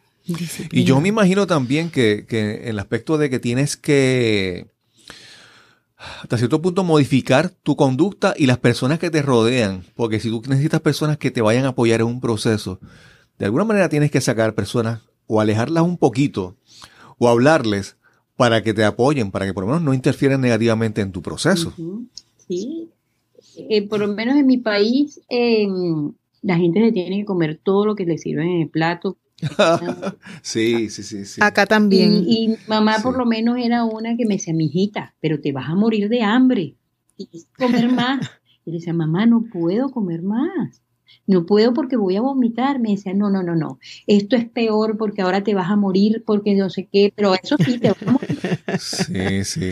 Y 0.71 0.83
yo 0.83 0.99
me 0.99 1.09
imagino 1.09 1.47
también 1.47 1.89
que, 1.89 2.25
que 2.27 2.69
el 2.69 2.79
aspecto 2.79 3.17
de 3.17 3.29
que 3.29 3.39
tienes 3.39 3.77
que 3.77 4.67
hasta 5.97 6.37
cierto 6.37 6.61
punto 6.61 6.83
modificar 6.83 7.49
tu 7.49 7.75
conducta 7.75 8.33
y 8.37 8.45
las 8.45 8.59
personas 8.59 8.99
que 8.99 9.09
te 9.09 9.21
rodean, 9.21 9.83
porque 9.95 10.19
si 10.19 10.29
tú 10.29 10.41
necesitas 10.47 10.81
personas 10.81 11.17
que 11.17 11.31
te 11.31 11.41
vayan 11.41 11.65
a 11.65 11.69
apoyar 11.69 12.01
en 12.01 12.07
un 12.07 12.21
proceso, 12.21 12.79
de 13.39 13.45
alguna 13.45 13.63
manera 13.63 13.89
tienes 13.89 14.11
que 14.11 14.21
sacar 14.21 14.53
personas 14.53 15.01
o 15.25 15.41
alejarlas 15.41 15.83
un 15.83 15.97
poquito 15.97 16.55
o 17.17 17.29
hablarles 17.29 17.97
para 18.35 18.61
que 18.61 18.73
te 18.73 18.83
apoyen, 18.83 19.31
para 19.31 19.45
que 19.45 19.53
por 19.53 19.63
lo 19.63 19.67
menos 19.67 19.81
no 19.81 19.93
interfieran 19.93 20.41
negativamente 20.41 21.01
en 21.01 21.11
tu 21.11 21.21
proceso. 21.21 21.73
Sí, 22.47 22.89
eh, 23.69 23.87
por 23.87 23.99
lo 23.99 24.07
menos 24.07 24.35
en 24.37 24.45
mi 24.45 24.57
país, 24.57 25.21
la 26.41 26.57
gente 26.57 26.79
se 26.79 26.91
tiene 26.91 27.19
que 27.19 27.25
comer 27.25 27.59
todo 27.61 27.85
lo 27.85 27.95
que 27.95 28.05
le 28.05 28.17
sirven 28.17 28.47
en 28.47 28.61
el 28.61 28.69
plato. 28.69 29.17
sí, 30.41 30.89
sí, 30.89 31.03
sí, 31.03 31.25
sí. 31.25 31.41
Acá 31.43 31.65
también. 31.65 32.23
Y, 32.27 32.55
mamá 32.67 32.97
por 33.03 33.17
lo 33.17 33.25
menos 33.25 33.57
era 33.57 33.83
una 33.83 34.17
que 34.17 34.25
me 34.25 34.35
decía, 34.35 34.53
mijita, 34.53 35.15
pero 35.19 35.39
te 35.39 35.51
vas 35.51 35.69
a 35.69 35.75
morir 35.75 36.09
de 36.09 36.21
hambre. 36.23 36.75
Tienes 37.15 37.45
que 37.45 37.65
comer 37.65 37.89
más. 37.89 38.19
Y 38.65 38.71
le 38.71 38.79
decía, 38.79 38.91
mamá, 38.91 39.25
no 39.25 39.45
puedo 39.49 39.91
comer 39.91 40.21
más. 40.21 40.81
No 41.25 41.45
puedo 41.45 41.73
porque 41.73 41.95
voy 41.95 42.17
a 42.17 42.21
vomitar. 42.21 42.79
Me 42.81 42.89
decía, 42.89 43.13
no, 43.13 43.29
no, 43.29 43.41
no, 43.41 43.55
no. 43.55 43.79
Esto 44.07 44.35
es 44.35 44.43
peor 44.43 44.97
porque 44.97 45.21
ahora 45.21 45.41
te 45.41 45.53
vas 45.53 45.69
a 45.69 45.77
morir 45.77 46.25
porque 46.25 46.53
no 46.53 46.69
sé 46.69 46.89
qué, 46.91 47.13
pero 47.15 47.33
eso 47.33 47.55
sí 47.63 47.79
te 47.79 47.87
vas 47.87 48.03
a 48.03 48.11
morir. 48.11 48.39
Sí, 48.77 49.45
sí. 49.45 49.71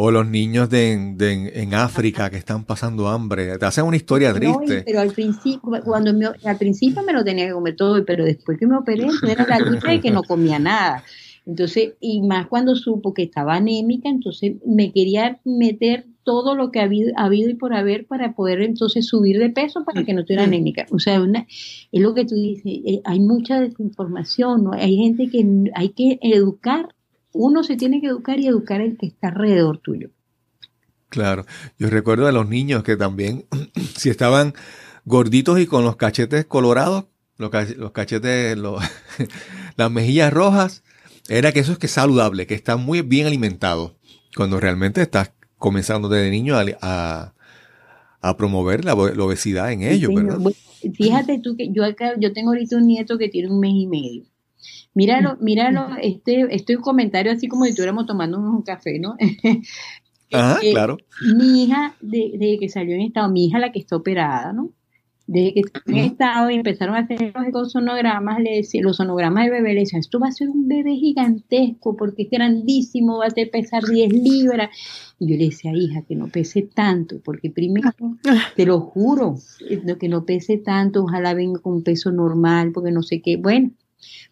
O 0.00 0.12
los 0.12 0.28
niños 0.28 0.70
de, 0.70 0.92
en 0.92 1.74
África 1.74 2.30
que 2.30 2.36
están 2.36 2.64
pasando 2.64 3.08
hambre. 3.08 3.58
Te 3.58 3.66
hacen 3.66 3.84
una 3.84 3.96
historia 3.96 4.32
triste. 4.32 4.84
pero 4.86 5.00
al 5.00 5.10
principio, 5.10 5.60
cuando 5.84 6.14
me, 6.14 6.26
al 6.26 6.56
principio 6.56 7.02
me 7.02 7.12
lo 7.12 7.24
tenía 7.24 7.48
que 7.48 7.52
comer 7.52 7.74
todo, 7.74 8.04
pero 8.04 8.24
después 8.24 8.58
que 8.58 8.68
me 8.68 8.76
operé, 8.76 9.08
era 9.28 9.44
la 9.44 9.58
lucha 9.58 9.90
de 9.90 10.00
que 10.00 10.12
no 10.12 10.22
comía 10.22 10.60
nada. 10.60 11.02
Entonces, 11.46 11.94
y 11.98 12.22
más 12.22 12.46
cuando 12.46 12.76
supo 12.76 13.12
que 13.12 13.24
estaba 13.24 13.56
anémica, 13.56 14.08
entonces 14.08 14.52
me 14.64 14.92
quería 14.92 15.40
meter 15.44 16.06
todo 16.22 16.54
lo 16.54 16.70
que 16.70 16.78
ha 16.78 16.84
habido, 16.84 17.10
habido 17.16 17.50
y 17.50 17.54
por 17.54 17.74
haber 17.74 18.06
para 18.06 18.34
poder 18.36 18.62
entonces 18.62 19.04
subir 19.04 19.40
de 19.40 19.50
peso 19.50 19.82
para 19.84 20.04
que 20.04 20.12
no 20.14 20.20
estuviera 20.20 20.44
anémica. 20.44 20.86
O 20.92 21.00
sea, 21.00 21.20
es 21.90 22.00
lo 22.00 22.14
que 22.14 22.24
tú 22.24 22.36
dices, 22.36 22.64
eh, 22.66 23.00
hay 23.04 23.18
mucha 23.18 23.60
desinformación, 23.60 24.62
¿no? 24.62 24.72
hay 24.74 24.94
gente 24.96 25.28
que 25.28 25.44
hay 25.74 25.88
que 25.88 26.20
educar 26.22 26.94
uno 27.38 27.62
se 27.62 27.76
tiene 27.76 28.00
que 28.00 28.08
educar 28.08 28.40
y 28.40 28.48
educar 28.48 28.80
el 28.80 28.98
que 28.98 29.06
está 29.06 29.28
alrededor 29.28 29.78
tuyo. 29.78 30.10
Claro, 31.08 31.46
yo 31.78 31.88
recuerdo 31.88 32.26
a 32.26 32.32
los 32.32 32.48
niños 32.48 32.82
que 32.82 32.96
también, 32.96 33.46
si 33.96 34.10
estaban 34.10 34.54
gorditos 35.04 35.60
y 35.60 35.66
con 35.66 35.84
los 35.84 35.94
cachetes 35.94 36.44
colorados, 36.46 37.04
los, 37.36 37.50
cachetes, 37.92 38.58
las 39.76 39.90
mejillas 39.90 40.32
rojas, 40.32 40.82
era 41.28 41.52
que 41.52 41.60
eso 41.60 41.72
es 41.72 41.78
que 41.78 41.86
es 41.86 41.92
saludable, 41.92 42.48
que 42.48 42.54
está 42.54 42.76
muy 42.76 43.02
bien 43.02 43.28
alimentado, 43.28 43.94
cuando 44.36 44.58
realmente 44.58 45.00
estás 45.00 45.32
comenzando 45.58 46.08
desde 46.08 46.30
niño 46.30 46.56
a, 46.56 47.34
promover 48.36 48.84
la, 48.84 48.94
obesidad 48.94 49.70
en 49.70 49.82
ellos, 49.82 50.10
fíjate 50.92 51.38
tú 51.38 51.56
que 51.56 51.70
yo 51.72 51.84
acá, 51.84 52.14
yo 52.18 52.32
tengo 52.32 52.50
ahorita 52.50 52.76
un 52.76 52.88
nieto 52.88 53.16
que 53.16 53.28
tiene 53.28 53.48
un 53.48 53.60
mes 53.60 53.74
y 53.74 53.86
medio. 53.86 54.24
Míralo, 54.94 55.36
míralo, 55.40 55.90
este, 56.02 56.46
este 56.50 56.76
comentario 56.76 57.32
así 57.32 57.46
como 57.46 57.64
si 57.64 57.70
estuviéramos 57.70 58.06
tomando 58.06 58.38
un 58.38 58.62
café, 58.62 58.98
¿no? 58.98 59.16
Ajá, 60.32 60.58
eh, 60.62 60.72
claro. 60.72 60.98
Mi 61.34 61.64
hija, 61.64 61.94
desde 62.00 62.58
que 62.58 62.68
salió 62.68 62.94
en 62.94 63.02
estado, 63.02 63.30
mi 63.30 63.46
hija 63.46 63.58
la 63.58 63.72
que 63.72 63.78
está 63.78 63.96
operada, 63.96 64.52
¿no? 64.52 64.70
Desde 65.26 65.52
que 65.52 65.60
está 65.60 65.80
en 65.86 65.96
estado 65.98 66.50
y 66.50 66.54
empezaron 66.54 66.96
a 66.96 67.00
hacer 67.00 67.34
los 67.52 67.72
sonogramas, 67.72 68.40
le 68.40 68.56
decía, 68.56 68.80
los 68.82 68.96
sonogramas 68.96 69.44
del 69.44 69.52
bebé, 69.52 69.74
le 69.74 69.80
decían, 69.80 70.00
esto 70.00 70.18
va 70.18 70.28
a 70.28 70.32
ser 70.32 70.48
un 70.48 70.68
bebé 70.68 70.94
gigantesco 70.94 71.96
porque 71.96 72.22
es 72.22 72.30
grandísimo, 72.30 73.18
va 73.18 73.26
a 73.26 73.50
pesar 73.50 73.84
10 73.84 74.10
libras. 74.10 74.70
Y 75.18 75.30
yo 75.30 75.36
le 75.36 75.46
decía, 75.46 75.72
hija, 75.74 76.02
que 76.08 76.16
no 76.16 76.28
pese 76.28 76.62
tanto, 76.62 77.20
porque 77.22 77.50
primero, 77.50 77.90
te 78.56 78.64
lo 78.64 78.80
juro, 78.80 79.36
que 80.00 80.08
no 80.08 80.24
pese 80.24 80.56
tanto, 80.56 81.04
ojalá 81.04 81.34
venga 81.34 81.60
con 81.60 81.74
un 81.74 81.82
peso 81.82 82.10
normal, 82.10 82.72
porque 82.72 82.90
no 82.90 83.02
sé 83.02 83.20
qué. 83.20 83.36
Bueno, 83.36 83.72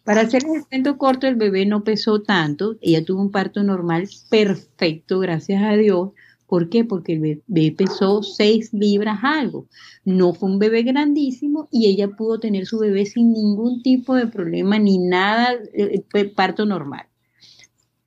para 0.03 0.21
hacer 0.21 0.43
el 0.43 0.65
cuento 0.65 0.97
corto, 0.97 1.27
el 1.27 1.35
bebé 1.35 1.65
no 1.65 1.83
pesó 1.83 2.21
tanto, 2.21 2.77
ella 2.81 3.03
tuvo 3.03 3.21
un 3.21 3.31
parto 3.31 3.63
normal 3.63 4.07
perfecto, 4.29 5.19
gracias 5.19 5.63
a 5.63 5.75
Dios. 5.75 6.11
¿Por 6.47 6.69
qué? 6.69 6.85
Porque 6.85 7.13
el 7.13 7.19
bebé 7.19 7.71
pesó 7.73 8.23
6 8.23 8.71
libras 8.71 9.19
algo. 9.21 9.67
No 10.05 10.33
fue 10.33 10.49
un 10.49 10.59
bebé 10.59 10.83
grandísimo 10.83 11.67
y 11.71 11.87
ella 11.87 12.07
pudo 12.07 12.39
tener 12.39 12.65
su 12.65 12.79
bebé 12.79 13.05
sin 13.05 13.33
ningún 13.33 13.83
tipo 13.83 14.15
de 14.15 14.27
problema 14.27 14.79
ni 14.79 14.97
nada, 14.97 15.55
eh, 15.73 16.03
parto 16.33 16.65
normal. 16.65 17.05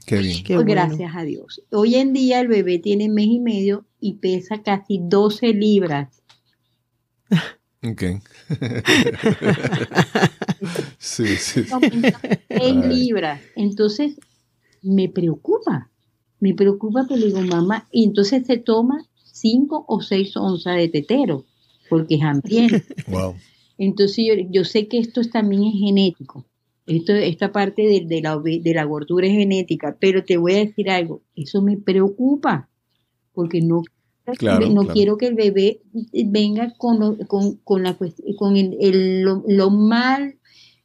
Qué 0.07 0.19
bien. 0.19 0.43
Pues 0.47 0.65
gracias 0.65 1.13
a 1.15 1.23
Dios. 1.23 1.63
Hoy 1.71 1.97
en 1.97 2.15
día 2.15 2.41
el 2.41 2.49
bebé 2.49 2.79
tiene 2.79 3.11
mes 3.11 3.27
y 3.27 3.41
medio 3.41 3.85
y 4.01 4.15
pesa 4.15 4.63
casi 4.63 4.99
12 5.03 5.53
libras. 5.53 6.23
Ok. 7.83 8.03
sí, 11.01 11.27
sí. 11.37 11.65
En 12.49 12.89
libras. 12.89 13.41
Entonces, 13.57 14.17
me 14.83 15.09
preocupa. 15.09 15.91
Me 16.39 16.55
preocupa 16.55 17.07
le 17.11 17.27
digo, 17.27 17.41
mamá, 17.43 17.87
y 17.93 18.05
entonces 18.05 18.47
se 18.47 18.57
toma 18.57 19.07
cinco 19.31 19.85
o 19.89 20.01
seis 20.01 20.35
onzas 20.39 20.77
de 20.77 20.89
tetero, 20.89 21.45
porque 21.91 22.15
es 22.15 22.23
hambriento. 22.23 22.77
Wow. 23.09 23.35
Entonces, 23.77 24.25
yo, 24.51 24.65
sé 24.65 24.89
que 24.89 24.99
esto 24.99 25.21
también 25.23 25.65
es 25.65 25.75
genético. 25.75 26.47
Esto, 26.87 27.13
esta 27.13 27.53
parte 27.53 27.83
de, 27.83 28.21
la, 28.23 28.39
de 28.39 28.75
la 28.75 28.85
gordura 28.85 29.27
es 29.27 29.35
genética, 29.35 29.97
pero 30.01 30.25
te 30.25 30.39
voy 30.39 30.55
a 30.55 30.65
decir 30.65 30.89
algo, 30.89 31.23
eso 31.37 31.61
me 31.61 31.77
preocupa, 31.77 32.71
porque 33.35 33.61
no 33.61 33.83
no 34.71 34.87
quiero 34.87 35.17
que 35.17 35.27
el 35.27 35.35
bebé 35.35 35.81
venga 36.27 36.73
con, 36.77 37.17
con, 37.25 37.57
con, 37.57 37.83
la, 37.83 37.97
con 38.39 38.57
el, 38.57 39.23
lo, 39.23 39.71
mal, 39.71 40.37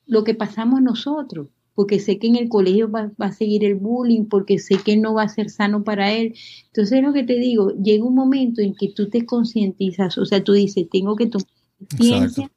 lo 0.08 0.24
que 0.24 0.34
pasamos 0.34 0.82
nosotros, 0.82 1.48
porque 1.74 2.00
sé 2.00 2.20
que 2.20 2.28
en 2.28 2.38
el 2.38 2.50
colegio 2.50 2.90
va, 2.90 3.12
a 3.20 3.32
seguir 3.32 3.66
el 3.66 3.76
bullying, 3.76 4.26
porque 4.26 4.60
sé 4.60 4.78
que 4.78 4.96
no 4.98 5.14
va 5.14 5.24
a 5.24 5.30
ser 5.30 5.50
sano 5.50 5.84
para 5.84 6.14
él. 6.14 6.34
Entonces, 6.68 7.04
lo 7.04 7.14
que 7.14 7.24
te 7.24 7.36
digo, 7.36 7.72
llega 7.72 8.06
un 8.06 8.16
momento 8.16 8.62
en 8.62 8.74
que 8.76 8.90
tú 8.90 9.10
te 9.10 9.26
concientizas, 9.26 10.18
o 10.18 10.26
sea, 10.26 10.44
tú 10.44 10.54
dices, 10.54 10.88
tengo 10.90 11.16
que 11.16 11.28
tomar 11.28 11.48
conciencia, 11.90 12.50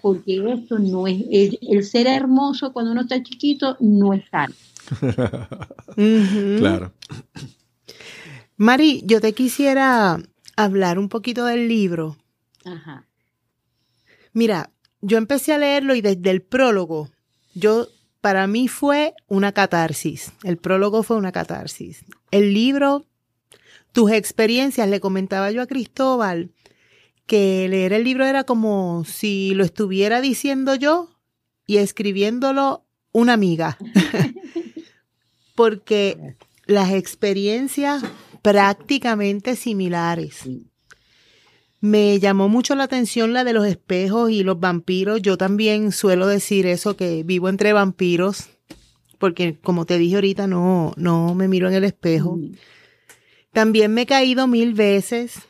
porque 0.00 0.42
esto 0.52 0.78
no 0.78 1.06
es, 1.06 1.22
el, 1.30 1.84
ser 1.84 2.06
hermoso 2.06 2.72
cuando 2.72 2.92
uno 2.92 3.02
está 3.02 3.22
chiquito 3.22 3.76
no 3.80 4.12
es 4.14 4.24
sano. 4.30 4.54
Claro. 5.94 6.92
Mari, 8.56 9.02
yo 9.04 9.20
te 9.20 9.34
quisiera 9.34 10.18
hablar 10.56 10.98
un 10.98 11.08
poquito 11.08 11.44
del 11.44 11.68
libro. 11.68 12.16
Ajá. 12.64 13.06
Mira, 14.32 14.70
yo 15.02 15.18
empecé 15.18 15.52
a 15.52 15.58
leerlo 15.58 15.94
y 15.94 16.00
desde 16.00 16.30
el 16.30 16.42
prólogo, 16.42 17.10
yo, 17.54 17.88
para 18.20 18.46
mí 18.46 18.68
fue 18.68 19.14
una 19.26 19.52
catarsis. 19.52 20.32
El 20.44 20.56
prólogo 20.56 21.02
fue 21.02 21.16
una 21.16 21.32
catarsis. 21.32 22.04
El 22.30 22.54
libro, 22.54 23.04
tus 23.92 24.12
experiencias, 24.12 24.88
le 24.88 25.00
comentaba 25.00 25.50
yo 25.50 25.60
a 25.60 25.66
Cristóbal 25.66 26.50
que 27.26 27.68
leer 27.68 27.92
el 27.92 28.04
libro 28.04 28.24
era 28.24 28.44
como 28.44 29.04
si 29.04 29.54
lo 29.54 29.64
estuviera 29.64 30.20
diciendo 30.20 30.74
yo 30.74 31.10
y 31.66 31.78
escribiéndolo 31.78 32.84
una 33.12 33.32
amiga. 33.32 33.78
Porque 35.54 36.36
las 36.66 36.92
experiencias 36.92 38.02
prácticamente 38.40 39.56
similares. 39.56 40.44
Me 41.82 42.20
llamó 42.20 42.48
mucho 42.48 42.76
la 42.76 42.84
atención 42.84 43.32
la 43.32 43.42
de 43.42 43.52
los 43.52 43.66
espejos 43.66 44.30
y 44.30 44.44
los 44.44 44.60
vampiros. 44.60 45.20
Yo 45.20 45.36
también 45.36 45.90
suelo 45.90 46.28
decir 46.28 46.64
eso, 46.64 46.96
que 46.96 47.24
vivo 47.24 47.48
entre 47.48 47.72
vampiros, 47.72 48.50
porque 49.18 49.58
como 49.58 49.84
te 49.84 49.98
dije 49.98 50.14
ahorita, 50.14 50.46
no, 50.46 50.92
no 50.96 51.34
me 51.34 51.48
miro 51.48 51.66
en 51.66 51.74
el 51.74 51.82
espejo. 51.82 52.38
También 53.52 53.92
me 53.92 54.02
he 54.02 54.06
caído 54.06 54.46
mil 54.46 54.74
veces. 54.74 55.40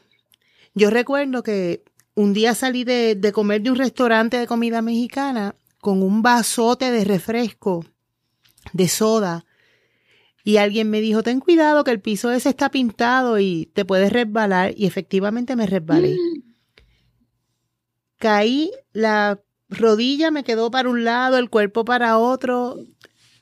Yo 0.74 0.88
recuerdo 0.88 1.42
que 1.42 1.84
un 2.14 2.32
día 2.32 2.54
salí 2.54 2.84
de, 2.84 3.14
de 3.14 3.30
comer 3.30 3.60
de 3.60 3.70
un 3.70 3.76
restaurante 3.76 4.38
de 4.38 4.46
comida 4.46 4.80
mexicana 4.80 5.54
con 5.82 6.02
un 6.02 6.22
vasote 6.22 6.90
de 6.90 7.04
refresco, 7.04 7.84
de 8.72 8.88
soda, 8.88 9.44
y 10.44 10.56
alguien 10.56 10.90
me 10.90 11.00
dijo, 11.00 11.22
ten 11.22 11.40
cuidado 11.40 11.84
que 11.84 11.92
el 11.92 12.00
piso 12.00 12.32
ese 12.32 12.48
está 12.48 12.70
pintado 12.70 13.38
y 13.38 13.70
te 13.74 13.84
puedes 13.84 14.12
resbalar. 14.12 14.74
Y 14.76 14.86
efectivamente 14.86 15.54
me 15.54 15.66
resbalé. 15.66 16.16
Caí, 18.18 18.72
la 18.92 19.40
rodilla 19.68 20.30
me 20.30 20.42
quedó 20.44 20.70
para 20.70 20.88
un 20.88 21.04
lado, 21.04 21.38
el 21.38 21.48
cuerpo 21.48 21.84
para 21.84 22.18
otro. 22.18 22.76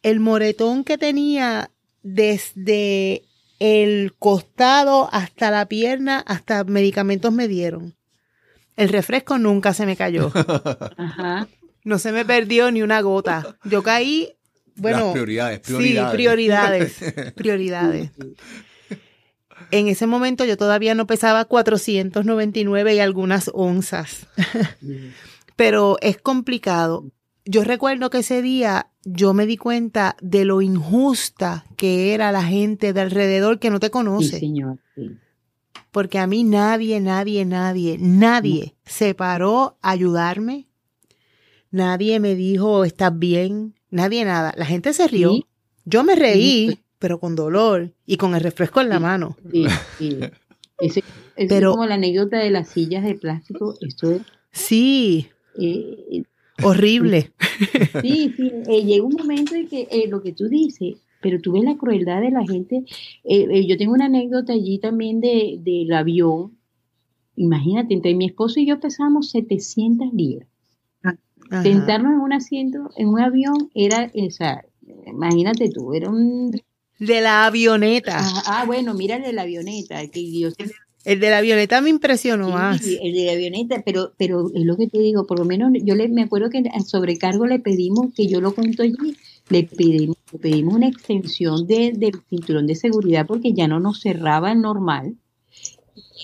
El 0.03 0.21
moretón 0.21 0.85
que 0.85 0.99
tenía 0.99 1.71
desde 2.03 3.25
el 3.59 4.15
costado 4.19 5.09
hasta 5.13 5.51
la 5.51 5.67
pierna, 5.67 6.19
hasta 6.27 6.65
medicamentos 6.65 7.33
me 7.33 7.49
dieron. 7.49 7.95
El 8.77 8.91
refresco 8.91 9.39
nunca 9.39 9.75
se 9.75 9.87
me 9.87 9.97
cayó. 9.97 10.33
No 11.83 11.99
se 11.99 12.13
me 12.13 12.27
perdió 12.27 12.71
ni 12.71 12.83
una 12.83 13.01
gota. 13.01 13.57
Yo 13.65 13.83
caí 13.83 14.35
bueno, 14.81 15.12
prioridades, 15.12 15.61
prioridades. 15.61 16.11
Sí, 16.11 16.16
prioridades, 16.16 17.35
prioridades. 17.35 18.11
En 19.70 19.89
ese 19.89 20.07
momento 20.07 20.45
yo 20.45 20.57
todavía 20.57 20.95
no 20.95 21.07
pesaba 21.07 21.45
499 21.45 22.95
y 22.95 22.99
algunas 22.99 23.51
onzas, 23.55 24.26
pero 25.57 25.97
es 26.01 26.18
complicado. 26.18 27.11
Yo 27.45 27.64
recuerdo 27.64 28.11
que 28.11 28.18
ese 28.18 28.43
día 28.43 28.89
yo 29.05 29.33
me 29.33 29.47
di 29.47 29.57
cuenta 29.57 30.16
de 30.20 30.45
lo 30.45 30.61
injusta 30.62 31.64
que 31.76 32.14
era 32.14 32.33
la 32.33 32.43
gente 32.43 32.93
de 32.93 33.01
alrededor 33.01 33.59
que 33.59 33.70
no 33.70 33.81
te 33.81 33.91
conoce. 33.91 34.31
Sí, 34.31 34.41
señor. 34.41 34.78
Porque 35.91 36.18
a 36.18 36.26
mí 36.26 36.45
nadie, 36.45 37.01
nadie, 37.01 37.45
nadie, 37.45 37.97
nadie 37.99 38.76
se 38.85 39.14
paró 39.14 39.78
a 39.83 39.91
ayudarme, 39.91 40.70
Nadie 41.70 42.18
me 42.18 42.35
dijo, 42.35 42.85
¿estás 42.85 43.16
bien? 43.16 43.74
Nadie 43.91 44.24
nada. 44.24 44.55
La 44.57 44.66
gente 44.66 44.93
se 44.93 45.09
rió. 45.09 45.32
Yo 45.84 46.05
me 46.05 46.14
reí, 46.14 46.78
pero 46.99 47.18
con 47.18 47.34
dolor 47.34 47.93
y 48.07 48.16
con 48.16 48.34
el 48.34 48.41
refresco 48.41 48.80
en 48.80 48.88
la 48.88 49.01
mano. 49.01 49.36
Sí, 49.51 49.66
sí. 49.99 50.18
Ese, 50.78 51.03
es 51.36 51.64
como 51.64 51.86
la 51.86 51.95
anécdota 51.95 52.38
de 52.38 52.51
las 52.51 52.68
sillas 52.68 53.05
de 53.05 53.14
plástico. 53.14 53.74
Esto 53.80 54.12
es, 54.12 54.22
sí. 54.53 55.28
Eh, 55.59 56.22
Horrible. 56.62 57.32
Sí, 58.01 58.32
sí. 58.36 58.51
Eh, 58.68 58.84
llega 58.84 59.05
un 59.05 59.12
momento 59.12 59.55
en 59.55 59.68
que 59.68 59.86
eh, 59.91 60.09
lo 60.09 60.22
que 60.22 60.32
tú 60.32 60.49
dices, 60.49 60.97
pero 61.20 61.38
tú 61.41 61.53
ves 61.53 61.64
la 61.64 61.76
crueldad 61.76 62.22
de 62.22 62.30
la 62.30 62.47
gente. 62.47 62.84
yo 63.24 63.76
tengo 63.76 63.93
una 63.93 64.07
anécdota 64.07 64.55
allí 64.55 64.78
también 64.78 65.20
de, 65.20 65.59
del 65.61 65.93
avión. 65.93 66.57
Imagínate, 67.36 67.93
entre 67.93 68.14
mi 68.14 68.26
esposo 68.26 68.61
y 68.61 68.66
yo 68.66 68.80
pesamos 68.80 69.30
700 69.30 70.12
libras. 70.14 70.49
Sentarnos 71.63 72.13
en 72.13 72.21
un 72.21 72.33
asiento, 72.33 72.91
en 72.97 73.09
un 73.09 73.21
avión, 73.21 73.71
era, 73.75 74.11
o 74.15 74.31
sea, 74.31 74.65
imagínate 75.07 75.69
tú, 75.71 75.95
era 75.95 76.09
un... 76.09 76.61
De 76.99 77.21
la 77.21 77.47
avioneta. 77.47 78.21
Ah, 78.47 78.65
bueno, 78.67 78.95
mira 78.95 79.17
el 79.17 79.23
de 79.23 79.33
la 79.33 79.43
avioneta, 79.43 80.07
que 80.09 80.21
Dios 80.21 80.55
el 81.05 81.19
de 81.19 81.31
la 81.31 81.39
avioneta 81.39 81.81
me 81.81 81.89
impresionó 81.89 82.51
más. 82.51 82.87
el 82.87 83.15
de 83.15 83.25
la 83.25 83.33
avioneta, 83.33 83.83
pero, 83.85 84.13
pero 84.19 84.51
es 84.55 84.65
lo 84.65 84.77
que 84.77 84.87
te 84.87 84.99
digo, 84.99 85.27
por 85.27 85.39
lo 85.39 85.47
menos 85.47 85.73
yo 85.83 85.95
le, 85.95 86.09
me 86.09 86.23
acuerdo 86.23 86.51
que 86.51 86.63
al 86.73 86.85
sobrecargo 86.85 87.47
le 87.47 87.59
pedimos, 87.59 88.13
que 88.15 88.27
yo 88.27 88.41
lo 88.41 88.55
cuento 88.55 88.83
allí, 88.83 89.17
le 89.49 89.65
pedimos, 89.65 90.17
pedimos 90.41 90.75
una 90.75 90.89
extensión 90.89 91.67
de, 91.67 91.93
del 91.97 92.21
cinturón 92.29 92.67
de 92.67 92.75
seguridad 92.75 93.27
porque 93.27 93.55
ya 93.55 93.67
no 93.67 93.81
nos 93.81 94.01
cerraba 94.01 94.53
el 94.53 94.61
normal. 94.61 95.15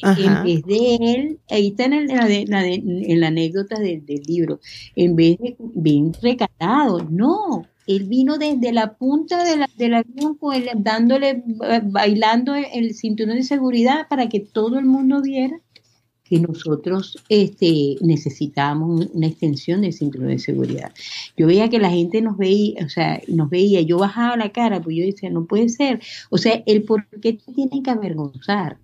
En 0.02 0.44
vez 0.44 0.62
de 0.64 0.96
él, 0.96 1.38
ahí 1.50 1.68
está 1.68 1.84
en, 1.84 2.06
la, 2.06 2.66
en 2.66 3.20
la 3.20 3.28
anécdota 3.28 3.78
del, 3.78 4.04
del 4.04 4.22
libro, 4.22 4.60
en 4.94 5.16
vez 5.16 5.38
de 5.38 5.56
bien 5.58 6.12
recatado, 6.20 7.06
no, 7.10 7.66
él 7.86 8.04
vino 8.04 8.36
desde 8.38 8.72
la 8.72 8.94
punta 8.94 9.44
de 9.44 9.56
la, 9.56 9.70
del 9.76 9.94
avión 9.94 10.38
dándole, 10.76 11.42
bailando 11.84 12.54
el 12.54 12.94
cinturón 12.94 13.36
de 13.36 13.42
seguridad 13.42 14.08
para 14.08 14.28
que 14.28 14.40
todo 14.40 14.78
el 14.78 14.84
mundo 14.84 15.22
viera 15.22 15.60
que 16.28 16.40
nosotros 16.40 17.16
este, 17.28 17.96
necesitábamos 18.00 19.06
una 19.12 19.28
extensión 19.28 19.82
del 19.82 19.92
cinturón 19.92 20.28
de 20.28 20.40
seguridad. 20.40 20.92
Yo 21.36 21.46
veía 21.46 21.70
que 21.70 21.78
la 21.78 21.90
gente 21.90 22.20
nos 22.20 22.36
veía, 22.36 22.84
o 22.84 22.88
sea, 22.88 23.20
nos 23.28 23.48
veía, 23.48 23.80
yo 23.82 23.98
bajaba 23.98 24.36
la 24.36 24.50
cara, 24.50 24.80
pues 24.80 24.96
yo 24.96 25.04
decía, 25.04 25.30
no 25.30 25.44
puede 25.44 25.68
ser. 25.68 26.00
O 26.30 26.38
sea, 26.38 26.62
el 26.66 26.82
por 26.82 27.06
qué 27.20 27.34
te 27.34 27.52
tienen 27.52 27.82
que 27.82 27.90
avergonzar. 27.90 28.78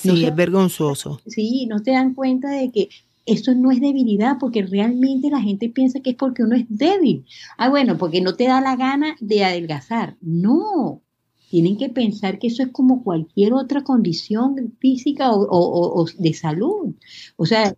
Sí, 0.00 0.24
es 0.24 0.34
vergonzoso. 0.34 1.20
Sí, 1.26 1.66
no 1.66 1.82
te 1.82 1.92
dan 1.92 2.14
cuenta 2.14 2.50
de 2.50 2.70
que 2.70 2.88
eso 3.26 3.54
no 3.54 3.70
es 3.70 3.80
debilidad 3.80 4.38
porque 4.40 4.62
realmente 4.62 5.30
la 5.30 5.40
gente 5.40 5.68
piensa 5.68 6.00
que 6.00 6.10
es 6.10 6.16
porque 6.16 6.42
uno 6.42 6.56
es 6.56 6.64
débil. 6.68 7.24
Ah, 7.58 7.68
bueno, 7.68 7.98
porque 7.98 8.20
no 8.20 8.34
te 8.34 8.44
da 8.44 8.60
la 8.60 8.76
gana 8.76 9.16
de 9.20 9.44
adelgazar. 9.44 10.16
No, 10.20 11.02
tienen 11.50 11.76
que 11.76 11.88
pensar 11.88 12.38
que 12.38 12.46
eso 12.46 12.62
es 12.62 12.70
como 12.70 13.02
cualquier 13.02 13.52
otra 13.52 13.82
condición 13.82 14.74
física 14.78 15.30
o, 15.32 16.06
de 16.18 16.34
salud. 16.34 16.94
O 17.36 17.46
sea, 17.46 17.74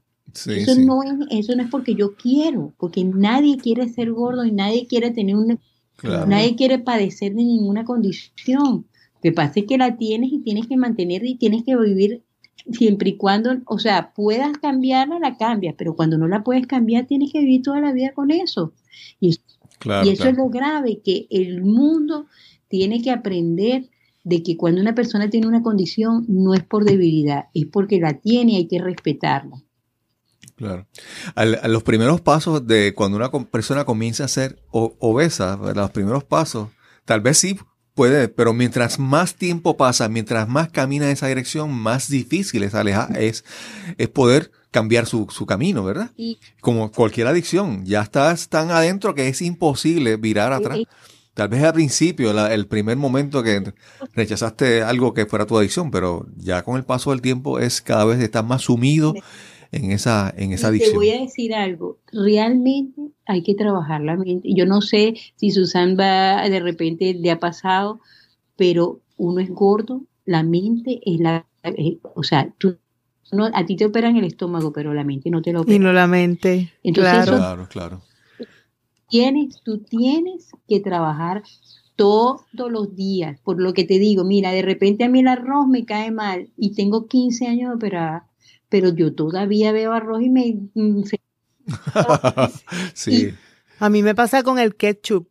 eso, 0.46 0.74
No 0.76 1.02
es, 1.02 1.12
eso 1.30 1.54
no 1.56 1.62
es 1.62 1.70
porque 1.70 1.94
yo 1.94 2.14
quiero, 2.14 2.72
porque 2.78 3.04
nadie 3.04 3.58
quiere 3.58 3.88
ser 3.88 4.12
gordo 4.12 4.44
y 4.44 4.52
nadie 4.52 4.86
quiere 4.86 5.10
tener 5.10 5.36
una... 5.36 5.58
Nadie 6.26 6.56
quiere 6.56 6.80
padecer 6.80 7.32
de 7.32 7.44
ninguna 7.44 7.84
condición. 7.84 8.86
Lo 9.22 9.30
que 9.30 9.32
pasa 9.32 9.60
es 9.60 9.66
que 9.66 9.78
la 9.78 9.96
tienes 9.96 10.32
y 10.32 10.40
tienes 10.40 10.66
que 10.66 10.76
mantener 10.76 11.24
y 11.24 11.36
tienes 11.36 11.62
que 11.62 11.76
vivir 11.76 12.24
siempre 12.72 13.10
y 13.10 13.16
cuando, 13.16 13.52
o 13.66 13.78
sea, 13.78 14.12
puedas 14.14 14.58
cambiarla, 14.58 15.20
la 15.20 15.36
cambias, 15.36 15.76
pero 15.78 15.94
cuando 15.94 16.18
no 16.18 16.26
la 16.26 16.42
puedes 16.42 16.66
cambiar, 16.66 17.06
tienes 17.06 17.32
que 17.32 17.38
vivir 17.38 17.62
toda 17.62 17.80
la 17.80 17.92
vida 17.92 18.12
con 18.14 18.32
eso. 18.32 18.72
Y, 19.20 19.38
eso 20.04 20.28
es 20.28 20.36
lo 20.36 20.48
grave, 20.48 21.02
que 21.04 21.28
el 21.30 21.62
mundo 21.62 22.26
tiene 22.66 23.00
que 23.00 23.12
aprender 23.12 23.90
de 24.24 24.42
que 24.42 24.56
cuando 24.56 24.80
una 24.80 24.94
persona 24.94 25.30
tiene 25.30 25.46
una 25.46 25.62
condición 25.62 26.24
no 26.26 26.54
es 26.54 26.64
por 26.64 26.84
debilidad, 26.84 27.46
es 27.54 27.66
porque 27.66 28.00
la 28.00 28.14
tiene 28.14 28.52
y 28.52 28.56
hay 28.56 28.66
que 28.66 28.80
respetarla. 28.80 29.62
Claro. 30.56 30.86
a 31.34 31.44
los 31.44 31.82
primeros 31.82 32.20
pasos 32.20 32.66
de 32.66 32.94
cuando 32.94 33.16
una 33.16 33.30
persona 33.30 33.84
comienza 33.84 34.24
a 34.24 34.28
ser 34.28 34.62
obesa, 34.70 35.56
los 35.56 35.90
primeros 35.90 36.24
pasos, 36.24 36.70
tal 37.04 37.20
vez 37.20 37.38
sí 37.38 37.56
Puede, 37.94 38.28
pero 38.28 38.54
mientras 38.54 38.98
más 38.98 39.34
tiempo 39.34 39.76
pasa, 39.76 40.08
mientras 40.08 40.48
más 40.48 40.70
camina 40.70 41.06
en 41.06 41.12
esa 41.12 41.26
dirección, 41.26 41.72
más 41.72 42.08
difícil 42.08 42.62
es 42.62 42.74
alejar, 42.74 43.16
es, 43.20 43.44
es 43.98 44.08
poder 44.08 44.50
cambiar 44.70 45.06
su, 45.06 45.26
su 45.30 45.44
camino, 45.44 45.84
¿verdad? 45.84 46.10
Como 46.60 46.90
cualquier 46.90 47.26
adicción, 47.26 47.84
ya 47.84 48.00
estás 48.00 48.48
tan 48.48 48.70
adentro 48.70 49.14
que 49.14 49.28
es 49.28 49.42
imposible 49.42 50.16
virar 50.16 50.54
atrás. 50.54 50.78
Tal 51.34 51.48
vez 51.48 51.62
al 51.62 51.72
principio, 51.72 52.46
el 52.46 52.66
primer 52.66 52.96
momento 52.96 53.42
que 53.42 53.72
rechazaste 54.14 54.82
algo 54.82 55.14
que 55.14 55.26
fuera 55.26 55.46
tu 55.46 55.56
adicción, 55.56 55.90
pero 55.90 56.26
ya 56.36 56.62
con 56.62 56.76
el 56.76 56.84
paso 56.84 57.10
del 57.10 57.22
tiempo 57.22 57.58
es 57.58 57.80
cada 57.80 58.04
vez 58.04 58.20
estás 58.20 58.44
más 58.44 58.62
sumido 58.62 59.14
en 59.72 59.90
esa, 59.90 60.32
en 60.36 60.52
esa 60.52 60.68
adicción. 60.68 60.92
Te 60.92 60.96
voy 60.96 61.10
a 61.10 61.20
decir 61.20 61.54
algo, 61.54 61.98
realmente 62.12 63.00
hay 63.26 63.42
que 63.42 63.54
trabajar 63.54 64.02
la 64.02 64.16
mente. 64.16 64.48
Yo 64.54 64.66
no 64.66 64.82
sé 64.82 65.14
si 65.36 65.50
Susan 65.50 65.96
va, 65.98 66.46
de 66.48 66.60
repente 66.60 67.14
le 67.14 67.30
ha 67.30 67.40
pasado, 67.40 68.00
pero 68.56 69.00
uno 69.16 69.40
es 69.40 69.50
gordo, 69.50 70.02
la 70.26 70.42
mente 70.42 71.00
es 71.04 71.20
la, 71.20 71.46
o 72.14 72.22
sea, 72.22 72.52
tú 72.58 72.76
no, 73.32 73.46
a 73.46 73.64
ti 73.64 73.76
te 73.76 73.86
operan 73.86 74.16
el 74.18 74.24
estómago, 74.24 74.74
pero 74.74 74.92
la 74.92 75.04
mente 75.04 75.30
no 75.30 75.40
te 75.40 75.54
lo 75.54 75.62
opera. 75.62 75.74
Y 75.74 75.78
no 75.78 75.92
la 75.94 76.06
mente. 76.06 76.70
Entonces, 76.82 77.24
claro, 77.24 77.66
claro. 77.68 78.02
Tienes, 79.08 79.62
tú 79.64 79.78
tienes 79.78 80.50
que 80.68 80.80
trabajar 80.80 81.42
todos 81.96 82.42
los 82.54 82.94
días, 82.94 83.40
por 83.40 83.60
lo 83.60 83.72
que 83.72 83.84
te 83.84 83.98
digo, 83.98 84.24
mira, 84.24 84.50
de 84.50 84.62
repente 84.62 85.04
a 85.04 85.08
mí 85.08 85.20
el 85.20 85.28
arroz 85.28 85.66
me 85.66 85.84
cae 85.86 86.10
mal 86.10 86.50
y 86.56 86.74
tengo 86.74 87.06
15 87.06 87.46
años 87.46 87.70
de 87.70 87.76
operada 87.76 88.28
pero 88.72 88.88
yo 88.88 89.12
todavía 89.12 89.70
veo 89.70 89.92
arroz 89.92 90.22
y 90.22 90.30
me... 90.30 90.56
Sí. 92.94 93.34
a 93.78 93.90
mí 93.90 94.02
me 94.02 94.14
pasa 94.14 94.42
con 94.42 94.58
el 94.58 94.74
ketchup. 94.74 95.28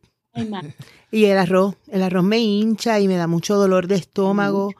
Y 1.10 1.24
el 1.24 1.36
arroz, 1.36 1.74
el 1.88 2.04
arroz 2.04 2.22
me 2.22 2.38
hincha 2.38 3.00
y 3.00 3.08
me 3.08 3.16
da 3.16 3.26
mucho 3.26 3.56
dolor 3.56 3.88
de 3.88 3.96
estómago, 3.96 4.72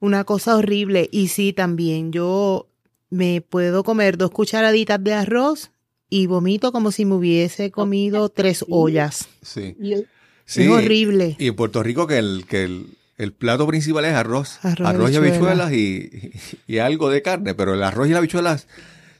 una 0.00 0.24
cosa 0.24 0.56
horrible. 0.56 1.08
Y 1.10 1.28
sí, 1.28 1.54
también 1.54 2.12
yo 2.12 2.68
me 3.08 3.40
puedo 3.40 3.84
comer 3.84 4.18
dos 4.18 4.30
cucharaditas 4.32 5.02
de 5.02 5.14
arroz 5.14 5.70
y 6.10 6.26
vomito 6.26 6.72
como 6.72 6.92
si 6.92 7.06
me 7.06 7.14
hubiese 7.14 7.70
comido 7.70 8.28
tres 8.28 8.66
ollas. 8.68 9.28
Sí. 9.40 9.76
Es 9.80 10.68
horrible. 10.68 11.36
Y 11.38 11.48
en 11.48 11.56
Puerto 11.56 11.82
Rico 11.82 12.06
que 12.06 12.18
el, 12.18 12.44
que 12.46 12.64
el, 12.64 12.86
el 13.20 13.34
plato 13.34 13.66
principal 13.66 14.06
es 14.06 14.14
arroz. 14.14 14.58
Arroz, 14.62 15.12
y 15.12 15.16
habichuelas 15.16 15.72
y, 15.72 16.78
algo 16.78 17.10
de 17.10 17.20
carne, 17.20 17.54
pero 17.54 17.74
el 17.74 17.82
arroz 17.82 18.06
y 18.06 18.10
las 18.10 18.18
habichuelas, 18.18 18.66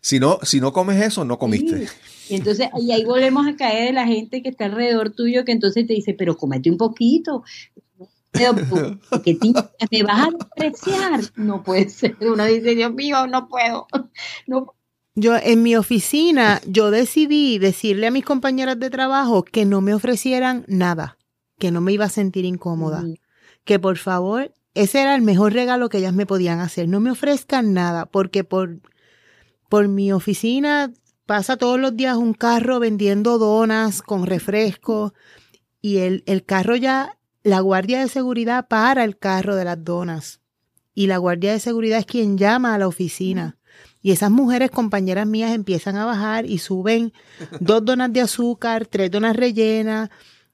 si 0.01 0.18
no, 0.18 0.38
si 0.42 0.59
no 0.59 0.72
comes 0.72 1.03
eso, 1.03 1.26
no 1.26 1.38
comiste. 1.38 1.86
Y 2.30 2.36
entonces, 2.36 2.68
y 2.80 2.92
ahí 2.92 3.05
volvemos 3.05 3.46
a 3.46 3.57
caer 3.57 3.88
de 3.88 3.92
la 3.92 4.07
gente 4.07 4.42
que 4.42 4.48
está 4.48 4.64
alrededor 4.64 5.11
tuyo, 5.11 5.44
que 5.44 5.53
entonces 5.53 5.86
te 5.86 5.92
dice, 5.92 6.14
pero 6.14 6.38
comete 6.38 6.70
un 6.70 6.78
poquito. 6.78 7.44
Porque 9.11 9.34
te, 9.90 10.03
vas 10.03 10.28
a 10.28 10.30
despreciar. 10.30 11.20
No 11.36 11.62
puede 11.62 11.90
ser. 11.90 12.16
Uno 12.20 12.46
dice, 12.46 12.74
Dios 12.74 12.94
mío, 12.94 13.26
no 13.26 13.48
puedo. 13.48 13.86
No. 14.46 14.74
Yo 15.14 15.36
en 15.36 15.62
mi 15.62 15.76
oficina, 15.76 16.62
yo 16.66 16.90
decidí 16.90 17.59
decirle 17.59 18.07
a 18.07 18.11
mis 18.11 18.24
compañeras 18.24 18.78
de 18.80 18.88
trabajo 18.88 19.42
que 19.42 19.66
no 19.66 19.82
me 19.82 19.92
ofrecieran 19.92 20.64
nada, 20.68 21.18
que 21.59 21.70
no 21.70 21.82
me 21.82 21.92
iba 21.92 22.07
a 22.07 22.09
sentir 22.09 22.46
incómoda 22.46 23.05
que 23.64 23.78
por 23.78 23.98
favor, 23.98 24.52
ese 24.74 25.00
era 25.00 25.14
el 25.14 25.22
mejor 25.22 25.52
regalo 25.52 25.88
que 25.88 25.98
ellas 25.98 26.14
me 26.14 26.26
podían 26.26 26.61
hacer. 26.61 26.88
No 26.88 27.00
me 27.00 27.11
ofrezcan 27.11 27.72
nada, 27.72 28.06
porque 28.06 28.44
por, 28.44 28.80
por 29.68 29.88
mi 29.88 30.12
oficina 30.12 30.92
pasa 31.26 31.56
todos 31.56 31.78
los 31.78 31.96
días 31.96 32.16
un 32.16 32.34
carro 32.34 32.80
vendiendo 32.80 33.38
donas 33.38 34.02
con 34.02 34.26
refresco 34.26 35.14
y 35.80 35.98
el, 35.98 36.22
el 36.26 36.44
carro 36.44 36.76
ya, 36.76 37.18
la 37.42 37.61
guardia 37.61 38.00
de 38.00 38.08
seguridad 38.08 38.68
para 38.68 39.04
el 39.04 39.16
carro 39.16 39.56
de 39.56 39.64
las 39.64 39.82
donas. 39.82 40.40
Y 40.94 41.06
la 41.06 41.18
guardia 41.18 41.52
de 41.52 41.61
seguridad 41.61 42.00
es 42.00 42.06
quien 42.06 42.36
llama 42.36 42.74
a 42.74 42.78
la 42.78 42.88
oficina. 42.88 43.56
Y 44.02 44.12
esas 44.12 44.30
mujeres, 44.30 44.70
compañeras 44.70 45.26
mías, 45.26 45.52
empiezan 45.52 45.96
a 45.96 46.04
bajar 46.04 46.46
y 46.46 46.58
suben 46.58 47.12
dos 47.61 47.84
donas 47.84 48.12
de 48.12 48.22
azúcar, 48.22 48.86
tres 48.86 49.11
donas 49.11 49.36
rellenas, 49.36 50.11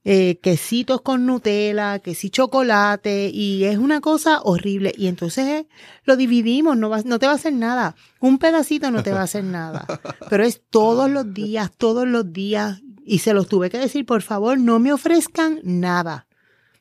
eh, 0.08 0.38
quesitos 0.40 1.00
con 1.00 1.26
Nutella, 1.26 1.98
que 1.98 2.14
sí 2.14 2.30
chocolate, 2.30 3.28
y 3.28 3.64
es 3.64 3.76
una 3.76 4.00
cosa 4.00 4.40
horrible. 4.40 4.94
Y 4.96 5.08
entonces 5.08 5.48
eh, 5.48 5.66
lo 6.04 6.16
dividimos, 6.16 6.76
no, 6.76 6.88
va, 6.88 7.02
no 7.02 7.18
te 7.18 7.26
va 7.26 7.32
a 7.32 7.34
hacer 7.34 7.52
nada. 7.52 7.96
Un 8.20 8.38
pedacito 8.38 8.92
no 8.92 9.02
te 9.02 9.10
va 9.10 9.22
a 9.22 9.24
hacer 9.24 9.42
nada. 9.42 9.84
Pero 10.30 10.44
es 10.44 10.62
todos 10.70 11.10
los 11.10 11.34
días, 11.34 11.72
todos 11.76 12.06
los 12.06 12.32
días. 12.32 12.82
Y 13.04 13.18
se 13.18 13.34
los 13.34 13.48
tuve 13.48 13.68
que 13.68 13.78
decir, 13.78 14.06
por 14.06 14.22
favor, 14.22 14.60
no 14.60 14.78
me 14.78 14.92
ofrezcan 14.92 15.58
nada. 15.64 16.28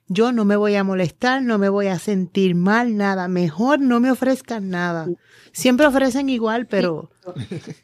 yo 0.07 0.31
no 0.31 0.45
me 0.45 0.55
voy 0.55 0.75
a 0.75 0.83
molestar, 0.83 1.41
no 1.41 1.57
me 1.57 1.69
voy 1.69 1.87
a 1.87 1.97
sentir 1.97 2.53
mal, 2.53 2.95
nada. 2.95 3.27
Mejor 3.27 3.79
no 3.79 3.99
me 3.99 4.11
ofrezcan 4.11 4.69
nada. 4.69 5.07
Siempre 5.51 5.87
ofrecen 5.87 6.29
igual, 6.29 6.67
pero 6.67 7.09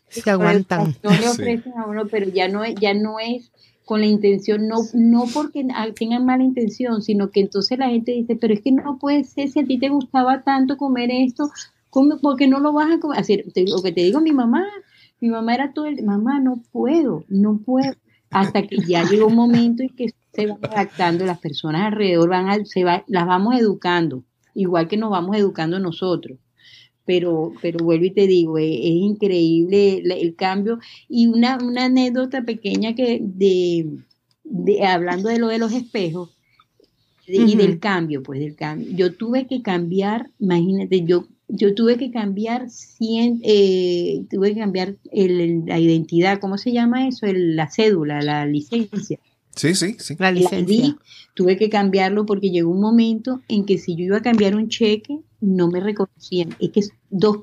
se 0.07 0.29
aguantan. 0.29 0.97
No 1.01 1.09
le 1.09 1.29
ofrecen 1.29 1.73
a 1.79 1.87
uno, 1.87 2.05
pero 2.05 2.29
ya 2.29 2.47
no, 2.47 2.63
ya 2.63 2.93
no 2.93 3.17
es 3.17 3.51
con 3.91 3.99
la 3.99 4.07
intención, 4.07 4.69
no, 4.69 4.77
no 4.93 5.25
porque 5.33 5.67
tengan 5.99 6.25
mala 6.25 6.45
intención, 6.45 7.01
sino 7.01 7.29
que 7.29 7.41
entonces 7.41 7.77
la 7.77 7.89
gente 7.89 8.13
dice, 8.13 8.37
pero 8.37 8.53
es 8.53 8.61
que 8.61 8.71
no 8.71 8.97
puede 8.97 9.25
ser, 9.25 9.49
si 9.49 9.59
a 9.59 9.65
ti 9.65 9.77
te 9.79 9.89
gustaba 9.89 10.43
tanto 10.43 10.77
comer 10.77 11.09
esto, 11.11 11.49
¿por 11.91 12.37
qué 12.37 12.47
no 12.47 12.61
lo 12.61 12.71
vas 12.71 12.89
a 12.89 13.01
comer? 13.01 13.19
Así, 13.19 13.43
lo 13.67 13.81
que 13.83 13.91
te 13.91 13.99
digo 13.99 14.21
mi 14.21 14.31
mamá, 14.31 14.65
mi 15.19 15.27
mamá 15.27 15.55
era 15.55 15.73
todo 15.73 15.87
el, 15.87 16.01
mamá, 16.05 16.39
no 16.39 16.63
puedo, 16.71 17.25
no 17.27 17.57
puedo, 17.57 17.91
hasta 18.29 18.65
que 18.65 18.77
ya 18.77 19.03
llegó 19.03 19.27
un 19.27 19.35
momento 19.35 19.83
en 19.83 19.89
que 19.89 20.13
se 20.31 20.47
van 20.47 20.59
adaptando, 20.63 21.25
las 21.25 21.39
personas 21.39 21.87
alrededor 21.87 22.29
van 22.29 22.49
a, 22.49 22.63
se 22.63 22.85
va, 22.85 23.03
las 23.07 23.27
vamos 23.27 23.59
educando, 23.59 24.23
igual 24.55 24.87
que 24.87 24.95
nos 24.95 25.11
vamos 25.11 25.35
educando 25.35 25.79
nosotros 25.79 26.37
pero, 27.11 27.51
pero 27.61 27.83
vuelvo 27.83 28.05
y 28.05 28.11
te 28.11 28.25
digo, 28.25 28.57
es, 28.57 28.69
increíble 28.71 29.97
el, 29.97 30.33
cambio. 30.33 30.79
Y 31.09 31.27
una, 31.27 31.57
una 31.61 31.85
anécdota 31.85 32.43
pequeña 32.43 32.95
que 32.95 33.19
de, 33.21 33.97
de, 34.45 34.85
hablando 34.85 35.27
de 35.27 35.37
lo 35.37 35.49
de 35.49 35.57
los 35.57 35.73
espejos 35.73 36.29
y 37.27 37.57
del 37.57 37.79
cambio, 37.79 38.23
pues 38.23 38.39
del 38.39 38.55
cambio. 38.55 38.95
Yo 38.95 39.13
tuve 39.13 39.45
que 39.45 39.61
cambiar, 39.61 40.29
imagínate, 40.39 41.03
yo, 41.03 41.27
yo 41.49 41.75
tuve 41.75 41.97
que 41.97 42.11
cambiar 42.11 42.69
cien, 42.69 43.41
eh, 43.43 44.23
tuve 44.29 44.53
que 44.53 44.61
cambiar 44.61 44.95
la 45.11 45.79
identidad, 45.79 46.39
¿cómo 46.39 46.57
se 46.57 46.71
llama 46.71 47.09
eso? 47.09 47.25
la 47.29 47.69
cédula, 47.69 48.21
la 48.21 48.45
licencia. 48.45 49.19
Sí, 49.53 49.75
sí, 49.75 49.97
sí. 49.99 50.15
La 50.17 50.31
licencia. 50.31 50.95
tuve 51.33 51.57
que 51.57 51.69
cambiarlo 51.69 52.25
porque 52.25 52.51
llegó 52.51 52.71
un 52.71 52.79
momento 52.79 53.41
en 53.49 53.65
que 53.65 53.77
si 53.79 53.97
yo 53.97 54.05
iba 54.05 54.17
a 54.19 54.21
cambiar 54.21 54.55
un 54.55 54.69
cheque, 54.69 55.19
no 55.41 55.67
me 55.67 55.81
reconocían. 55.81 56.55
Es 56.59 56.69
que 56.69 56.81
dos 57.11 57.37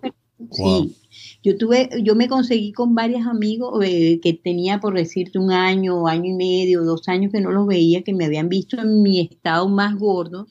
Sí, 0.53 0.97
yo 1.43 1.59
tuve, 1.59 1.91
yo 2.05 2.15
me 2.15 2.29
conseguí 2.29 2.73
con 2.73 2.95
varios 2.95 3.27
amigos 3.27 3.85
eh, 3.85 4.21
que 4.23 4.35
tenía, 4.35 4.79
por 4.79 4.95
decirte, 4.95 5.39
un 5.39 5.51
año, 5.51 6.07
año 6.07 6.27
y 6.27 6.35
medio, 6.35 6.85
dos 6.85 7.09
años 7.09 7.33
que 7.33 7.41
no 7.41 7.51
los 7.51 7.67
veía, 7.67 8.03
que 8.03 8.15
me 8.15 8.27
habían 8.27 8.49
visto 8.49 8.81
en 8.81 9.03
mi 9.03 9.21
estado 9.21 9.69
más 9.69 9.97
gordo. 9.97 10.47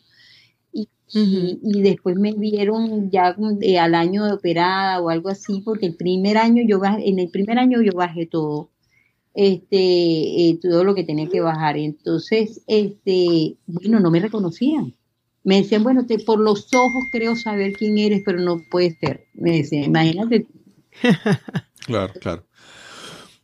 Y, 0.73 0.89
y, 1.13 1.81
después 1.81 2.17
me 2.17 2.33
vieron 2.33 3.09
ya 3.09 3.35
eh, 3.61 3.79
al 3.79 3.95
año 3.95 4.25
de 4.25 4.33
operada 4.33 5.01
o 5.01 5.09
algo 5.09 5.29
así, 5.29 5.61
porque 5.61 5.85
el 5.85 5.95
primer 5.95 6.37
año 6.37 6.63
yo 6.67 6.79
bajé, 6.79 7.07
en 7.09 7.19
el 7.19 7.29
primer 7.29 7.57
año 7.57 7.81
yo 7.81 7.93
bajé 7.93 8.25
todo 8.25 8.69
este, 9.37 10.49
eh, 10.49 10.59
todo 10.61 10.83
lo 10.83 10.95
que 10.95 11.03
tenía 11.05 11.29
que 11.29 11.41
bajar. 11.41 11.77
Entonces, 11.77 12.61
este, 12.67 13.55
bueno, 13.67 13.99
no 13.99 14.11
me 14.11 14.19
reconocían. 14.19 14.95
Me 15.47 15.61
decían, 15.61 15.81
bueno, 15.81 16.05
te, 16.05 16.19
por 16.19 16.41
los 16.41 16.73
ojos 16.73 17.05
creo 17.09 17.37
saber 17.37 17.71
quién 17.71 17.97
eres, 17.97 18.21
pero 18.25 18.37
no 18.37 18.61
puede 18.69 18.97
ser. 18.99 19.27
Me 19.33 19.53
decían, 19.53 19.85
imagínate. 19.85 20.45
claro, 21.85 22.13
claro. 22.19 22.43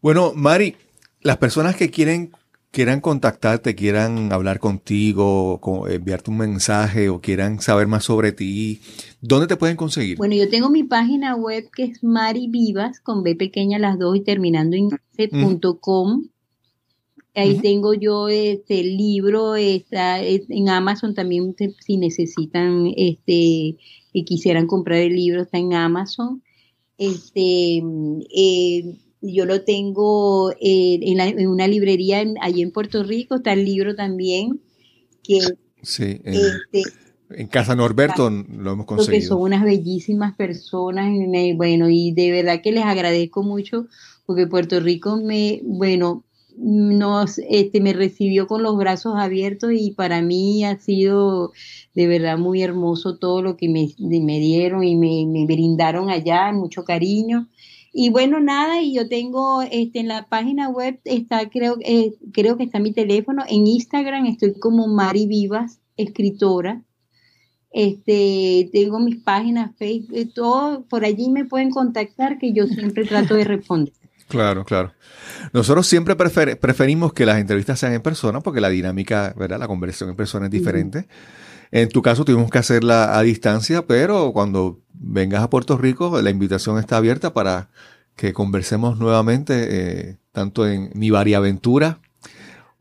Bueno, 0.02 0.34
Mari, 0.36 0.76
las 1.22 1.38
personas 1.38 1.78
que 1.78 1.90
quieren 1.90 2.34
quieran 2.72 3.00
contactarte, 3.00 3.74
quieran 3.74 4.34
hablar 4.34 4.60
contigo, 4.60 5.62
enviarte 5.88 6.30
un 6.30 6.40
mensaje 6.40 7.08
o 7.08 7.22
quieran 7.22 7.62
saber 7.62 7.88
más 7.88 8.04
sobre 8.04 8.34
ti, 8.34 8.82
¿dónde 9.22 9.48
te 9.48 9.56
pueden 9.56 9.78
conseguir? 9.78 10.18
Bueno, 10.18 10.36
yo 10.36 10.50
tengo 10.50 10.70
mi 10.70 10.84
página 10.84 11.38
web 11.38 11.70
que 11.74 11.84
es 11.84 12.04
Mari 12.04 12.50
Vivas, 12.50 13.00
con 13.00 13.24
B 13.24 13.36
pequeña 13.36 13.80
las 13.80 13.98
dos 13.98 14.18
y 14.18 14.22
terminando 14.26 14.76
en 14.76 14.90
c.com. 15.16 16.33
Ahí 17.36 17.58
tengo 17.60 17.96
yo 17.96 18.30
este 18.30 18.84
libro, 18.84 19.56
está 19.56 20.22
en 20.22 20.70
Amazon 20.70 21.16
también 21.16 21.56
si 21.80 21.98
necesitan 21.98 22.94
este 22.96 23.76
y 24.16 24.24
quisieran 24.26 24.68
comprar 24.68 25.00
el 25.00 25.16
libro 25.16 25.42
está 25.42 25.58
en 25.58 25.74
Amazon. 25.74 26.44
Este 27.00 27.82
eh, 28.36 28.98
yo 29.22 29.46
lo 29.46 29.64
tengo 29.64 30.52
eh, 30.52 31.00
en, 31.02 31.48
una 31.48 31.68
librería 31.68 32.24
allí 32.42 32.62
en 32.62 32.72
Puerto 32.72 33.04
Rico, 33.04 33.36
está 33.36 33.54
el 33.54 33.66
libro 33.66 33.96
también. 33.96 34.62
Que, 35.24 35.40
sí, 35.82 36.22
en, 36.24 36.36
este, 36.36 36.84
Casa 37.50 37.76
Norberto 37.76 38.30
lo 38.30 38.74
hemos 38.74 38.86
conseguido. 38.86 39.30
Son 39.30 39.42
unas 39.42 39.64
bellísimas 39.64 40.36
personas, 40.36 41.10
bueno, 41.56 41.90
y 41.90 42.12
de 42.12 42.32
verdad 42.32 42.62
que 42.62 42.74
les 42.74 42.84
agradezco 42.84 43.42
mucho, 43.42 43.88
porque 44.26 44.46
Puerto 44.46 44.80
Rico 44.80 45.18
me, 45.18 45.62
bueno, 45.64 46.26
nos, 46.58 47.40
este, 47.50 47.82
me 47.82 47.94
recibió 47.94 48.48
con 48.48 48.64
los 48.64 48.78
brazos 48.78 49.14
abiertos 49.18 49.72
y 49.74 49.92
para 49.92 50.22
mí 50.22 50.64
ha 50.66 50.78
sido 50.80 51.52
de 51.94 52.08
verdad 52.08 52.38
muy 52.38 52.62
hermoso 52.62 53.18
todo 53.18 53.42
lo 53.42 53.58
que 53.58 53.70
me, 53.70 53.90
me 54.00 54.40
dieron 54.40 54.84
y 54.84 54.96
me, 54.96 55.26
me 55.28 55.46
brindaron 55.46 56.10
allá, 56.10 56.52
mucho 56.52 56.84
cariño. 56.84 57.48
Y 57.96 58.10
bueno, 58.10 58.40
nada, 58.40 58.82
y 58.82 58.96
yo 58.96 59.08
tengo 59.08 59.62
este, 59.62 60.00
en 60.00 60.08
la 60.08 60.28
página 60.28 60.68
web, 60.70 61.00
está 61.06 61.48
creo, 61.50 61.78
eh, 61.82 62.16
creo 62.32 62.58
que 62.58 62.64
está 62.64 62.80
mi 62.80 62.92
teléfono, 62.92 63.44
en 63.48 63.68
Instagram 63.68 64.26
estoy 64.26 64.54
como 64.54 64.88
Mari 64.88 65.28
Vivas, 65.28 65.80
escritora. 65.96 66.84
Este, 67.72 68.70
tengo 68.72 69.00
mis 69.00 69.18
páginas, 69.18 69.76
Facebook, 69.78 70.34
todo, 70.34 70.86
por 70.86 71.06
allí 71.06 71.30
me 71.30 71.46
pueden 71.46 71.72
contactar 71.72 72.38
que 72.38 72.54
yo 72.54 72.68
siempre 72.68 73.06
trato 73.06 73.36
de 73.36 73.44
responder. 73.44 73.94
Claro, 74.28 74.64
claro. 74.66 74.94
Nosotros 75.52 75.88
siempre 75.88 76.16
preferimos 76.16 77.14
que 77.14 77.26
las 77.26 77.40
entrevistas 77.40 77.80
sean 77.80 77.94
en 77.94 78.02
persona 78.02 78.42
porque 78.42 78.62
la 78.62 78.70
dinámica, 78.70 79.34
¿verdad? 79.38 79.60
La 79.60 79.68
conversación 79.68 80.10
en 80.10 80.16
persona 80.16 80.46
es 80.46 80.52
diferente. 80.52 81.08
En 81.72 81.90
tu 81.90 82.02
caso 82.02 82.24
tuvimos 82.24 82.50
que 82.52 82.60
hacerla 82.60 83.18
a 83.18 83.22
distancia, 83.24 83.86
pero 83.88 84.32
cuando 84.32 84.80
vengas 84.94 85.44
a 85.44 85.50
Puerto 85.50 85.78
Rico, 85.78 86.22
la 86.22 86.30
invitación 86.30 86.78
está 86.78 86.98
abierta 86.98 87.34
para 87.34 87.70
que 88.16 88.32
conversemos 88.32 89.00
nuevamente, 89.00 89.68
eh, 89.70 90.18
tanto 90.32 90.68
en 90.68 90.92
mi 90.94 91.10
variaventura 91.10 92.00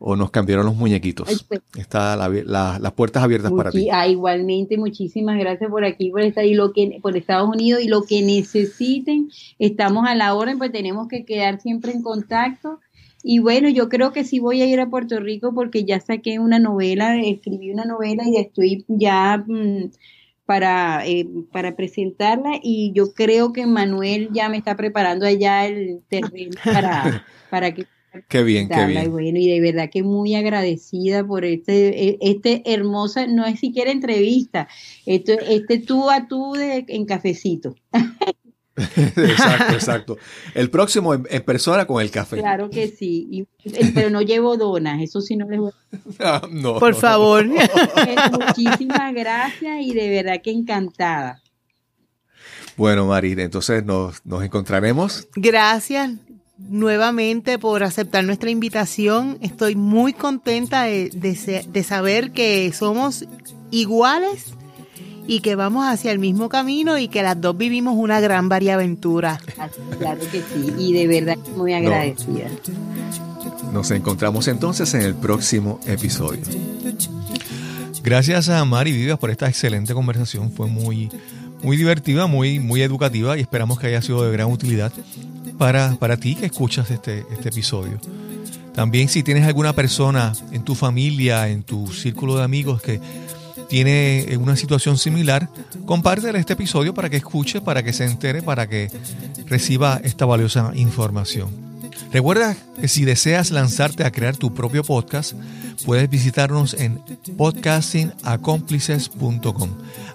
o 0.05 0.17
nos 0.17 0.31
cambiaron 0.31 0.65
los 0.65 0.75
muñequitos. 0.75 1.45
Pues. 1.47 1.61
Está 1.77 2.17
las 2.17 2.91
puertas 2.91 3.23
abiertas 3.23 3.53
para 3.53 3.71
ti. 3.71 3.87
Ah, 3.89 4.05
igualmente, 4.05 4.77
muchísimas 4.77 5.39
gracias 5.39 5.69
por 5.69 5.85
aquí, 5.85 6.09
por 6.09 6.21
estar 6.21 6.43
y 6.43 6.55
lo 6.55 6.73
que 6.73 6.99
por 7.01 7.15
Estados 7.15 7.47
Unidos 7.47 7.81
y 7.81 7.87
lo 7.87 8.03
que 8.03 8.21
necesiten, 8.21 9.29
estamos 9.59 10.05
a 10.05 10.13
la 10.13 10.35
orden, 10.35 10.57
pues 10.57 10.73
tenemos 10.73 11.07
que 11.07 11.23
quedar 11.23 11.61
siempre 11.61 11.93
en 11.93 12.03
contacto. 12.03 12.81
Y 13.23 13.39
bueno, 13.39 13.69
yo 13.69 13.87
creo 13.87 14.11
que 14.11 14.25
sí 14.25 14.39
voy 14.39 14.61
a 14.61 14.65
ir 14.65 14.81
a 14.81 14.89
Puerto 14.89 15.21
Rico 15.21 15.53
porque 15.55 15.85
ya 15.85 16.01
saqué 16.01 16.37
una 16.37 16.59
novela, 16.59 17.17
escribí 17.21 17.71
una 17.71 17.85
novela 17.85 18.25
y 18.27 18.35
estoy 18.35 18.83
ya 18.89 19.37
mm, 19.47 19.89
para, 20.45 21.07
eh, 21.07 21.29
para 21.53 21.77
presentarla 21.77 22.59
y 22.61 22.91
yo 22.93 23.13
creo 23.13 23.53
que 23.53 23.65
Manuel 23.65 24.31
ya 24.33 24.49
me 24.49 24.57
está 24.57 24.75
preparando 24.75 25.25
allá 25.25 25.65
el 25.65 26.01
terreno 26.09 26.57
para, 26.61 27.25
para 27.49 27.73
que... 27.73 27.85
Qué 28.27 28.43
bien, 28.43 28.69
qué 28.69 28.85
bien. 28.85 29.05
Y 29.05 29.07
bueno, 29.07 29.37
y 29.39 29.49
de 29.49 29.59
verdad 29.59 29.89
que 29.89 30.03
muy 30.03 30.35
agradecida 30.35 31.25
por 31.25 31.45
este, 31.45 32.09
e, 32.09 32.17
este 32.21 32.61
hermosa, 32.65 33.27
no 33.27 33.45
es 33.45 33.59
siquiera 33.59 33.91
entrevista, 33.91 34.67
esto, 35.05 35.33
este 35.33 35.79
tú 35.79 36.09
a 36.09 36.27
tú 36.27 36.53
de, 36.53 36.85
en 36.87 37.05
cafecito. 37.05 37.75
exacto, 38.75 39.73
exacto. 39.73 40.17
El 40.53 40.69
próximo 40.69 41.13
en, 41.13 41.43
persona 41.43 41.85
con 41.85 42.01
el 42.01 42.11
café. 42.11 42.37
Claro 42.37 42.69
que 42.69 42.87
sí, 42.87 43.47
eh, 43.65 43.91
pero 43.93 44.09
no 44.09 44.21
llevo 44.21 44.57
donas, 44.57 45.01
eso 45.01 45.21
sí 45.21 45.35
no 45.35 45.47
les 45.49 45.59
voy 45.59 45.71
a... 46.19 46.41
no, 46.51 46.79
Por 46.79 46.95
favor. 46.95 47.45
Muchísimas 48.31 49.13
gracias 49.13 49.81
y 49.81 49.93
de 49.93 50.09
verdad 50.09 50.41
que 50.43 50.51
encantada. 50.51 51.41
Bueno, 52.75 53.05
Marina, 53.05 53.43
entonces 53.43 53.83
nos, 53.83 54.21
encontraremos. 54.25 55.27
Gracias 55.35 56.11
nuevamente 56.69 57.59
por 57.59 57.83
aceptar 57.83 58.23
nuestra 58.23 58.49
invitación. 58.49 59.37
Estoy 59.41 59.75
muy 59.75 60.13
contenta 60.13 60.83
de, 60.83 61.09
de 61.09 61.83
saber 61.83 62.31
que 62.31 62.71
somos 62.73 63.25
iguales 63.71 64.53
y 65.27 65.39
que 65.39 65.55
vamos 65.55 65.85
hacia 65.85 66.11
el 66.11 66.19
mismo 66.19 66.49
camino 66.49 66.97
y 66.97 67.07
que 67.07 67.23
las 67.23 67.39
dos 67.39 67.57
vivimos 67.57 67.95
una 67.97 68.19
gran 68.19 68.49
variaventura. 68.49 69.39
Claro 69.99 70.19
que 70.31 70.41
sí, 70.41 70.73
y 70.77 70.93
de 70.93 71.07
verdad 71.07 71.37
muy 71.55 71.73
agradecida. 71.73 72.47
Nos 73.71 73.89
encontramos 73.91 74.47
entonces 74.47 74.93
en 74.93 75.01
el 75.01 75.15
próximo 75.15 75.79
episodio. 75.85 76.41
Gracias 78.03 78.49
a 78.49 78.63
Mari 78.65 78.91
Vivas 78.91 79.17
por 79.17 79.31
esta 79.31 79.47
excelente 79.47 79.93
conversación. 79.93 80.51
Fue 80.51 80.67
muy, 80.67 81.09
muy 81.63 81.77
divertida, 81.77 82.27
muy, 82.27 82.59
muy 82.59 82.81
educativa 82.81 83.37
y 83.37 83.41
esperamos 83.41 83.79
que 83.79 83.87
haya 83.87 84.01
sido 84.01 84.23
de 84.23 84.31
gran 84.31 84.51
utilidad 84.51 84.91
para, 85.57 85.95
para 85.95 86.17
ti 86.17 86.35
que 86.35 86.45
escuchas 86.45 86.91
este, 86.91 87.25
este 87.31 87.49
episodio. 87.49 87.99
También 88.73 89.07
si 89.07 89.23
tienes 89.23 89.45
alguna 89.45 89.73
persona 89.73 90.33
en 90.51 90.63
tu 90.63 90.75
familia, 90.75 91.49
en 91.49 91.63
tu 91.63 91.87
círculo 91.87 92.37
de 92.37 92.43
amigos 92.43 92.81
que 92.81 92.99
tiene 93.69 94.37
una 94.39 94.55
situación 94.55 94.97
similar, 94.97 95.49
compártele 95.85 96.39
este 96.39 96.53
episodio 96.53 96.93
para 96.93 97.09
que 97.09 97.17
escuche, 97.17 97.59
para 97.61 97.83
que 97.83 97.91
se 97.93 98.05
entere, 98.05 98.41
para 98.41 98.67
que 98.67 98.89
reciba 99.45 99.99
esta 100.03 100.25
valiosa 100.25 100.71
información. 100.75 101.49
Recuerda 102.11 102.57
que 102.79 102.87
si 102.87 103.05
deseas 103.05 103.51
lanzarte 103.51 104.03
a 104.03 104.11
crear 104.11 104.35
tu 104.37 104.53
propio 104.53 104.83
podcast, 104.83 105.33
puedes 105.85 106.09
visitarnos 106.09 106.73
en 106.75 107.01
podcastingaccomplices.com. 107.37 109.69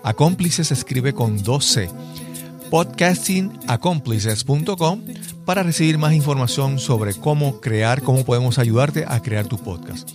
Acómplices 0.04 0.68
se 0.68 0.74
escribe 0.74 1.12
con 1.12 1.42
12 1.42 1.90
podcastingaccomplices.com 2.70 5.00
para 5.44 5.62
recibir 5.62 5.98
más 5.98 6.12
información 6.12 6.78
sobre 6.78 7.14
cómo 7.14 7.60
crear, 7.60 8.02
cómo 8.02 8.24
podemos 8.24 8.58
ayudarte 8.58 9.04
a 9.06 9.20
crear 9.20 9.46
tu 9.46 9.58
podcast. 9.58 10.10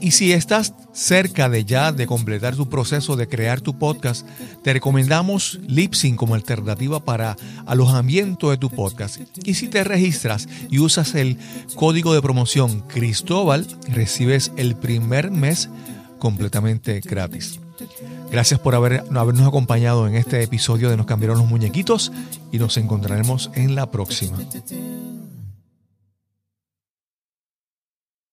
Y 0.00 0.10
si 0.10 0.32
estás 0.32 0.74
cerca 0.92 1.48
de 1.48 1.64
ya 1.64 1.90
de 1.90 2.06
completar 2.06 2.54
tu 2.54 2.68
proceso 2.68 3.16
de 3.16 3.28
crear 3.28 3.62
tu 3.62 3.78
podcast, 3.78 4.26
te 4.62 4.74
recomendamos 4.74 5.58
Lipsyn 5.66 6.16
como 6.16 6.34
alternativa 6.34 7.02
para 7.04 7.36
alojamiento 7.64 8.50
de 8.50 8.58
tu 8.58 8.68
podcast. 8.68 9.20
Y 9.44 9.54
si 9.54 9.68
te 9.68 9.84
registras 9.84 10.48
y 10.70 10.80
usas 10.80 11.14
el 11.14 11.38
código 11.74 12.12
de 12.12 12.20
promoción 12.20 12.80
Cristóbal, 12.80 13.66
recibes 13.88 14.52
el 14.56 14.76
primer 14.76 15.30
mes 15.30 15.70
completamente 16.18 17.00
gratis. 17.00 17.58
Gracias 18.30 18.60
por 18.60 18.74
habernos 18.74 19.46
acompañado 19.46 20.06
en 20.06 20.16
este 20.16 20.42
episodio 20.42 20.90
de 20.90 20.96
Nos 20.96 21.06
cambiaron 21.06 21.38
los 21.38 21.46
muñequitos 21.46 22.12
y 22.52 22.58
nos 22.58 22.76
encontraremos 22.76 23.50
en 23.54 23.74
la 23.74 23.90
próxima. 23.90 24.38